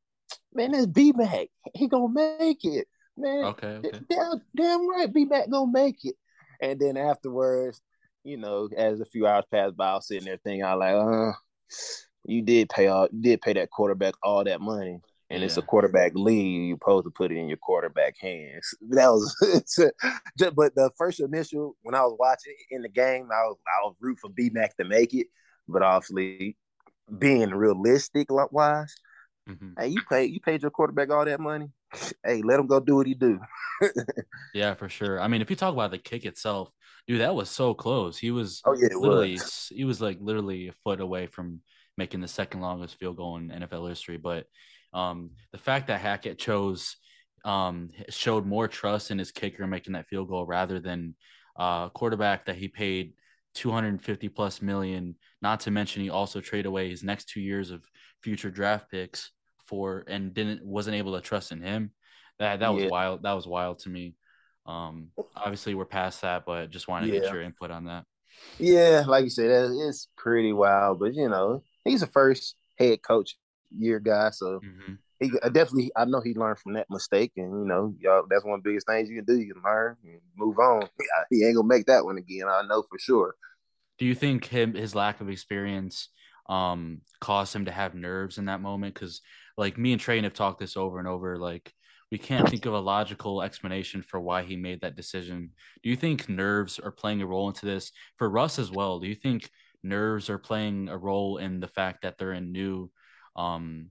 man, 0.55 0.73
that's 0.73 0.87
B 0.87 1.13
Mac. 1.15 1.49
He 1.75 1.89
gonna 1.89 2.09
make 2.13 2.65
it. 2.65 2.89
Man, 3.17 3.45
Okay, 3.45 3.77
okay. 3.85 4.01
damn, 4.09 4.41
damn 4.57 4.89
right, 4.89 5.13
B 5.13 5.27
Mac 5.27 5.51
gonna 5.51 5.71
make 5.71 5.99
it. 6.05 6.15
And 6.63 6.81
then 6.81 6.97
afterwards, 6.97 7.81
you 8.25 8.39
know, 8.39 8.69
as 8.75 9.01
a 9.01 9.05
few 9.05 9.27
hours 9.27 9.45
passed 9.53 9.77
by, 9.77 9.91
I 9.91 9.95
was 9.97 10.07
sitting 10.09 10.25
there 10.25 10.39
thinking, 10.43 10.65
I 10.65 10.75
was 10.75 10.81
like, 10.81 10.95
uh, 10.95 11.33
you 12.25 12.43
did 12.43 12.69
pay 12.69 12.87
all, 12.89 13.09
you 13.13 13.21
did 13.23 13.41
pay 13.43 13.53
that 13.55 13.71
quarterback 13.71 14.15
all 14.23 14.45
that 14.45 14.61
money, 14.61 15.01
and 15.31 15.43
it's 15.43 15.57
a 15.57 15.63
quarterback 15.63 16.13
league. 16.15 16.69
You're 16.69 16.77
supposed 16.77 17.07
to 17.07 17.11
put 17.11 17.33
it 17.33 17.37
in 17.39 17.49
your 17.49 17.57
quarterback 17.59 18.17
hands. 18.21 18.75
That 18.91 19.09
was, 19.09 19.35
just, 20.39 20.55
but 20.55 20.75
the 20.75 20.91
first 20.97 21.21
initial 21.21 21.77
when 21.83 21.95
I 21.95 22.03
was 22.03 22.17
watching 22.19 22.55
in 22.71 22.83
the 22.83 22.89
game, 22.89 23.29
I 23.33 23.43
was 23.45 23.57
I 23.67 23.85
was 23.87 23.95
root 24.01 24.19
for 24.21 24.31
B 24.31 24.51
Mac 24.53 24.77
to 24.77 24.85
make 24.85 25.15
it, 25.15 25.29
but 25.69 25.83
obviously, 25.83 26.57
being 27.19 27.51
realistic 27.51 28.29
wise, 28.31 28.95
Mhm. 29.49 29.75
hey, 29.79 29.89
you 29.89 30.01
paid 30.09 30.31
you 30.33 30.41
paid 30.41 30.63
your 30.63 30.71
quarterback 30.71 31.11
all 31.11 31.25
that 31.25 31.41
money. 31.41 31.71
Hey, 32.25 32.41
let 32.43 32.61
him 32.61 32.67
go 32.67 32.81
do 32.81 32.97
what 32.97 33.07
he 33.07 33.15
do. 33.15 33.39
Yeah, 34.55 34.75
for 34.75 34.89
sure. 34.89 35.21
I 35.21 35.29
mean, 35.29 35.43
if 35.43 35.51
you 35.51 35.57
talk 35.57 35.73
about 35.75 35.91
the 35.91 35.99
kick 35.99 36.25
itself, 36.25 36.71
dude, 37.07 37.21
that 37.21 37.35
was 37.35 37.51
so 37.51 37.75
close. 37.75 38.19
He 38.19 38.31
was 38.31 38.63
Oh 38.65 38.75
yeah, 38.75 38.87
it 38.87 38.99
literally 38.99 39.35
was. 39.35 39.73
he 39.75 39.85
was 39.85 40.01
like 40.01 40.19
literally 40.21 40.69
a 40.69 40.73
foot 40.85 41.01
away 41.01 41.27
from 41.27 41.61
making 41.97 42.21
the 42.21 42.29
second 42.29 42.61
longest 42.61 42.99
field 42.99 43.17
goal 43.17 43.37
in 43.37 43.49
NFL 43.49 43.89
history. 43.89 44.17
But 44.17 44.47
um, 44.93 45.31
the 45.53 45.59
fact 45.59 45.89
that 45.89 46.01
Hackett 46.01 46.39
chose 46.39 46.97
um, 47.45 47.91
showed 48.09 48.47
more 48.47 48.69
trust 48.69 49.11
in 49.11 49.19
his 49.19 49.33
kicker 49.33 49.67
making 49.67 49.95
that 49.95 50.07
field 50.09 50.29
goal 50.29 50.47
rather 50.47 50.81
than 50.81 51.15
uh, 51.57 51.89
quarterback 51.91 52.47
that 52.47 52.57
he 52.57 52.69
paid 52.69 53.15
250 53.55 54.29
plus 54.29 54.63
million. 54.63 55.17
Not 55.41 55.61
to 55.61 55.71
mention 55.71 56.03
he 56.03 56.11
also 56.11 56.41
traded 56.41 56.67
away 56.67 56.89
his 56.89 57.03
next 57.03 57.29
two 57.29 57.41
years 57.41 57.71
of 57.71 57.85
future 58.23 58.51
draft 58.51 58.91
picks 58.91 59.31
for 59.67 60.05
and 60.07 60.33
didn't 60.33 60.65
wasn't 60.65 60.97
able 60.97 61.15
to 61.15 61.21
trust 61.21 61.53
in 61.53 61.61
him. 61.61 61.93
That 62.39 62.61
that 62.61 62.73
was 62.73 62.85
Yeah. 62.85 62.91
wild. 62.91 63.23
That 63.23 63.33
was 63.33 63.47
wild 63.47 63.81
to 63.81 63.89
me. 63.89 64.15
Um, 64.65 65.09
obviously 65.37 65.75
we're 65.75 65.85
past 65.85 66.23
that, 66.23 66.45
but 66.47 66.71
just 66.71 66.89
wanted 66.89 67.09
to 67.09 67.21
get 67.21 67.33
your 67.33 67.43
input 67.43 67.71
on 67.71 67.87
that. 67.87 68.05
Yeah, 68.59 69.05
like 69.07 69.25
you 69.25 69.31
said, 69.31 69.71
it's 69.73 70.09
pretty 70.17 70.53
wild. 70.53 71.01
But 71.01 71.15
you 71.15 71.29
know, 71.29 71.63
he's 71.85 72.03
a 72.03 72.07
first 72.07 72.57
head 72.79 73.03
coach 73.03 73.37
year 73.77 74.01
guy, 74.01 74.31
so 74.31 74.61
Mhm. 74.61 74.99
he 75.21 75.31
definitely 75.53 75.91
I 75.97 76.05
know 76.05 76.21
he 76.21 76.35
learned 76.35 76.59
from 76.59 76.75
that 76.75 76.91
mistake, 76.91 77.33
and 77.37 77.51
you 77.51 77.67
know, 77.67 77.95
y'all 78.01 78.25
that's 78.29 78.45
one 78.45 78.59
of 78.59 78.65
the 78.65 78.71
biggest 78.71 78.87
things 78.87 79.09
you 79.09 79.17
can 79.17 79.25
do. 79.25 79.41
You 79.41 79.55
can 79.55 79.63
learn 79.63 79.97
and 80.05 80.21
move 80.37 80.59
on. 80.59 80.89
He 81.31 81.45
ain't 81.45 81.57
gonna 81.57 81.69
make 81.69 81.87
that 81.87 82.05
one 82.05 82.19
again. 82.19 82.49
I 82.49 82.63
know 82.63 82.83
for 82.83 82.99
sure. 82.99 83.35
Do 83.99 84.07
you 84.07 84.15
think 84.15 84.47
him 84.47 84.75
his 84.75 84.95
lack 84.95 85.21
of 85.21 85.29
experience 85.29 86.09
um 86.49 87.03
caused 87.21 87.55
him 87.55 87.67
to 87.67 87.71
have 87.71 87.95
nerves 87.95 88.39
in 88.39 88.47
that 88.47 88.61
moment? 88.61 88.95
Because 88.95 89.21
like 89.57 89.79
me 89.79 89.93
and 89.93 90.01
Train 90.01 90.25
have 90.25 90.35
talked 90.35 90.61
this 90.61 90.77
over 90.77 90.99
and 90.99 91.09
over. 91.09 91.39
Like 91.39 91.73
we 92.11 92.19
can't 92.19 92.49
think 92.49 92.67
of 92.67 92.75
a 92.75 92.81
logical 92.81 93.43
explanation 93.43 94.03
for 94.03 94.21
why 94.21 94.43
he 94.43 94.57
made 94.57 94.83
that 94.83 94.97
decision. 94.97 95.51
Do 95.83 95.89
you 95.89 95.97
think 95.97 96.29
nerves 96.29 96.79
are 96.79 96.91
playing 96.91 97.23
a 97.23 97.27
role 97.27 97.49
into 97.49 97.65
this 97.65 97.91
for 98.17 98.29
Russ 98.29 98.59
as 98.59 98.71
well? 98.71 99.01
Do 99.01 99.07
you 99.09 99.15
think 99.15 99.49
nerves 99.83 100.31
are 100.31 100.39
playing 100.39 100.89
a 100.89 100.97
role 100.97 101.39
in 101.39 101.61
the 101.61 101.69
fact 101.69 102.03
that 102.03 102.19
they're 102.19 102.33
in 102.33 102.53
new 102.53 102.91
um 103.37 103.91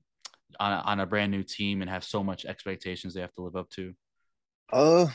on 0.59 0.73
a, 0.73 0.75
on 0.85 0.99
a 0.99 1.05
brand 1.05 1.31
new 1.31 1.43
team 1.43 1.81
and 1.81 1.89
have 1.89 2.03
so 2.03 2.23
much 2.23 2.45
expectations 2.45 3.13
they 3.13 3.21
have 3.21 3.33
to 3.33 3.41
live 3.41 3.55
up 3.55 3.69
to? 3.71 3.93
Uh, 4.71 5.07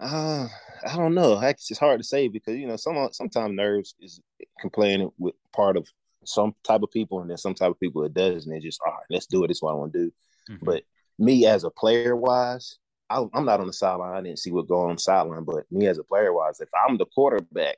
uh, 0.00 0.46
I 0.86 0.96
don't 0.96 1.14
know. 1.14 1.40
It's 1.42 1.78
hard 1.78 2.00
to 2.00 2.06
say 2.06 2.28
because 2.28 2.56
you 2.56 2.66
know, 2.66 2.76
some 2.76 3.08
sometimes 3.12 3.54
nerves 3.54 3.94
is 4.00 4.20
complaining 4.60 5.10
with 5.18 5.34
part 5.52 5.76
of 5.76 5.88
some 6.24 6.54
type 6.64 6.82
of 6.82 6.90
people, 6.90 7.20
and 7.20 7.30
then 7.30 7.36
some 7.36 7.54
type 7.54 7.70
of 7.70 7.80
people 7.80 8.04
it 8.04 8.14
does, 8.14 8.46
and 8.46 8.54
they 8.54 8.60
just 8.60 8.80
all 8.86 8.92
right, 8.92 9.02
let's 9.10 9.26
do 9.26 9.44
it. 9.44 9.48
This 9.48 9.58
is 9.58 9.62
what 9.62 9.72
I 9.72 9.76
want 9.76 9.92
to 9.92 9.98
do. 10.06 10.12
Mhm. 10.50 10.58
But 10.62 10.82
me 11.18 11.46
as 11.46 11.64
a 11.64 11.70
player 11.70 12.16
wise, 12.16 12.78
I, 13.08 13.24
I'm 13.34 13.44
not 13.44 13.60
on 13.60 13.66
the 13.66 13.72
sideline. 13.72 14.14
I 14.14 14.22
didn't 14.22 14.38
see 14.38 14.52
what 14.52 14.68
going 14.68 14.90
on 14.90 14.96
the 14.96 15.02
sideline, 15.02 15.44
but 15.44 15.70
me 15.70 15.86
as 15.86 15.98
a 15.98 16.04
player 16.04 16.32
wise, 16.32 16.60
if 16.60 16.70
I'm 16.86 16.96
the 16.96 17.06
quarterback 17.06 17.76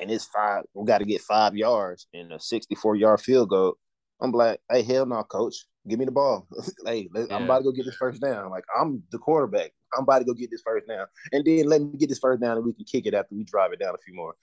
and 0.00 0.10
it's 0.10 0.26
five, 0.26 0.64
we 0.74 0.84
got 0.84 0.98
to 0.98 1.04
get 1.04 1.20
five 1.22 1.56
yards 1.56 2.06
in 2.12 2.32
a 2.32 2.40
64 2.40 2.96
yard 2.96 3.20
field 3.20 3.50
goal. 3.50 3.76
I'm 4.20 4.32
like, 4.32 4.60
hey, 4.70 4.82
hell 4.82 5.06
no, 5.06 5.22
coach, 5.24 5.66
give 5.88 5.98
me 5.98 6.04
the 6.04 6.10
ball. 6.10 6.46
hey, 6.86 7.08
Yeah. 7.14 7.26
I'm 7.30 7.44
about 7.44 7.58
to 7.58 7.64
go 7.64 7.72
get 7.72 7.86
this 7.86 7.96
first 7.96 8.20
down. 8.20 8.50
Like 8.50 8.64
I'm 8.78 9.02
the 9.10 9.18
quarterback. 9.18 9.72
I'm 9.96 10.02
about 10.02 10.18
to 10.20 10.24
go 10.24 10.34
get 10.34 10.50
this 10.50 10.62
first 10.64 10.86
down, 10.88 11.06
and 11.32 11.44
then 11.44 11.66
let 11.68 11.80
me 11.80 11.96
get 11.96 12.08
this 12.08 12.18
first 12.18 12.40
down, 12.40 12.56
and 12.56 12.66
we 12.66 12.72
can 12.72 12.84
kick 12.84 13.06
it 13.06 13.14
after 13.14 13.34
we 13.34 13.44
drive 13.44 13.72
it 13.72 13.80
down 13.80 13.94
a 13.94 13.98
few 13.98 14.14
more. 14.14 14.34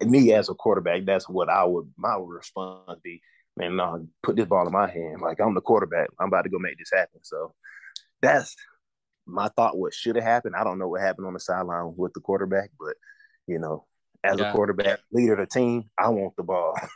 And 0.00 0.10
me 0.10 0.32
as 0.32 0.48
a 0.48 0.54
quarterback, 0.54 1.04
that's 1.04 1.28
what 1.28 1.48
I 1.48 1.64
would 1.64 1.92
my 1.96 2.16
response 2.20 3.00
be. 3.02 3.20
Man, 3.56 3.76
no, 3.76 4.06
put 4.22 4.36
this 4.36 4.46
ball 4.46 4.66
in 4.66 4.72
my 4.72 4.90
hand. 4.90 5.20
Like 5.22 5.40
I'm 5.40 5.54
the 5.54 5.60
quarterback. 5.60 6.08
I'm 6.20 6.28
about 6.28 6.42
to 6.42 6.50
go 6.50 6.58
make 6.58 6.78
this 6.78 6.90
happen. 6.92 7.20
So 7.22 7.54
that's 8.20 8.54
my 9.26 9.48
thought. 9.48 9.78
What 9.78 9.94
should 9.94 10.16
have 10.16 10.24
happened? 10.24 10.54
I 10.56 10.64
don't 10.64 10.78
know 10.78 10.88
what 10.88 11.00
happened 11.00 11.26
on 11.26 11.32
the 11.32 11.40
sideline 11.40 11.94
with 11.96 12.12
the 12.12 12.20
quarterback, 12.20 12.70
but 12.78 12.94
you 13.46 13.58
know, 13.58 13.86
as 14.24 14.38
Yeah. 14.38 14.50
a 14.50 14.52
quarterback, 14.52 15.00
leader 15.12 15.34
of 15.34 15.38
the 15.38 15.46
team, 15.46 15.90
I 15.98 16.08
want 16.08 16.36
the 16.36 16.42
ball. 16.44 16.74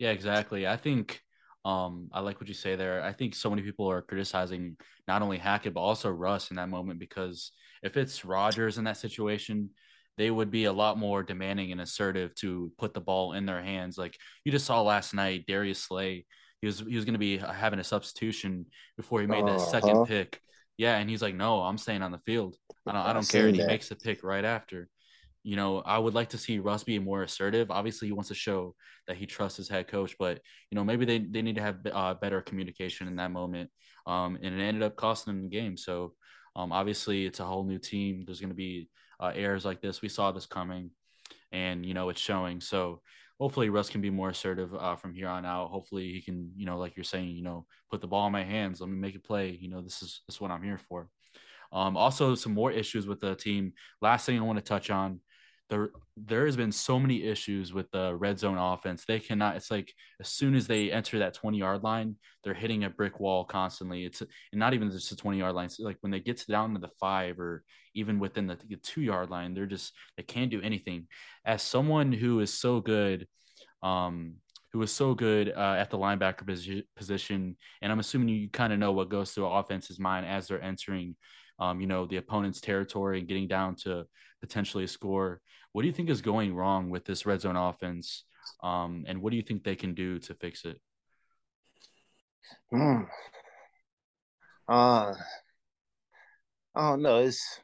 Yeah, 0.00 0.10
exactly. 0.12 0.66
I 0.66 0.76
think 0.76 1.20
Um, 1.64 2.08
I 2.12 2.20
like 2.20 2.40
what 2.40 2.48
you 2.48 2.54
say 2.54 2.76
there. 2.76 3.02
I 3.02 3.12
think 3.12 3.34
so 3.34 3.50
many 3.50 3.62
people 3.62 3.90
are 3.90 4.00
criticizing 4.00 4.76
not 5.08 5.22
only 5.22 5.38
Hackett 5.38 5.74
but 5.74 5.80
also 5.80 6.08
Russ 6.08 6.50
in 6.50 6.56
that 6.56 6.68
moment 6.68 7.00
because 7.00 7.50
if 7.82 7.96
it's 7.96 8.24
Rodgers 8.24 8.78
in 8.78 8.84
that 8.84 8.96
situation, 8.96 9.70
they 10.16 10.30
would 10.30 10.50
be 10.50 10.64
a 10.64 10.72
lot 10.72 10.98
more 10.98 11.22
demanding 11.22 11.72
and 11.72 11.80
assertive 11.80 12.34
to 12.36 12.72
put 12.78 12.94
the 12.94 13.00
ball 13.00 13.32
in 13.32 13.44
their 13.44 13.60
hands. 13.62 13.98
Like 13.98 14.16
you 14.44 14.52
just 14.52 14.66
saw 14.66 14.80
last 14.82 15.14
night, 15.14 15.46
Darius 15.46 15.82
Slay, 15.82 16.26
he 16.60 16.66
was 16.66 16.78
he 16.78 16.96
was 16.96 17.04
going 17.04 17.14
to 17.14 17.18
be 17.18 17.38
having 17.38 17.80
a 17.80 17.84
substitution 17.84 18.66
before 18.96 19.20
he 19.20 19.26
made 19.26 19.44
that 19.46 19.56
uh-huh. 19.56 19.70
second 19.70 20.06
pick. 20.06 20.40
Yeah, 20.76 20.96
and 20.96 21.10
he's 21.10 21.22
like, 21.22 21.34
"No, 21.34 21.60
I'm 21.62 21.76
staying 21.76 22.02
on 22.02 22.12
the 22.12 22.20
field. 22.24 22.56
I 22.86 22.92
don't, 22.92 23.06
I 23.08 23.12
don't 23.12 23.28
care." 23.28 23.48
And 23.48 23.56
he 23.56 23.64
makes 23.66 23.88
the 23.88 23.96
pick 23.96 24.22
right 24.22 24.44
after 24.44 24.88
you 25.42 25.56
know, 25.56 25.80
I 25.80 25.98
would 25.98 26.14
like 26.14 26.30
to 26.30 26.38
see 26.38 26.58
Russ 26.58 26.84
be 26.84 26.98
more 26.98 27.22
assertive. 27.22 27.70
Obviously, 27.70 28.08
he 28.08 28.12
wants 28.12 28.28
to 28.28 28.34
show 28.34 28.74
that 29.06 29.16
he 29.16 29.26
trusts 29.26 29.56
his 29.56 29.68
head 29.68 29.88
coach, 29.88 30.16
but 30.18 30.40
you 30.70 30.76
know, 30.76 30.84
maybe 30.84 31.04
they, 31.04 31.18
they 31.18 31.42
need 31.42 31.56
to 31.56 31.62
have 31.62 31.76
uh, 31.92 32.14
better 32.14 32.42
communication 32.42 33.06
in 33.06 33.16
that 33.16 33.30
moment. 33.30 33.70
Um, 34.06 34.38
and 34.42 34.58
it 34.58 34.62
ended 34.62 34.82
up 34.82 34.96
costing 34.96 35.34
them 35.34 35.42
the 35.42 35.48
game. 35.48 35.76
So, 35.76 36.14
um, 36.56 36.72
obviously, 36.72 37.26
it's 37.26 37.40
a 37.40 37.44
whole 37.44 37.64
new 37.64 37.78
team. 37.78 38.24
There's 38.26 38.40
going 38.40 38.50
to 38.50 38.56
be 38.56 38.88
uh, 39.20 39.32
errors 39.34 39.64
like 39.64 39.80
this. 39.80 40.02
We 40.02 40.08
saw 40.08 40.32
this 40.32 40.46
coming, 40.46 40.90
and 41.52 41.84
you 41.84 41.94
know, 41.94 42.08
it's 42.08 42.20
showing. 42.20 42.60
So, 42.60 43.00
hopefully, 43.38 43.68
Russ 43.68 43.90
can 43.90 44.00
be 44.00 44.10
more 44.10 44.30
assertive 44.30 44.74
uh, 44.74 44.96
from 44.96 45.14
here 45.14 45.28
on 45.28 45.46
out. 45.46 45.68
Hopefully, 45.68 46.12
he 46.12 46.20
can, 46.20 46.50
you 46.56 46.66
know, 46.66 46.78
like 46.78 46.96
you're 46.96 47.04
saying, 47.04 47.36
you 47.36 47.42
know, 47.42 47.66
put 47.90 48.00
the 48.00 48.06
ball 48.06 48.26
in 48.26 48.32
my 48.32 48.44
hands. 48.44 48.80
Let 48.80 48.90
me 48.90 48.96
make 48.96 49.14
a 49.14 49.20
play. 49.20 49.56
You 49.60 49.70
know, 49.70 49.82
this 49.82 50.02
is 50.02 50.22
this 50.26 50.36
is 50.36 50.40
what 50.40 50.50
I'm 50.50 50.62
here 50.62 50.80
for. 50.88 51.08
Um, 51.72 51.96
also, 51.96 52.34
some 52.34 52.54
more 52.54 52.72
issues 52.72 53.06
with 53.06 53.20
the 53.20 53.34
team. 53.34 53.74
Last 54.00 54.26
thing 54.26 54.38
I 54.38 54.42
want 54.42 54.58
to 54.58 54.64
touch 54.64 54.90
on 54.90 55.20
there 55.70 55.90
there 56.16 56.46
has 56.46 56.56
been 56.56 56.72
so 56.72 56.98
many 56.98 57.24
issues 57.24 57.72
with 57.72 57.90
the 57.90 58.14
red 58.14 58.38
zone 58.38 58.58
offense. 58.58 59.04
They 59.04 59.20
cannot. 59.20 59.56
It's 59.56 59.70
like 59.70 59.92
as 60.20 60.28
soon 60.28 60.54
as 60.54 60.66
they 60.66 60.90
enter 60.90 61.18
that 61.18 61.34
twenty 61.34 61.58
yard 61.58 61.82
line, 61.82 62.16
they're 62.42 62.54
hitting 62.54 62.84
a 62.84 62.90
brick 62.90 63.20
wall 63.20 63.44
constantly. 63.44 64.04
It's 64.04 64.20
and 64.20 64.30
not 64.52 64.74
even 64.74 64.90
just 64.90 65.10
the 65.10 65.16
twenty 65.16 65.38
yard 65.38 65.54
line. 65.54 65.66
It's 65.66 65.78
like 65.78 65.98
when 66.00 66.10
they 66.10 66.20
get 66.20 66.44
down 66.46 66.74
to 66.74 66.80
the 66.80 66.90
five 67.00 67.38
or 67.38 67.64
even 67.94 68.18
within 68.18 68.46
the, 68.46 68.56
the 68.68 68.76
two 68.76 69.02
yard 69.02 69.30
line, 69.30 69.54
they're 69.54 69.66
just 69.66 69.92
they 70.16 70.22
can't 70.22 70.50
do 70.50 70.62
anything. 70.62 71.06
As 71.44 71.62
someone 71.62 72.12
who 72.12 72.40
is 72.40 72.52
so 72.52 72.80
good, 72.80 73.26
um, 73.82 74.34
who 74.72 74.82
is 74.82 74.92
so 74.92 75.14
good 75.14 75.52
uh, 75.54 75.76
at 75.78 75.90
the 75.90 75.98
linebacker 75.98 76.84
position, 76.96 77.56
and 77.82 77.92
I'm 77.92 78.00
assuming 78.00 78.28
you 78.28 78.48
kind 78.48 78.72
of 78.72 78.78
know 78.78 78.92
what 78.92 79.10
goes 79.10 79.32
through 79.32 79.46
offense's 79.46 80.00
mind 80.00 80.26
as 80.26 80.48
they're 80.48 80.62
entering 80.62 81.16
um, 81.58 81.80
you 81.80 81.86
know, 81.86 82.06
the 82.06 82.16
opponent's 82.16 82.60
territory 82.60 83.18
and 83.18 83.28
getting 83.28 83.48
down 83.48 83.74
to 83.76 84.06
potentially 84.40 84.84
a 84.84 84.88
score. 84.88 85.40
What 85.72 85.82
do 85.82 85.88
you 85.88 85.94
think 85.94 86.08
is 86.08 86.22
going 86.22 86.54
wrong 86.54 86.90
with 86.90 87.04
this 87.04 87.26
red 87.26 87.40
zone 87.40 87.56
offense? 87.56 88.24
Um, 88.62 89.04
and 89.06 89.20
what 89.22 89.30
do 89.30 89.36
you 89.36 89.42
think 89.42 89.64
they 89.64 89.76
can 89.76 89.94
do 89.94 90.18
to 90.20 90.34
fix 90.34 90.64
it? 90.64 90.80
Mm. 92.72 93.06
Uh, 94.68 95.14
I 96.74 96.90
don't 96.90 97.02
know. 97.02 97.18
It's 97.18 97.60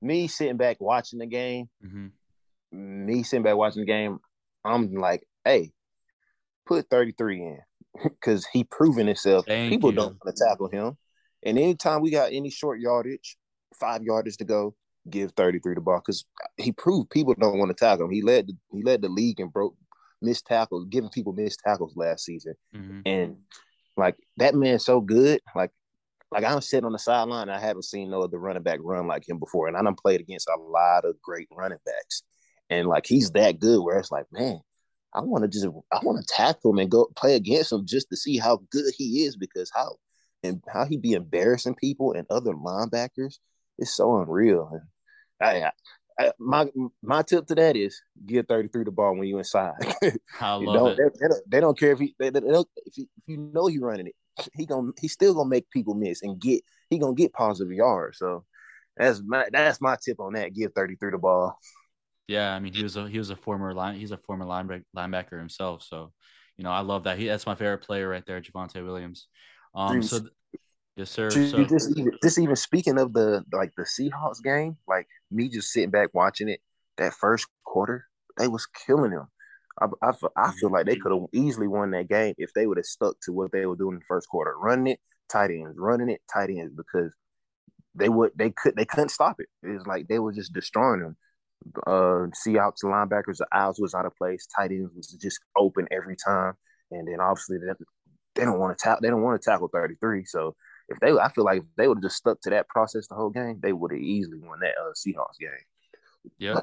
me 0.00 0.26
sitting 0.28 0.56
back 0.56 0.76
watching 0.80 1.18
the 1.18 1.26
game. 1.26 1.68
Mm-hmm. 1.84 3.06
Me 3.06 3.22
sitting 3.22 3.42
back 3.42 3.56
watching 3.56 3.82
the 3.82 3.86
game. 3.86 4.18
I'm 4.64 4.94
like, 4.94 5.26
hey, 5.44 5.72
put 6.66 6.88
33 6.90 7.42
in 7.42 7.58
because 8.02 8.46
he 8.46 8.64
proven 8.64 9.06
himself. 9.06 9.46
Thank 9.46 9.70
People 9.70 9.90
you. 9.90 9.96
don't 9.96 10.18
want 10.24 10.36
to 10.36 10.44
tackle 10.44 10.68
him. 10.68 10.96
And 11.42 11.58
anytime 11.58 12.00
we 12.00 12.10
got 12.10 12.32
any 12.32 12.50
short 12.50 12.80
yardage, 12.80 13.36
five 13.78 14.02
yardage 14.02 14.38
to 14.38 14.44
go, 14.44 14.74
give 15.08 15.32
33 15.32 15.74
the 15.74 15.80
ball 15.80 15.98
because 15.98 16.24
he 16.56 16.72
proved 16.72 17.10
people 17.10 17.34
don't 17.34 17.58
want 17.58 17.70
to 17.70 17.74
tackle 17.74 18.06
him. 18.06 18.12
He 18.12 18.22
led 18.22 18.48
the, 18.48 18.56
he 18.72 18.82
led 18.82 19.02
the 19.02 19.08
league 19.08 19.40
and 19.40 19.52
broke 19.52 19.76
missed 20.22 20.46
tackles, 20.46 20.86
giving 20.88 21.10
people 21.10 21.32
missed 21.32 21.60
tackles 21.64 21.94
last 21.96 22.24
season. 22.24 22.54
Mm-hmm. 22.74 23.00
And 23.06 23.36
like 23.96 24.16
that 24.38 24.54
man's 24.54 24.84
so 24.84 25.00
good. 25.00 25.40
Like 25.54 25.70
like 26.30 26.44
I'm 26.44 26.60
sitting 26.60 26.86
on 26.86 26.92
the 26.92 26.98
sideline, 26.98 27.48
I 27.48 27.60
haven't 27.60 27.84
seen 27.84 28.10
no 28.10 28.22
other 28.22 28.38
running 28.38 28.62
back 28.62 28.80
run 28.82 29.06
like 29.06 29.28
him 29.28 29.38
before. 29.38 29.68
And 29.68 29.76
I 29.76 29.82
done 29.82 29.94
played 29.94 30.20
against 30.20 30.48
a 30.48 30.60
lot 30.60 31.04
of 31.04 31.20
great 31.22 31.48
running 31.52 31.78
backs. 31.84 32.22
And 32.70 32.88
like 32.88 33.06
he's 33.06 33.30
that 33.32 33.60
good 33.60 33.80
where 33.82 33.98
it's 33.98 34.10
like, 34.10 34.26
man, 34.32 34.60
I 35.14 35.20
want 35.20 35.42
to 35.42 35.48
just 35.48 35.66
I 35.92 36.00
want 36.02 36.26
to 36.26 36.34
tackle 36.34 36.72
him 36.72 36.78
and 36.78 36.90
go 36.90 37.08
play 37.14 37.36
against 37.36 37.72
him 37.72 37.86
just 37.86 38.08
to 38.10 38.16
see 38.16 38.38
how 38.38 38.60
good 38.70 38.92
he 38.96 39.24
is 39.24 39.36
because 39.36 39.70
how 39.72 39.96
and 40.42 40.62
how 40.72 40.84
he 40.84 40.96
be 40.96 41.12
embarrassing 41.12 41.76
people 41.76 42.12
and 42.12 42.26
other 42.30 42.52
linebackers 42.52 43.38
is 43.78 43.94
so 43.94 44.20
unreal. 44.20 44.68
And 44.72 44.82
I, 45.44 45.70
I, 46.18 46.32
my 46.38 46.66
my 47.02 47.22
tip 47.22 47.46
to 47.46 47.54
that 47.54 47.76
is 47.76 48.00
give 48.24 48.46
33 48.46 48.84
the 48.84 48.90
ball 48.90 49.16
when 49.16 49.28
you 49.28 49.38
inside. 49.38 49.74
I 50.40 50.54
love 50.54 50.92
it. 50.92 50.98
They, 50.98 51.04
they, 51.04 51.28
don't, 51.28 51.50
they, 51.50 51.60
don't, 51.60 51.78
care 51.78 51.92
if 51.92 51.98
he 51.98 52.14
they, 52.18 52.30
they 52.30 52.40
don't, 52.40 52.68
if, 52.86 52.94
he, 52.94 53.02
if 53.02 53.24
you 53.26 53.36
know 53.36 53.66
he 53.66 53.78
running 53.78 54.06
it, 54.06 54.48
he 54.54 54.66
gonna 54.66 54.92
he's 55.00 55.12
still 55.12 55.34
gonna 55.34 55.48
make 55.48 55.68
people 55.70 55.94
miss 55.94 56.22
and 56.22 56.40
get 56.40 56.62
he 56.90 56.98
gonna 56.98 57.14
get 57.14 57.32
positive 57.32 57.72
yards. 57.72 58.18
So 58.18 58.44
that's 58.96 59.22
my 59.24 59.46
that's 59.52 59.80
my 59.80 59.96
tip 60.02 60.20
on 60.20 60.34
that. 60.34 60.54
Give 60.54 60.72
33 60.72 61.10
the 61.10 61.18
ball. 61.18 61.58
Yeah, 62.28 62.54
I 62.54 62.60
mean 62.60 62.72
he 62.72 62.82
was 62.82 62.96
a 62.96 63.08
he 63.08 63.18
was 63.18 63.30
a 63.30 63.36
former 63.36 63.74
line 63.74 63.96
he's 63.96 64.12
a 64.12 64.16
former 64.16 64.44
linebacker 64.44 64.84
linebacker 64.96 65.38
himself. 65.38 65.82
So 65.82 66.12
you 66.56 66.64
know 66.64 66.70
I 66.70 66.80
love 66.80 67.04
that 67.04 67.18
he 67.18 67.26
that's 67.26 67.46
my 67.46 67.54
favorite 67.54 67.82
player 67.82 68.08
right 68.08 68.24
there, 68.24 68.40
Javonte 68.40 68.84
Williams. 68.84 69.28
Um, 69.74 70.02
so 70.02 70.20
yes, 70.96 71.10
sir. 71.10 71.30
So, 71.30 71.64
just 71.64 71.96
even 71.96 72.12
just 72.22 72.38
even 72.38 72.56
speaking 72.56 72.98
of 72.98 73.12
the 73.12 73.44
like 73.52 73.72
the 73.76 73.84
Seahawks 73.84 74.42
game, 74.42 74.76
like 74.86 75.06
me 75.30 75.48
just 75.48 75.70
sitting 75.70 75.90
back 75.90 76.10
watching 76.12 76.48
it, 76.48 76.60
that 76.96 77.14
first 77.14 77.46
quarter, 77.64 78.06
they 78.38 78.48
was 78.48 78.66
killing 78.86 79.10
them. 79.10 79.28
I, 79.80 79.86
I, 80.02 80.12
I 80.36 80.52
feel 80.52 80.70
like 80.70 80.86
they 80.86 80.96
could 80.96 81.12
have 81.12 81.26
easily 81.32 81.66
won 81.66 81.90
that 81.90 82.08
game 82.08 82.34
if 82.38 82.52
they 82.54 82.66
would 82.66 82.78
have 82.78 82.86
stuck 82.86 83.16
to 83.24 83.32
what 83.32 83.50
they 83.50 83.66
were 83.66 83.76
doing 83.76 83.94
in 83.94 83.98
the 83.98 84.04
first 84.06 84.28
quarter, 84.28 84.54
running 84.56 84.92
it, 84.92 85.00
tight 85.28 85.50
ends, 85.50 85.76
running 85.76 86.10
it, 86.10 86.20
tight 86.32 86.50
ends, 86.50 86.72
because 86.76 87.12
they 87.94 88.08
would 88.08 88.32
they 88.36 88.50
could 88.50 88.76
they 88.76 88.84
couldn't 88.84 89.10
stop 89.10 89.36
it. 89.40 89.48
It 89.62 89.72
was 89.72 89.86
like 89.86 90.08
they 90.08 90.18
were 90.18 90.32
just 90.32 90.52
destroying 90.52 91.00
them. 91.00 91.16
Uh, 91.86 92.28
Seahawks 92.46 92.84
linebackers, 92.84 93.38
the 93.38 93.46
eyes 93.52 93.76
was 93.78 93.94
out 93.94 94.06
of 94.06 94.16
place. 94.16 94.46
Tight 94.54 94.70
ends 94.70 94.94
was 94.94 95.08
just 95.08 95.40
open 95.56 95.88
every 95.90 96.16
time, 96.16 96.54
and 96.90 97.08
then 97.08 97.20
obviously 97.20 97.58
they 98.34 98.44
don't 98.44 98.58
want 98.58 98.76
to 98.76 98.82
tackle. 98.82 99.00
They 99.02 99.08
don't 99.08 99.22
want 99.22 99.40
to 99.40 99.50
tackle 99.50 99.68
33. 99.72 100.24
So 100.24 100.54
if 100.88 101.00
they, 101.00 101.12
I 101.12 101.28
feel 101.30 101.44
like 101.44 101.60
if 101.60 101.64
they 101.76 101.88
would 101.88 101.98
have 101.98 102.02
just 102.02 102.16
stuck 102.16 102.40
to 102.42 102.50
that 102.50 102.68
process 102.68 103.06
the 103.06 103.14
whole 103.14 103.30
game, 103.30 103.58
they 103.62 103.72
would 103.72 103.92
have 103.92 104.00
easily 104.00 104.38
won 104.38 104.60
that 104.60 104.74
uh, 104.80 104.92
Seahawks 104.92 105.38
game. 105.38 105.50
Yeah. 106.38 106.60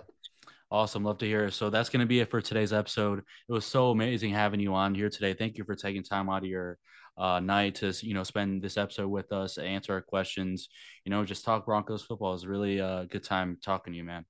Awesome. 0.70 1.04
Love 1.04 1.18
to 1.18 1.26
hear. 1.26 1.52
So 1.52 1.70
that's 1.70 1.90
going 1.90 2.00
to 2.00 2.06
be 2.06 2.22
it 2.22 2.30
for 2.30 2.42
today's 2.42 2.72
episode. 2.72 3.20
It 3.20 3.52
was 3.52 3.66
so 3.66 3.90
amazing 3.92 4.34
having 4.34 4.62
you 4.62 4.74
on 4.74 4.96
here 4.96 5.10
today. 5.10 5.34
Thank 5.34 5.58
you 5.58 5.66
for 5.66 5.76
taking 5.76 6.02
time 6.02 6.30
out 6.30 6.44
of 6.44 6.50
your 6.50 6.78
uh, 7.18 7.42
night 7.42 7.76
to, 7.76 7.94
you 8.02 8.14
know, 8.14 8.24
spend 8.24 8.62
this 8.62 8.78
episode 8.78 9.10
with 9.10 9.34
us, 9.34 9.58
answer 9.58 9.94
our 9.94 10.02
questions, 10.02 10.70
you 11.04 11.10
know, 11.10 11.26
just 11.26 11.44
talk 11.44 11.66
Broncos 11.66 12.04
football. 12.04 12.34
It's 12.34 12.46
really 12.46 12.80
a 12.80 13.06
good 13.10 13.24
time 13.24 13.58
talking 13.62 13.92
to 13.92 13.98
you, 13.98 14.06
man. 14.06 14.26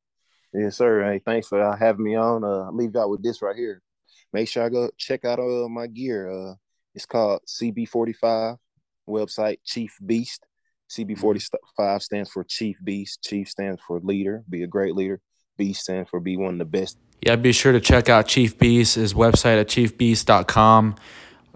Yes, 0.54 0.78
sir. 0.78 1.04
Hey, 1.04 1.22
thanks 1.24 1.48
for 1.48 1.62
uh, 1.62 1.78
having 1.78 2.04
me 2.04 2.16
on. 2.16 2.44
Uh, 2.44 2.66
I'll 2.66 2.76
leave 2.76 2.92
you 2.94 3.00
out 3.00 3.10
with 3.10 3.22
this 3.22 3.42
right 3.42 3.56
here. 3.56 3.82
Make 4.34 4.50
sure 4.50 4.64
I 4.64 4.70
go 4.70 4.90
check 4.98 5.24
out 5.26 5.40
uh, 5.40 5.70
my 5.70 5.88
gear. 5.88 6.32
Uh, 6.32 6.56
it's 6.96 7.06
called 7.06 7.42
CB45 7.48 8.58
website, 9.08 9.58
Chief 9.66 9.96
Beast. 10.06 10.46
CB45 10.90 11.40
mm-hmm. 11.80 11.98
stands 12.00 12.30
for 12.30 12.44
Chief 12.44 12.78
Beast. 12.84 13.24
Chief 13.24 13.48
stands 13.48 13.82
for 13.86 14.00
leader, 14.02 14.44
be 14.50 14.64
a 14.64 14.68
great 14.68 14.96
leader. 14.96 15.22
Beast 15.58 15.82
stands 15.82 16.10
for 16.10 16.20
be 16.20 16.38
one 16.38 16.54
of 16.54 16.60
the 16.60 16.66
best. 16.66 16.98
Yeah, 17.22 17.36
be 17.36 17.52
sure 17.52 17.72
to 17.72 17.80
check 17.80 18.10
out 18.10 18.28
Chief 18.28 18.58
Beast, 18.58 18.96
his 18.96 19.14
website 19.14 19.60
at 19.60 19.68
chiefbeast.com. 19.68 20.96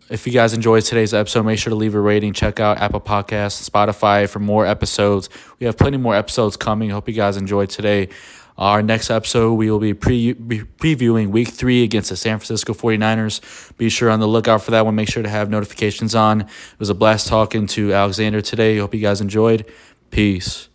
If 0.09 0.27
you 0.27 0.33
guys 0.33 0.53
enjoyed 0.53 0.83
today's 0.83 1.15
episode, 1.15 1.43
make 1.43 1.57
sure 1.57 1.71
to 1.71 1.75
leave 1.75 1.95
a 1.95 1.99
rating. 1.99 2.33
Check 2.33 2.59
out 2.59 2.77
Apple 2.77 3.01
Podcasts, 3.01 3.67
Spotify 3.67 4.29
for 4.29 4.37
more 4.37 4.63
episodes. 4.65 5.29
We 5.59 5.65
have 5.65 5.77
plenty 5.77 5.97
more 5.97 6.15
episodes 6.15 6.55
coming. 6.55 6.91
Hope 6.91 7.07
you 7.07 7.15
guys 7.15 7.37
enjoyed 7.37 7.71
today. 7.71 8.09
Our 8.57 8.81
next 8.81 9.09
episode, 9.09 9.53
we 9.55 9.69
will 9.69 9.79
be 9.79 9.93
pre- 9.93 10.33
previewing 10.33 11.29
week 11.29 11.49
three 11.49 11.83
against 11.83 12.09
the 12.09 12.15
San 12.15 12.39
Francisco 12.39 12.73
49ers. 12.73 13.75
Be 13.77 13.89
sure 13.89 14.09
on 14.09 14.21
the 14.21 14.27
lookout 14.27 14.61
for 14.61 14.71
that 14.71 14.85
one. 14.85 14.95
Make 14.95 15.09
sure 15.09 15.23
to 15.23 15.29
have 15.29 15.49
notifications 15.49 16.15
on. 16.15 16.41
It 16.41 16.47
was 16.79 16.89
a 16.89 16.95
blast 16.95 17.27
talking 17.27 17.67
to 17.67 17.93
Alexander 17.93 18.41
today. 18.41 18.77
Hope 18.77 18.93
you 18.93 19.01
guys 19.01 19.19
enjoyed. 19.19 19.65
Peace. 20.09 20.69